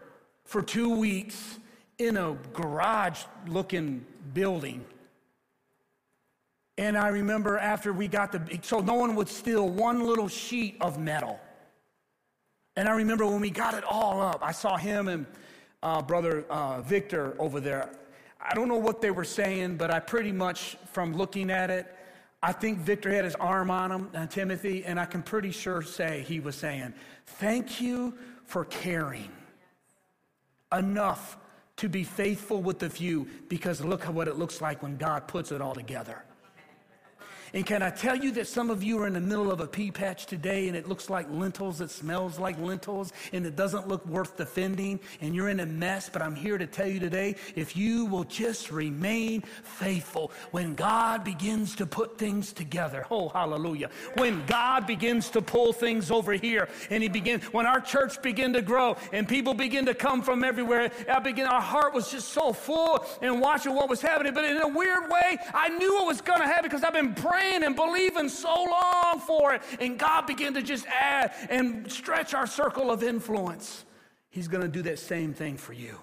for 0.44 0.60
two 0.62 0.94
weeks 0.96 1.58
in 1.98 2.16
a 2.16 2.36
garage 2.52 3.24
looking 3.46 4.04
building. 4.34 4.84
And 6.78 6.96
I 6.96 7.08
remember 7.08 7.58
after 7.58 7.92
we 7.92 8.08
got 8.08 8.32
the, 8.32 8.58
so 8.62 8.80
no 8.80 8.94
one 8.94 9.14
would 9.14 9.28
steal 9.28 9.68
one 9.68 10.04
little 10.04 10.28
sheet 10.28 10.76
of 10.80 10.98
metal. 10.98 11.38
And 12.76 12.88
I 12.88 12.92
remember 12.92 13.26
when 13.26 13.40
we 13.40 13.50
got 13.50 13.74
it 13.74 13.84
all 13.84 14.20
up, 14.20 14.40
I 14.42 14.52
saw 14.52 14.76
him 14.76 15.08
and 15.08 15.26
uh, 15.82 16.00
brother 16.02 16.44
uh, 16.48 16.80
Victor 16.80 17.36
over 17.38 17.60
there. 17.60 17.90
I 18.48 18.54
don't 18.54 18.68
know 18.68 18.76
what 18.76 19.00
they 19.00 19.10
were 19.10 19.24
saying, 19.24 19.76
but 19.76 19.90
I 19.90 20.00
pretty 20.00 20.32
much, 20.32 20.76
from 20.92 21.14
looking 21.16 21.50
at 21.50 21.70
it, 21.70 21.94
I 22.42 22.52
think 22.52 22.78
Victor 22.78 23.10
had 23.10 23.24
his 23.24 23.36
arm 23.36 23.70
on 23.70 23.92
him, 23.92 24.10
uh, 24.14 24.26
Timothy, 24.26 24.84
and 24.84 24.98
I 24.98 25.04
can 25.04 25.22
pretty 25.22 25.52
sure 25.52 25.80
say 25.80 26.24
he 26.26 26.40
was 26.40 26.56
saying, 26.56 26.92
Thank 27.24 27.80
you 27.80 28.14
for 28.44 28.64
caring 28.64 29.30
enough 30.72 31.38
to 31.76 31.88
be 31.88 32.02
faithful 32.02 32.60
with 32.60 32.80
the 32.80 32.90
few, 32.90 33.28
because 33.48 33.80
look 33.80 34.06
at 34.06 34.12
what 34.12 34.26
it 34.26 34.36
looks 34.36 34.60
like 34.60 34.82
when 34.82 34.96
God 34.96 35.28
puts 35.28 35.52
it 35.52 35.60
all 35.60 35.74
together. 35.74 36.24
And 37.54 37.66
can 37.66 37.82
I 37.82 37.90
tell 37.90 38.16
you 38.16 38.30
that 38.32 38.46
some 38.46 38.70
of 38.70 38.82
you 38.82 38.98
are 39.02 39.06
in 39.06 39.12
the 39.12 39.20
middle 39.20 39.52
of 39.52 39.60
a 39.60 39.66
pea 39.66 39.90
patch 39.90 40.24
today 40.24 40.68
and 40.68 40.76
it 40.76 40.88
looks 40.88 41.10
like 41.10 41.30
lentils, 41.30 41.82
it 41.82 41.90
smells 41.90 42.38
like 42.38 42.58
lentils, 42.58 43.12
and 43.32 43.44
it 43.44 43.56
doesn't 43.56 43.88
look 43.88 44.06
worth 44.06 44.38
defending, 44.38 44.98
and 45.20 45.34
you're 45.34 45.50
in 45.50 45.60
a 45.60 45.66
mess. 45.66 46.08
But 46.08 46.22
I'm 46.22 46.34
here 46.34 46.56
to 46.56 46.66
tell 46.66 46.86
you 46.86 46.98
today 46.98 47.36
if 47.54 47.76
you 47.76 48.06
will 48.06 48.24
just 48.24 48.70
remain 48.70 49.42
faithful, 49.42 50.32
when 50.50 50.74
God 50.74 51.24
begins 51.24 51.76
to 51.76 51.84
put 51.84 52.16
things 52.16 52.54
together, 52.54 53.06
oh, 53.10 53.28
hallelujah. 53.28 53.90
When 54.14 54.46
God 54.46 54.86
begins 54.86 55.28
to 55.30 55.42
pull 55.42 55.74
things 55.74 56.10
over 56.10 56.32
here, 56.32 56.70
and 56.88 57.02
He 57.02 57.10
begins, 57.10 57.44
when 57.52 57.66
our 57.66 57.80
church 57.80 58.22
began 58.22 58.54
to 58.54 58.62
grow 58.62 58.96
and 59.12 59.28
people 59.28 59.52
begin 59.52 59.84
to 59.86 59.94
come 59.94 60.22
from 60.22 60.42
everywhere, 60.42 60.90
I 61.06 61.18
begin, 61.18 61.46
our 61.46 61.60
heart 61.60 61.92
was 61.92 62.10
just 62.10 62.30
so 62.30 62.54
full 62.54 63.04
and 63.20 63.42
watching 63.42 63.74
what 63.74 63.90
was 63.90 64.00
happening. 64.00 64.32
But 64.32 64.46
in 64.46 64.56
a 64.56 64.68
weird 64.68 65.10
way, 65.10 65.36
I 65.52 65.68
knew 65.68 66.00
it 66.00 66.06
was 66.06 66.22
going 66.22 66.40
to 66.40 66.46
happen 66.46 66.64
because 66.64 66.82
I've 66.82 66.94
been 66.94 67.14
praying 67.14 67.41
praying 67.42 67.62
and 67.64 67.76
believing 67.76 68.28
so 68.28 68.54
long 68.54 69.20
for 69.20 69.54
it. 69.54 69.62
And 69.80 69.98
God 69.98 70.26
began 70.26 70.54
to 70.54 70.62
just 70.62 70.86
add 70.86 71.32
and 71.50 71.90
stretch 71.90 72.34
our 72.34 72.46
circle 72.46 72.90
of 72.90 73.02
influence. 73.02 73.84
He's 74.30 74.48
going 74.48 74.62
to 74.62 74.68
do 74.68 74.82
that 74.82 74.98
same 74.98 75.34
thing 75.34 75.56
for 75.56 75.72
you. 75.72 75.98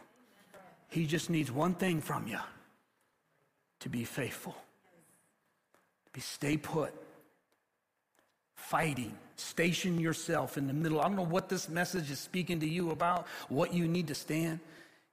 He 0.89 1.05
just 1.05 1.29
needs 1.29 1.51
one 1.51 1.73
thing 1.73 2.01
from 2.01 2.27
you 2.27 2.39
to 3.81 3.89
be 3.89 4.03
faithful, 4.03 4.53
to 4.53 6.11
be 6.13 6.21
stay 6.21 6.57
put, 6.57 6.93
fighting. 8.55 9.15
Station 9.35 9.99
yourself 9.99 10.57
in 10.57 10.67
the 10.67 10.73
middle. 10.73 10.99
I 10.99 11.03
don't 11.03 11.15
know 11.15 11.23
what 11.23 11.47
this 11.47 11.69
message 11.69 12.11
is 12.11 12.19
speaking 12.19 12.59
to 12.59 12.67
you 12.67 12.91
about, 12.91 13.25
what 13.47 13.73
you 13.73 13.87
need 13.87 14.07
to 14.07 14.15
stand. 14.15 14.59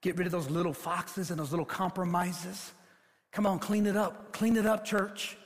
Get 0.01 0.17
rid 0.17 0.27
of 0.27 0.33
those 0.33 0.51
little 0.51 0.73
foxes 0.73 1.31
and 1.31 1.39
those 1.39 1.53
little 1.53 1.65
compromises. 1.65 2.73
Come 3.31 3.47
on, 3.47 3.61
clean 3.61 3.87
it 3.87 3.97
up. 3.97 4.33
Clean 4.33 4.57
it 4.57 4.67
up, 4.67 4.85
church. 4.85 5.37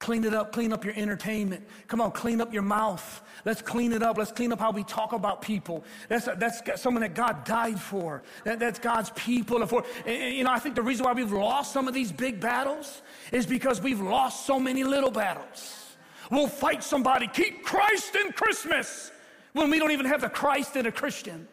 Clean 0.00 0.24
it 0.24 0.32
up, 0.32 0.50
clean 0.50 0.72
up 0.72 0.82
your 0.82 0.94
entertainment. 0.96 1.62
Come 1.86 2.00
on, 2.00 2.10
clean 2.12 2.40
up 2.40 2.54
your 2.54 2.62
mouth. 2.62 3.22
Let's 3.44 3.60
clean 3.60 3.92
it 3.92 4.02
up. 4.02 4.16
Let's 4.16 4.32
clean 4.32 4.50
up 4.50 4.58
how 4.58 4.70
we 4.70 4.82
talk 4.82 5.12
about 5.12 5.42
people. 5.42 5.84
That's, 6.08 6.24
that's 6.38 6.80
someone 6.80 7.02
that 7.02 7.14
God 7.14 7.44
died 7.44 7.78
for. 7.78 8.22
That, 8.44 8.58
that's 8.58 8.78
God's 8.78 9.10
people. 9.10 9.60
And 9.60 9.68
For. 9.68 9.84
And, 10.06 10.34
you 10.34 10.42
know, 10.44 10.52
I 10.52 10.58
think 10.58 10.74
the 10.74 10.82
reason 10.82 11.04
why 11.04 11.12
we've 11.12 11.30
lost 11.30 11.72
some 11.72 11.86
of 11.86 11.92
these 11.92 12.12
big 12.12 12.40
battles 12.40 13.02
is 13.30 13.44
because 13.44 13.82
we've 13.82 14.00
lost 14.00 14.46
so 14.46 14.58
many 14.58 14.84
little 14.84 15.10
battles. 15.10 15.94
We'll 16.30 16.48
fight 16.48 16.82
somebody, 16.82 17.28
keep 17.28 17.62
Christ 17.62 18.16
in 18.16 18.32
Christmas, 18.32 19.10
when 19.52 19.68
we 19.68 19.78
don't 19.78 19.90
even 19.90 20.06
have 20.06 20.22
the 20.22 20.30
Christ 20.30 20.76
in 20.76 20.86
a 20.86 20.92
Christian. 20.92 21.46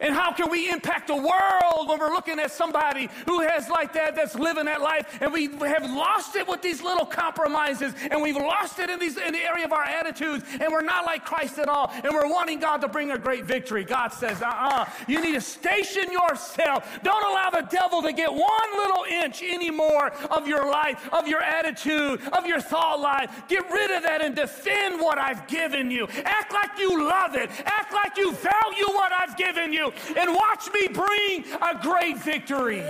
And 0.00 0.14
how 0.14 0.32
can 0.32 0.50
we 0.50 0.70
impact 0.70 1.08
the 1.08 1.16
world 1.16 1.88
when 1.88 1.98
we're 1.98 2.12
looking 2.12 2.38
at 2.38 2.52
somebody 2.52 3.08
who 3.26 3.40
has 3.40 3.68
like 3.68 3.92
that, 3.94 4.14
that's 4.14 4.34
living 4.36 4.66
that 4.66 4.80
life, 4.80 5.18
and 5.20 5.32
we 5.32 5.46
have 5.46 5.90
lost 5.90 6.36
it 6.36 6.46
with 6.46 6.62
these 6.62 6.82
little 6.82 7.06
compromises, 7.06 7.94
and 8.10 8.22
we've 8.22 8.36
lost 8.36 8.78
it 8.78 8.90
in, 8.90 8.98
these, 9.00 9.16
in 9.16 9.32
the 9.32 9.42
area 9.42 9.64
of 9.64 9.72
our 9.72 9.82
attitudes, 9.82 10.44
and 10.60 10.70
we're 10.70 10.82
not 10.82 11.04
like 11.04 11.24
Christ 11.24 11.58
at 11.58 11.68
all, 11.68 11.90
and 12.04 12.12
we're 12.14 12.30
wanting 12.30 12.60
God 12.60 12.80
to 12.82 12.88
bring 12.88 13.10
a 13.10 13.18
great 13.18 13.44
victory. 13.44 13.84
God 13.84 14.12
says, 14.12 14.40
uh 14.40 14.46
uh-uh, 14.46 14.68
uh 14.68 14.90
you 15.08 15.20
need 15.20 15.34
to 15.34 15.40
station 15.40 16.12
yourself. 16.12 16.98
Don't 17.02 17.24
allow 17.24 17.50
the 17.50 17.66
devil 17.68 18.02
to 18.02 18.12
get 18.12 18.32
one 18.32 18.76
little 18.76 19.04
inch 19.04 19.42
anymore 19.42 20.12
of 20.30 20.46
your 20.46 20.70
life, 20.70 21.08
of 21.12 21.26
your 21.26 21.42
attitude, 21.42 22.20
of 22.32 22.46
your 22.46 22.60
thought 22.60 23.00
life. 23.00 23.30
Get 23.48 23.68
rid 23.70 23.90
of 23.90 24.02
that 24.04 24.22
and 24.22 24.36
defend 24.36 25.00
what 25.00 25.18
I've 25.18 25.46
given 25.48 25.90
you. 25.90 26.06
Act 26.24 26.52
like 26.52 26.78
you 26.78 27.04
love 27.04 27.34
it, 27.34 27.50
act 27.64 27.92
like 27.92 28.16
you 28.16 28.32
value 28.32 28.86
what 28.86 29.12
I've 29.12 29.36
given 29.36 29.72
you 29.72 29.87
and 30.16 30.34
watch 30.34 30.68
me 30.72 30.88
bring 30.88 31.44
a 31.62 31.78
great 31.82 32.18
victory. 32.18 32.84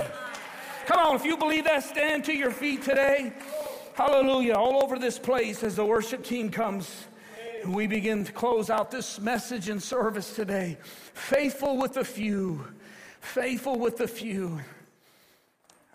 Come 0.87 0.99
on, 1.07 1.17
if 1.17 1.25
you 1.25 1.37
believe 1.37 1.65
that, 1.65 1.85
stand 1.85 2.25
to 2.25 2.33
your 2.33 2.51
feet 2.51 2.83
today. 2.83 3.33
Hallelujah. 3.95 4.55
All 4.55 4.83
over 4.83 4.99
this 4.99 5.19
place 5.19 5.63
as 5.63 5.77
the 5.77 5.85
worship 5.85 6.25
team 6.25 6.51
comes. 6.51 7.07
We 7.67 7.87
begin 7.87 8.25
to 8.25 8.33
close 8.33 8.71
out 8.71 8.91
this 8.91 9.19
message 9.19 9.69
and 9.69 9.83
service 9.83 10.35
today. 10.35 10.79
Faithful 11.15 11.77
with 11.77 11.95
the 11.95 12.05
few. 12.05 12.65
Faithful 13.21 13.79
with 13.79 13.97
the 13.97 14.07
few. 14.07 14.61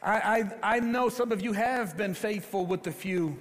I, 0.02 0.44
I, 0.64 0.76
I 0.76 0.80
know 0.82 1.08
some 1.08 1.32
of 1.32 1.42
you 1.42 1.54
have 1.54 1.96
been 1.96 2.14
faithful 2.14 2.66
with 2.66 2.84
the 2.84 2.92
few. 2.92 3.38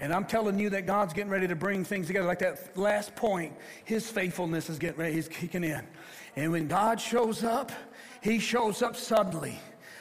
And 0.00 0.14
I'm 0.14 0.24
telling 0.24 0.58
you 0.58 0.70
that 0.70 0.86
God's 0.86 1.12
getting 1.12 1.30
ready 1.30 1.46
to 1.46 1.54
bring 1.54 1.84
things 1.84 2.06
together. 2.06 2.26
Like 2.26 2.38
that 2.38 2.76
last 2.76 3.14
point, 3.14 3.54
His 3.84 4.10
faithfulness 4.10 4.70
is 4.70 4.78
getting 4.78 4.98
ready, 4.98 5.12
He's 5.12 5.28
kicking 5.28 5.62
in. 5.62 5.86
And 6.36 6.50
when 6.52 6.68
God 6.68 6.98
shows 6.98 7.44
up, 7.44 7.70
He 8.22 8.38
shows 8.38 8.80
up 8.80 8.96
suddenly. 8.96 9.60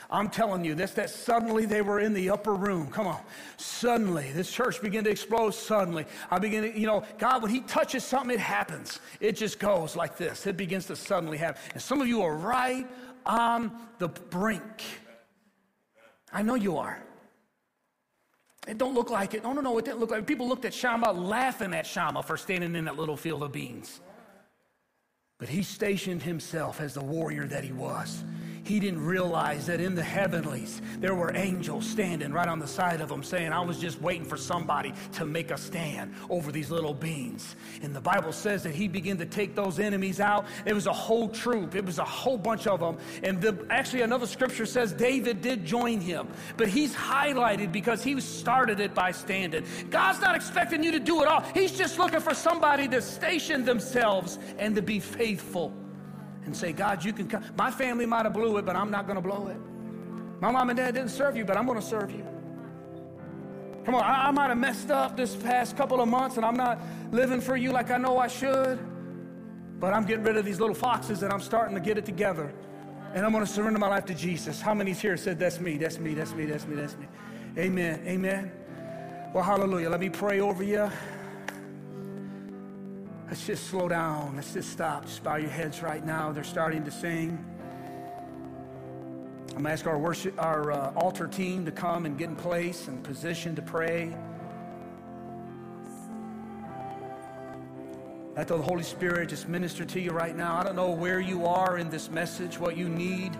I'm 0.09 0.29
telling 0.29 0.65
you, 0.65 0.73
this 0.73 0.91
that 0.91 1.09
suddenly 1.09 1.65
they 1.65 1.81
were 1.81 1.99
in 1.99 2.13
the 2.13 2.31
upper 2.31 2.55
room. 2.55 2.87
Come 2.87 3.05
on. 3.05 3.19
Suddenly, 3.57 4.31
this 4.31 4.49
church 4.49 4.81
began 4.81 5.03
to 5.03 5.09
explode 5.11 5.51
suddenly. 5.51 6.05
I 6.31 6.39
begin 6.39 6.63
to, 6.63 6.79
you 6.79 6.87
know, 6.87 7.03
God, 7.19 7.43
when 7.43 7.51
He 7.51 7.59
touches 7.59 8.03
something, 8.03 8.33
it 8.33 8.39
happens. 8.39 9.01
It 9.19 9.33
just 9.33 9.59
goes 9.59 9.95
like 9.95 10.17
this. 10.17 10.47
It 10.47 10.57
begins 10.57 10.85
to 10.87 10.95
suddenly 10.95 11.37
happen. 11.37 11.61
And 11.73 11.81
some 11.81 12.01
of 12.01 12.07
you 12.07 12.23
are 12.23 12.35
right 12.35 12.87
on 13.25 13.71
the 13.99 14.07
brink. 14.07 14.83
I 16.31 16.41
know 16.41 16.55
you 16.55 16.77
are. 16.77 17.03
It 18.69 18.77
don't 18.77 18.93
look 18.93 19.09
like 19.09 19.33
it. 19.33 19.41
No, 19.41 19.51
no, 19.51 19.61
no, 19.61 19.79
it 19.79 19.85
didn't 19.85 19.99
look 19.99 20.11
like 20.11 20.19
it. 20.19 20.27
People 20.27 20.47
looked 20.47 20.63
at 20.63 20.75
Shammah, 20.75 21.11
laughing 21.11 21.73
at 21.73 21.87
Shammah 21.87 22.21
for 22.21 22.37
standing 22.37 22.75
in 22.75 22.85
that 22.85 22.97
little 22.97 23.17
field 23.17 23.41
of 23.41 23.51
beans. 23.51 23.99
But 25.39 25.49
he 25.49 25.63
stationed 25.63 26.21
himself 26.21 26.79
as 26.79 26.93
the 26.93 27.01
warrior 27.01 27.47
that 27.47 27.63
he 27.63 27.71
was 27.71 28.23
he 28.69 28.79
didn't 28.79 29.03
realize 29.03 29.65
that 29.65 29.81
in 29.81 29.95
the 29.95 30.03
heavenlies 30.03 30.79
there 30.99 31.15
were 31.15 31.35
angels 31.35 31.89
standing 31.89 32.31
right 32.31 32.47
on 32.47 32.59
the 32.59 32.67
side 32.67 33.01
of 33.01 33.09
him 33.09 33.23
saying, 33.23 33.51
I 33.51 33.61
was 33.61 33.79
just 33.79 33.99
waiting 33.99 34.23
for 34.23 34.37
somebody 34.37 34.93
to 35.13 35.25
make 35.25 35.49
a 35.49 35.57
stand 35.57 36.13
over 36.29 36.51
these 36.51 36.69
little 36.69 36.93
beans. 36.93 37.55
And 37.81 37.95
the 37.95 37.99
Bible 37.99 38.31
says 38.31 38.61
that 38.63 38.75
he 38.75 38.87
began 38.87 39.17
to 39.17 39.25
take 39.25 39.55
those 39.55 39.79
enemies 39.79 40.19
out. 40.19 40.45
It 40.67 40.73
was 40.73 40.85
a 40.85 40.93
whole 40.93 41.29
troop, 41.29 41.73
it 41.73 41.83
was 41.83 41.97
a 41.97 42.05
whole 42.05 42.37
bunch 42.37 42.67
of 42.67 42.79
them. 42.79 42.99
And 43.23 43.41
the, 43.41 43.57
actually, 43.71 44.03
another 44.03 44.27
scripture 44.27 44.67
says 44.67 44.93
David 44.93 45.41
did 45.41 45.65
join 45.65 45.99
him, 45.99 46.27
but 46.55 46.67
he's 46.67 46.93
highlighted 46.93 47.71
because 47.71 48.03
he 48.03 48.21
started 48.21 48.79
it 48.79 48.93
by 48.93 49.09
standing. 49.11 49.65
God's 49.89 50.21
not 50.21 50.35
expecting 50.35 50.83
you 50.83 50.91
to 50.91 50.99
do 50.99 51.23
it 51.23 51.27
all, 51.27 51.41
He's 51.55 51.75
just 51.75 51.97
looking 51.97 52.19
for 52.19 52.35
somebody 52.35 52.87
to 52.89 53.01
station 53.01 53.65
themselves 53.65 54.37
and 54.59 54.75
to 54.75 54.83
be 54.83 54.99
faithful 54.99 55.73
and 56.49 56.57
say, 56.57 56.73
God, 56.73 57.05
you 57.05 57.13
can 57.13 57.27
come. 57.27 57.43
My 57.55 57.69
family 57.69 58.07
might 58.07 58.25
have 58.25 58.33
blew 58.33 58.57
it, 58.57 58.65
but 58.65 58.75
I'm 58.75 58.89
not 58.89 59.05
going 59.05 59.17
to 59.17 59.21
blow 59.21 59.47
it. 59.47 59.57
My 60.41 60.49
mom 60.49 60.69
and 60.71 60.77
dad 60.77 60.95
didn't 60.95 61.11
serve 61.11 61.37
you, 61.37 61.45
but 61.45 61.57
I'm 61.57 61.67
going 61.67 61.79
to 61.79 61.85
serve 61.85 62.09
you. 62.09 62.25
Come 63.85 63.93
on, 63.93 64.03
I, 64.03 64.29
I 64.29 64.31
might 64.31 64.47
have 64.47 64.57
messed 64.57 64.89
up 64.89 65.15
this 65.15 65.35
past 65.35 65.77
couple 65.77 66.01
of 66.01 66.09
months 66.09 66.37
and 66.37 66.45
I'm 66.45 66.55
not 66.55 66.81
living 67.11 67.39
for 67.39 67.55
you 67.55 67.71
like 67.71 67.91
I 67.91 67.97
know 67.97 68.17
I 68.17 68.27
should, 68.27 68.79
but 69.79 69.93
I'm 69.93 70.05
getting 70.05 70.23
rid 70.23 70.37
of 70.37 70.45
these 70.45 70.59
little 70.59 70.75
foxes 70.75 71.21
and 71.21 71.31
I'm 71.31 71.39
starting 71.39 71.75
to 71.75 71.81
get 71.81 71.99
it 71.99 72.05
together. 72.05 72.51
And 73.13 73.23
I'm 73.23 73.31
going 73.31 73.45
to 73.45 73.51
surrender 73.51 73.77
my 73.77 73.87
life 73.87 74.05
to 74.05 74.15
Jesus. 74.15 74.59
How 74.59 74.73
many's 74.73 74.99
here 74.99 75.17
said, 75.17 75.37
That's 75.37 75.59
me, 75.59 75.77
that's 75.77 75.99
me, 75.99 76.15
that's 76.15 76.33
me, 76.33 76.45
that's 76.45 76.65
me, 76.65 76.75
that's 76.75 76.97
me? 76.97 77.05
Amen, 77.57 78.01
amen. 78.07 78.51
Well, 79.33 79.43
hallelujah. 79.43 79.89
Let 79.89 79.99
me 79.99 80.09
pray 80.09 80.39
over 80.39 80.63
you. 80.63 80.89
Let's 83.29 83.45
just 83.45 83.67
slow 83.67 83.87
down. 83.87 84.35
Let's 84.35 84.53
just 84.53 84.71
stop. 84.71 85.05
Just 85.05 85.23
bow 85.23 85.35
your 85.35 85.51
heads 85.51 85.83
right 85.83 86.03
now. 86.03 86.31
They're 86.31 86.43
starting 86.43 86.83
to 86.85 86.89
sing. 86.89 87.37
I'm 89.49 89.53
going 89.53 89.65
to 89.65 89.71
ask 89.71 89.85
our 89.85 89.99
worship, 89.99 90.33
our 90.41 90.71
uh, 90.71 90.93
altar 90.95 91.27
team 91.27 91.63
to 91.65 91.71
come 91.71 92.07
and 92.07 92.17
get 92.17 92.29
in 92.29 92.35
place 92.35 92.87
and 92.87 93.03
position 93.03 93.55
to 93.55 93.61
pray. 93.61 94.15
Let 98.35 98.47
the 98.47 98.57
Holy 98.57 98.81
Spirit 98.81 99.29
just 99.29 99.47
minister 99.47 99.85
to 99.85 99.99
you 99.99 100.09
right 100.09 100.35
now. 100.35 100.57
I 100.57 100.63
don't 100.63 100.75
know 100.75 100.89
where 100.89 101.19
you 101.19 101.45
are 101.45 101.77
in 101.77 101.89
this 101.91 102.09
message, 102.09 102.57
what 102.57 102.77
you 102.77 102.89
need, 102.89 103.35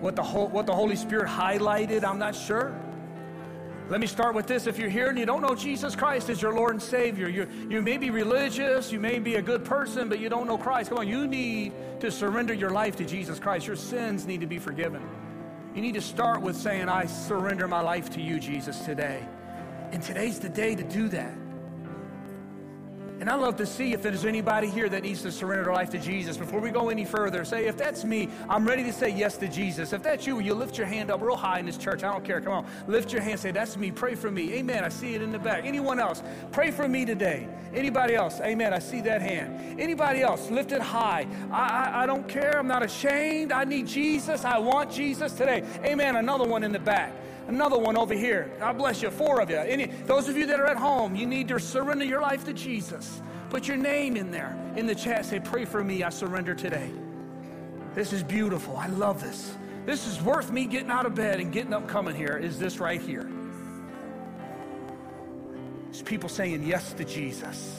what 0.00 0.16
the, 0.16 0.22
what 0.22 0.64
the 0.64 0.74
Holy 0.74 0.96
Spirit 0.96 1.28
highlighted. 1.28 2.02
I'm 2.02 2.18
not 2.18 2.34
sure. 2.34 2.74
Let 3.88 4.00
me 4.00 4.08
start 4.08 4.34
with 4.34 4.48
this. 4.48 4.66
If 4.66 4.78
you're 4.78 4.90
here 4.90 5.08
and 5.10 5.18
you 5.18 5.26
don't 5.26 5.42
know 5.42 5.54
Jesus 5.54 5.94
Christ 5.94 6.28
as 6.28 6.42
your 6.42 6.52
Lord 6.52 6.72
and 6.72 6.82
Savior, 6.82 7.28
you 7.28 7.46
you 7.70 7.80
may 7.82 7.98
be 7.98 8.10
religious, 8.10 8.90
you 8.90 8.98
may 8.98 9.20
be 9.20 9.36
a 9.36 9.42
good 9.42 9.64
person, 9.64 10.08
but 10.08 10.18
you 10.18 10.28
don't 10.28 10.48
know 10.48 10.58
Christ. 10.58 10.88
Come 10.88 10.98
on, 10.98 11.06
you 11.06 11.28
need 11.28 11.72
to 12.00 12.10
surrender 12.10 12.52
your 12.52 12.70
life 12.70 12.96
to 12.96 13.04
Jesus 13.04 13.38
Christ. 13.38 13.66
Your 13.66 13.76
sins 13.76 14.26
need 14.26 14.40
to 14.40 14.46
be 14.46 14.58
forgiven. 14.58 15.08
You 15.72 15.82
need 15.82 15.94
to 15.94 16.00
start 16.00 16.40
with 16.40 16.56
saying, 16.56 16.88
I 16.88 17.06
surrender 17.06 17.68
my 17.68 17.80
life 17.80 18.10
to 18.10 18.20
you, 18.20 18.40
Jesus, 18.40 18.80
today. 18.80 19.24
And 19.92 20.02
today's 20.02 20.40
the 20.40 20.48
day 20.48 20.74
to 20.74 20.82
do 20.82 21.08
that. 21.10 21.45
And 23.18 23.30
I'd 23.30 23.40
love 23.40 23.56
to 23.56 23.66
see 23.66 23.94
if 23.94 24.02
there's 24.02 24.26
anybody 24.26 24.68
here 24.68 24.90
that 24.90 25.02
needs 25.02 25.22
to 25.22 25.32
surrender 25.32 25.64
their 25.64 25.72
life 25.72 25.88
to 25.90 25.98
Jesus. 25.98 26.36
Before 26.36 26.60
we 26.60 26.70
go 26.70 26.90
any 26.90 27.06
further, 27.06 27.46
say, 27.46 27.66
if 27.66 27.76
that's 27.76 28.04
me, 28.04 28.28
I'm 28.48 28.68
ready 28.68 28.82
to 28.84 28.92
say 28.92 29.08
yes 29.08 29.38
to 29.38 29.48
Jesus. 29.48 29.94
If 29.94 30.02
that's 30.02 30.26
you, 30.26 30.38
you 30.40 30.52
lift 30.52 30.76
your 30.76 30.86
hand 30.86 31.10
up 31.10 31.22
real 31.22 31.34
high 31.34 31.58
in 31.58 31.64
this 31.64 31.78
church. 31.78 32.04
I 32.04 32.12
don't 32.12 32.24
care. 32.24 32.42
Come 32.42 32.52
on. 32.52 32.66
Lift 32.86 33.12
your 33.12 33.22
hand. 33.22 33.40
Say, 33.40 33.52
that's 33.52 33.78
me. 33.78 33.90
Pray 33.90 34.16
for 34.16 34.30
me. 34.30 34.52
Amen. 34.54 34.84
I 34.84 34.90
see 34.90 35.14
it 35.14 35.22
in 35.22 35.32
the 35.32 35.38
back. 35.38 35.64
Anyone 35.64 35.98
else? 35.98 36.22
Pray 36.52 36.70
for 36.70 36.86
me 36.86 37.06
today. 37.06 37.48
Anybody 37.72 38.14
else? 38.14 38.40
Amen. 38.42 38.74
I 38.74 38.78
see 38.78 39.00
that 39.02 39.22
hand. 39.22 39.80
Anybody 39.80 40.20
else? 40.20 40.50
Lift 40.50 40.72
it 40.72 40.82
high. 40.82 41.26
I, 41.50 41.68
I, 41.68 42.02
I 42.02 42.06
don't 42.06 42.28
care. 42.28 42.58
I'm 42.58 42.68
not 42.68 42.82
ashamed. 42.82 43.50
I 43.50 43.64
need 43.64 43.86
Jesus. 43.86 44.44
I 44.44 44.58
want 44.58 44.92
Jesus 44.92 45.32
today. 45.32 45.64
Amen. 45.84 46.16
Another 46.16 46.44
one 46.44 46.62
in 46.62 46.72
the 46.72 46.78
back. 46.78 47.14
Another 47.48 47.78
one 47.78 47.96
over 47.96 48.14
here. 48.14 48.50
God 48.58 48.76
bless 48.78 49.02
you. 49.02 49.10
Four 49.10 49.40
of 49.40 49.50
you. 49.50 49.56
Any, 49.56 49.86
those 49.86 50.28
of 50.28 50.36
you 50.36 50.46
that 50.46 50.58
are 50.58 50.66
at 50.66 50.76
home, 50.76 51.14
you 51.14 51.26
need 51.26 51.48
to 51.48 51.60
surrender 51.60 52.04
your 52.04 52.20
life 52.20 52.44
to 52.46 52.52
Jesus. 52.52 53.22
Put 53.50 53.68
your 53.68 53.76
name 53.76 54.16
in 54.16 54.30
there 54.30 54.56
in 54.76 54.86
the 54.86 54.94
chat. 54.94 55.24
Say, 55.24 55.38
pray 55.38 55.64
for 55.64 55.84
me. 55.84 56.02
I 56.02 56.08
surrender 56.08 56.54
today. 56.54 56.90
This 57.94 58.12
is 58.12 58.22
beautiful. 58.22 58.76
I 58.76 58.88
love 58.88 59.22
this. 59.22 59.56
This 59.86 60.08
is 60.08 60.20
worth 60.20 60.50
me 60.50 60.66
getting 60.66 60.90
out 60.90 61.06
of 61.06 61.14
bed 61.14 61.38
and 61.38 61.52
getting 61.52 61.72
up 61.72 61.86
coming 61.86 62.16
here. 62.16 62.36
Is 62.36 62.58
this 62.58 62.78
right 62.78 63.00
here? 63.00 63.30
It's 65.90 66.02
people 66.02 66.28
saying 66.28 66.64
yes 66.64 66.92
to 66.94 67.04
Jesus. 67.04 67.74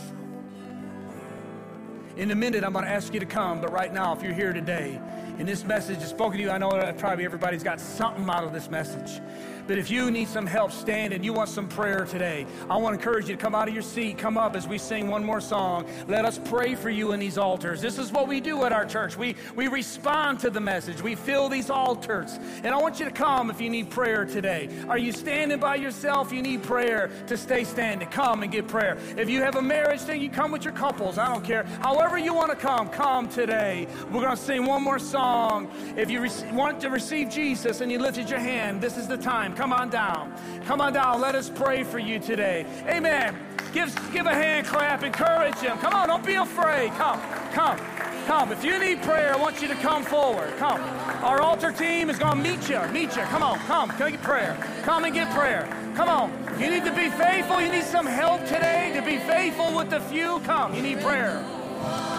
In 2.16 2.32
a 2.32 2.36
minute, 2.36 2.64
I'm 2.64 2.74
going 2.74 2.86
to 2.86 2.90
ask 2.90 3.14
you 3.14 3.20
to 3.20 3.28
come, 3.28 3.62
but 3.62 3.72
right 3.72 3.94
now, 3.94 4.12
if 4.14 4.24
you're 4.24 4.34
here 4.34 4.54
today 4.54 5.00
and 5.38 5.48
this 5.48 5.64
message 5.64 5.98
is 5.98 6.10
spoken 6.10 6.38
to 6.38 6.44
you, 6.46 6.50
I 6.50 6.58
know 6.58 6.72
that 6.72 6.98
probably 6.98 7.26
everybody's 7.26 7.62
got 7.62 7.80
something 7.80 8.28
out 8.28 8.44
of 8.44 8.54
this 8.54 8.72
message. 8.72 9.22
But 9.68 9.78
if 9.78 9.92
you 9.92 10.10
need 10.12 10.30
some 10.30 10.46
help 10.46 10.72
standing, 10.72 11.24
you 11.24 11.34
want 11.34 11.50
some 11.50 11.68
prayer 11.68 12.06
today, 12.06 12.46
I 12.70 12.78
want 12.78 12.94
to 12.94 13.00
encourage 13.00 13.28
you 13.28 13.36
to 13.36 13.42
come 13.42 13.54
out 13.54 13.68
of 13.68 13.74
your 13.74 13.84
seat, 13.84 14.18
come 14.18 14.38
up 14.38 14.56
as 14.56 14.66
we 14.66 14.78
sing 14.78 15.10
one 15.10 15.24
more 15.26 15.42
song. 15.42 15.86
Let 16.08 16.24
us 16.24 16.40
pray 16.46 16.74
for 16.74 16.90
you 16.90 17.12
in 17.12 17.20
these 17.20 17.38
altars. 17.38 17.82
This 17.82 17.98
is 17.98 18.12
what 18.12 18.30
we 18.30 18.40
do 18.40 18.64
at 18.64 18.72
our 18.72 18.86
church. 18.86 19.18
We, 19.18 19.36
we 19.56 19.68
respond 19.68 20.40
to 20.40 20.50
the 20.50 20.62
message, 20.62 21.02
we 21.02 21.16
fill 21.16 21.50
these 21.50 21.70
altars. 21.70 22.40
And 22.64 22.68
I 22.68 22.78
want 22.78 23.00
you 23.00 23.06
to 23.06 23.12
come 23.12 23.50
if 23.50 23.60
you 23.60 23.70
need 23.70 23.90
prayer 23.90 24.26
today. 24.26 24.70
Are 24.88 24.98
you 24.98 25.12
standing 25.12 25.60
by 25.60 25.76
yourself? 25.76 26.32
You 26.32 26.42
need 26.42 26.64
prayer 26.64 27.12
to 27.28 27.36
stay 27.36 27.66
standing. 27.66 28.08
Come 28.08 28.44
and 28.44 28.52
get 28.52 28.70
prayer. 28.70 28.98
If 29.18 29.30
you 29.30 29.42
have 29.42 29.58
a 29.58 29.62
marriage 29.62 30.02
thing, 30.02 30.22
you 30.22 30.30
come 30.30 30.52
with 30.52 30.64
your 30.64 30.74
couples. 30.74 31.18
I 31.18 31.28
don't 31.28 31.44
care. 31.44 31.66
However, 31.82 32.18
you 32.18 32.34
want 32.34 32.52
to 32.52 32.56
come, 32.56 32.88
come 32.88 33.28
today. 33.28 33.88
We're 34.12 34.22
going 34.22 34.38
to 34.38 34.42
sing 34.42 34.66
one 34.66 34.82
more 34.82 35.00
song. 35.00 35.70
If 35.98 36.10
you 36.10 36.22
re- 36.22 36.52
want 36.54 36.80
to 36.82 36.90
receive 36.90 37.30
Jesus 37.30 37.82
and 37.82 37.92
you 37.92 38.00
lifted 38.00 38.30
your 38.30 38.40
hand, 38.40 38.80
this 38.80 38.96
is 38.96 39.08
the 39.08 39.18
time. 39.18 39.57
Come 39.58 39.74
on 39.74 39.90
down. 39.90 40.32
Come 40.68 40.82
on 40.82 40.94
down. 40.94 41.20
Let 41.20 41.34
us 41.34 41.50
pray 41.50 41.84
for 41.84 41.98
you 41.98 42.20
today. 42.20 42.64
Amen. 42.88 43.36
Give, 43.74 43.92
give 44.14 44.28
a 44.28 44.34
hand 44.34 44.68
clap. 44.68 45.02
Encourage 45.02 45.56
him. 45.56 45.80
Come 45.80 45.96
on. 45.96 46.10
Don't 46.10 46.24
be 46.24 46.36
afraid. 46.36 46.92
Come. 46.92 47.20
Come. 47.54 47.80
Come. 48.28 48.52
If 48.52 48.64
you 48.64 48.78
need 48.78 49.02
prayer, 49.02 49.34
I 49.34 49.38
want 49.38 49.60
you 49.60 49.68
to 49.68 49.76
come 49.76 50.04
forward. 50.04 50.56
Come. 50.58 50.80
Our 51.24 51.42
altar 51.42 51.72
team 51.72 52.12
is 52.12 52.20
going 52.20 52.38
to 52.38 52.44
meet 52.44 52.70
you. 52.70 52.80
Meet 52.90 53.16
you. 53.16 53.24
Come 53.24 53.42
on. 53.42 53.58
Come. 53.62 53.90
Come 53.90 54.12
get 54.12 54.22
prayer. 54.22 54.56
Come 54.84 55.06
and 55.06 55.14
get 55.14 55.34
prayer. 55.34 55.68
Come 55.96 56.08
on. 56.08 56.32
You 56.60 56.70
need 56.70 56.86
to 56.86 56.94
be 56.94 57.10
faithful. 57.10 57.60
You 57.60 57.72
need 57.72 57.84
some 57.84 58.06
help 58.06 58.42
today 58.46 58.92
to 58.94 59.02
be 59.02 59.18
faithful 59.18 59.76
with 59.76 59.90
the 59.90 60.02
few. 60.02 60.40
Come. 60.42 60.76
You 60.76 60.84
need 60.84 61.00
prayer. 61.00 61.44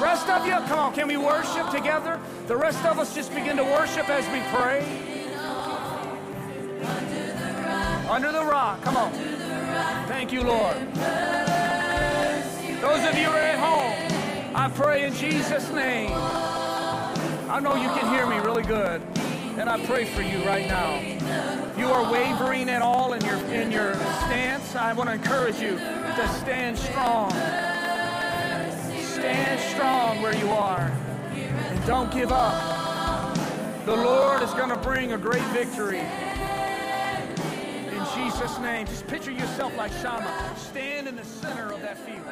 Rest 0.01 0.29
of 0.29 0.45
you, 0.45 0.53
come 0.53 0.79
on. 0.79 0.95
Can 0.95 1.07
we 1.07 1.17
worship 1.17 1.71
together? 1.71 2.21
The 2.47 2.57
rest 2.57 2.85
of 2.85 2.99
us 2.99 3.15
just 3.15 3.35
begin 3.35 3.57
to 3.57 3.65
worship 3.65 4.09
as 4.09 4.25
we 4.33 4.41
pray. 4.57 5.18
Under 8.09 8.33
the 8.33 8.43
rock. 8.43 8.83
Come 8.83 8.97
on. 8.97 9.13
Thank 10.09 10.33
you, 10.33 10.43
Lord. 10.43 10.77
Those 12.81 13.05
of 13.05 13.19
you 13.19 13.27
who 13.27 13.33
are 13.33 13.39
at 13.39 13.59
home, 13.59 14.57
I 14.57 14.71
pray 14.75 15.05
in 15.05 15.13
Jesus' 15.13 15.71
name. 15.71 16.11
I 17.51 17.61
know 17.61 17.75
you 17.75 17.89
can 17.89 18.09
hear 18.15 18.27
me 18.27 18.39
really 18.39 18.63
good, 18.63 19.03
and 19.59 19.69
I 19.69 19.85
pray 19.85 20.07
for 20.07 20.23
you 20.23 20.43
right 20.45 20.67
now. 20.67 20.95
If 20.95 21.79
you 21.79 21.87
are 21.89 22.11
wavering 22.11 22.71
at 22.71 22.81
all 22.81 23.13
in 23.13 23.23
your 23.27 23.37
in 23.53 23.71
your 23.71 23.95
stance, 23.95 24.75
I 24.75 24.95
want 24.95 25.11
to 25.11 25.15
encourage 25.15 25.61
you 25.61 25.77
to 25.77 26.29
stand 26.41 26.79
strong. 26.79 27.31
Stand 29.03 29.61
strong 29.61 30.23
where 30.23 30.35
you 30.35 30.51
are, 30.51 30.91
and 31.33 31.87
don't 31.87 32.11
give 32.11 32.33
up. 32.33 33.37
The 33.85 33.97
Lord 33.97 34.43
is 34.43 34.55
going 34.55 34.71
to 34.71 34.79
bring 34.79 35.13
a 35.13 35.19
great 35.19 35.45
victory. 35.53 36.03
Jesus' 38.39 38.59
name. 38.61 38.87
Just 38.87 39.07
picture 39.09 39.33
yourself 39.33 39.77
like 39.77 39.91
Shammah. 39.95 40.55
Stand 40.57 41.09
in 41.09 41.17
the 41.17 41.25
center 41.25 41.73
of 41.73 41.83
that 41.83 41.99
field. 41.99 42.25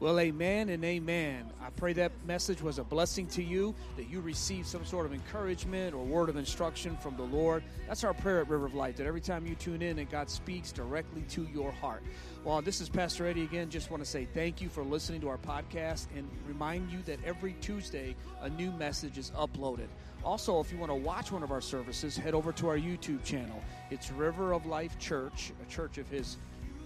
Well, 0.00 0.18
amen 0.18 0.68
and 0.68 0.84
amen. 0.84 1.50
I 1.60 1.70
pray 1.70 1.92
that 1.94 2.12
message 2.24 2.60
was 2.60 2.78
a 2.78 2.84
blessing 2.84 3.26
to 3.28 3.42
you, 3.42 3.74
that 3.96 4.08
you 4.08 4.20
received 4.20 4.66
some 4.66 4.84
sort 4.84 5.06
of 5.06 5.12
encouragement 5.12 5.94
or 5.94 6.04
word 6.04 6.28
of 6.28 6.36
instruction 6.36 6.96
from 6.96 7.16
the 7.16 7.22
Lord. 7.22 7.62
That's 7.86 8.04
our 8.04 8.14
prayer 8.14 8.40
at 8.40 8.48
River 8.48 8.66
of 8.66 8.74
Life, 8.74 8.96
that 8.96 9.06
every 9.06 9.20
time 9.20 9.46
you 9.46 9.56
tune 9.56 9.82
in, 9.82 9.96
that 9.96 10.10
God 10.10 10.30
speaks 10.30 10.70
directly 10.72 11.22
to 11.30 11.48
your 11.52 11.70
heart. 11.70 12.02
Well, 12.48 12.62
this 12.62 12.80
is 12.80 12.88
Pastor 12.88 13.26
Eddie 13.26 13.42
again. 13.42 13.68
Just 13.68 13.90
want 13.90 14.02
to 14.02 14.08
say 14.08 14.26
thank 14.32 14.62
you 14.62 14.70
for 14.70 14.82
listening 14.82 15.20
to 15.20 15.28
our 15.28 15.36
podcast 15.36 16.06
and 16.16 16.26
remind 16.46 16.90
you 16.90 17.02
that 17.02 17.18
every 17.22 17.52
Tuesday 17.60 18.16
a 18.40 18.48
new 18.48 18.72
message 18.72 19.18
is 19.18 19.32
uploaded. 19.32 19.88
Also, 20.24 20.58
if 20.58 20.72
you 20.72 20.78
want 20.78 20.90
to 20.90 20.96
watch 20.96 21.30
one 21.30 21.42
of 21.42 21.52
our 21.52 21.60
services, 21.60 22.16
head 22.16 22.32
over 22.32 22.50
to 22.52 22.68
our 22.68 22.78
YouTube 22.78 23.22
channel. 23.22 23.62
It's 23.90 24.10
River 24.10 24.54
of 24.54 24.64
Life 24.64 24.98
Church, 24.98 25.52
a 25.62 25.70
church 25.70 25.98
of 25.98 26.08
His 26.08 26.38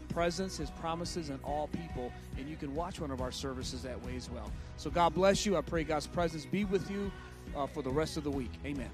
presence, 0.09 0.57
His 0.57 0.71
promises, 0.71 1.29
and 1.29 1.39
all 1.45 1.69
people. 1.69 2.13
And 2.37 2.49
you 2.49 2.57
can 2.57 2.75
watch 2.75 2.99
one 2.99 3.13
of 3.13 3.21
our 3.21 3.31
services 3.31 3.85
that 3.85 4.05
way 4.05 4.17
as 4.17 4.29
well. 4.29 4.51
So 4.79 4.91
God 4.91 5.15
bless 5.15 5.47
you. 5.47 5.57
I 5.57 5.61
pray 5.61 5.85
God's 5.85 6.09
presence 6.09 6.45
be 6.45 6.65
with 6.65 6.91
you 6.91 7.13
uh, 7.55 7.69
for 7.69 7.85
the 7.85 7.91
rest 7.91 8.17
of 8.17 8.25
the 8.25 8.33
week. 8.33 8.51
Amen. 8.67 8.91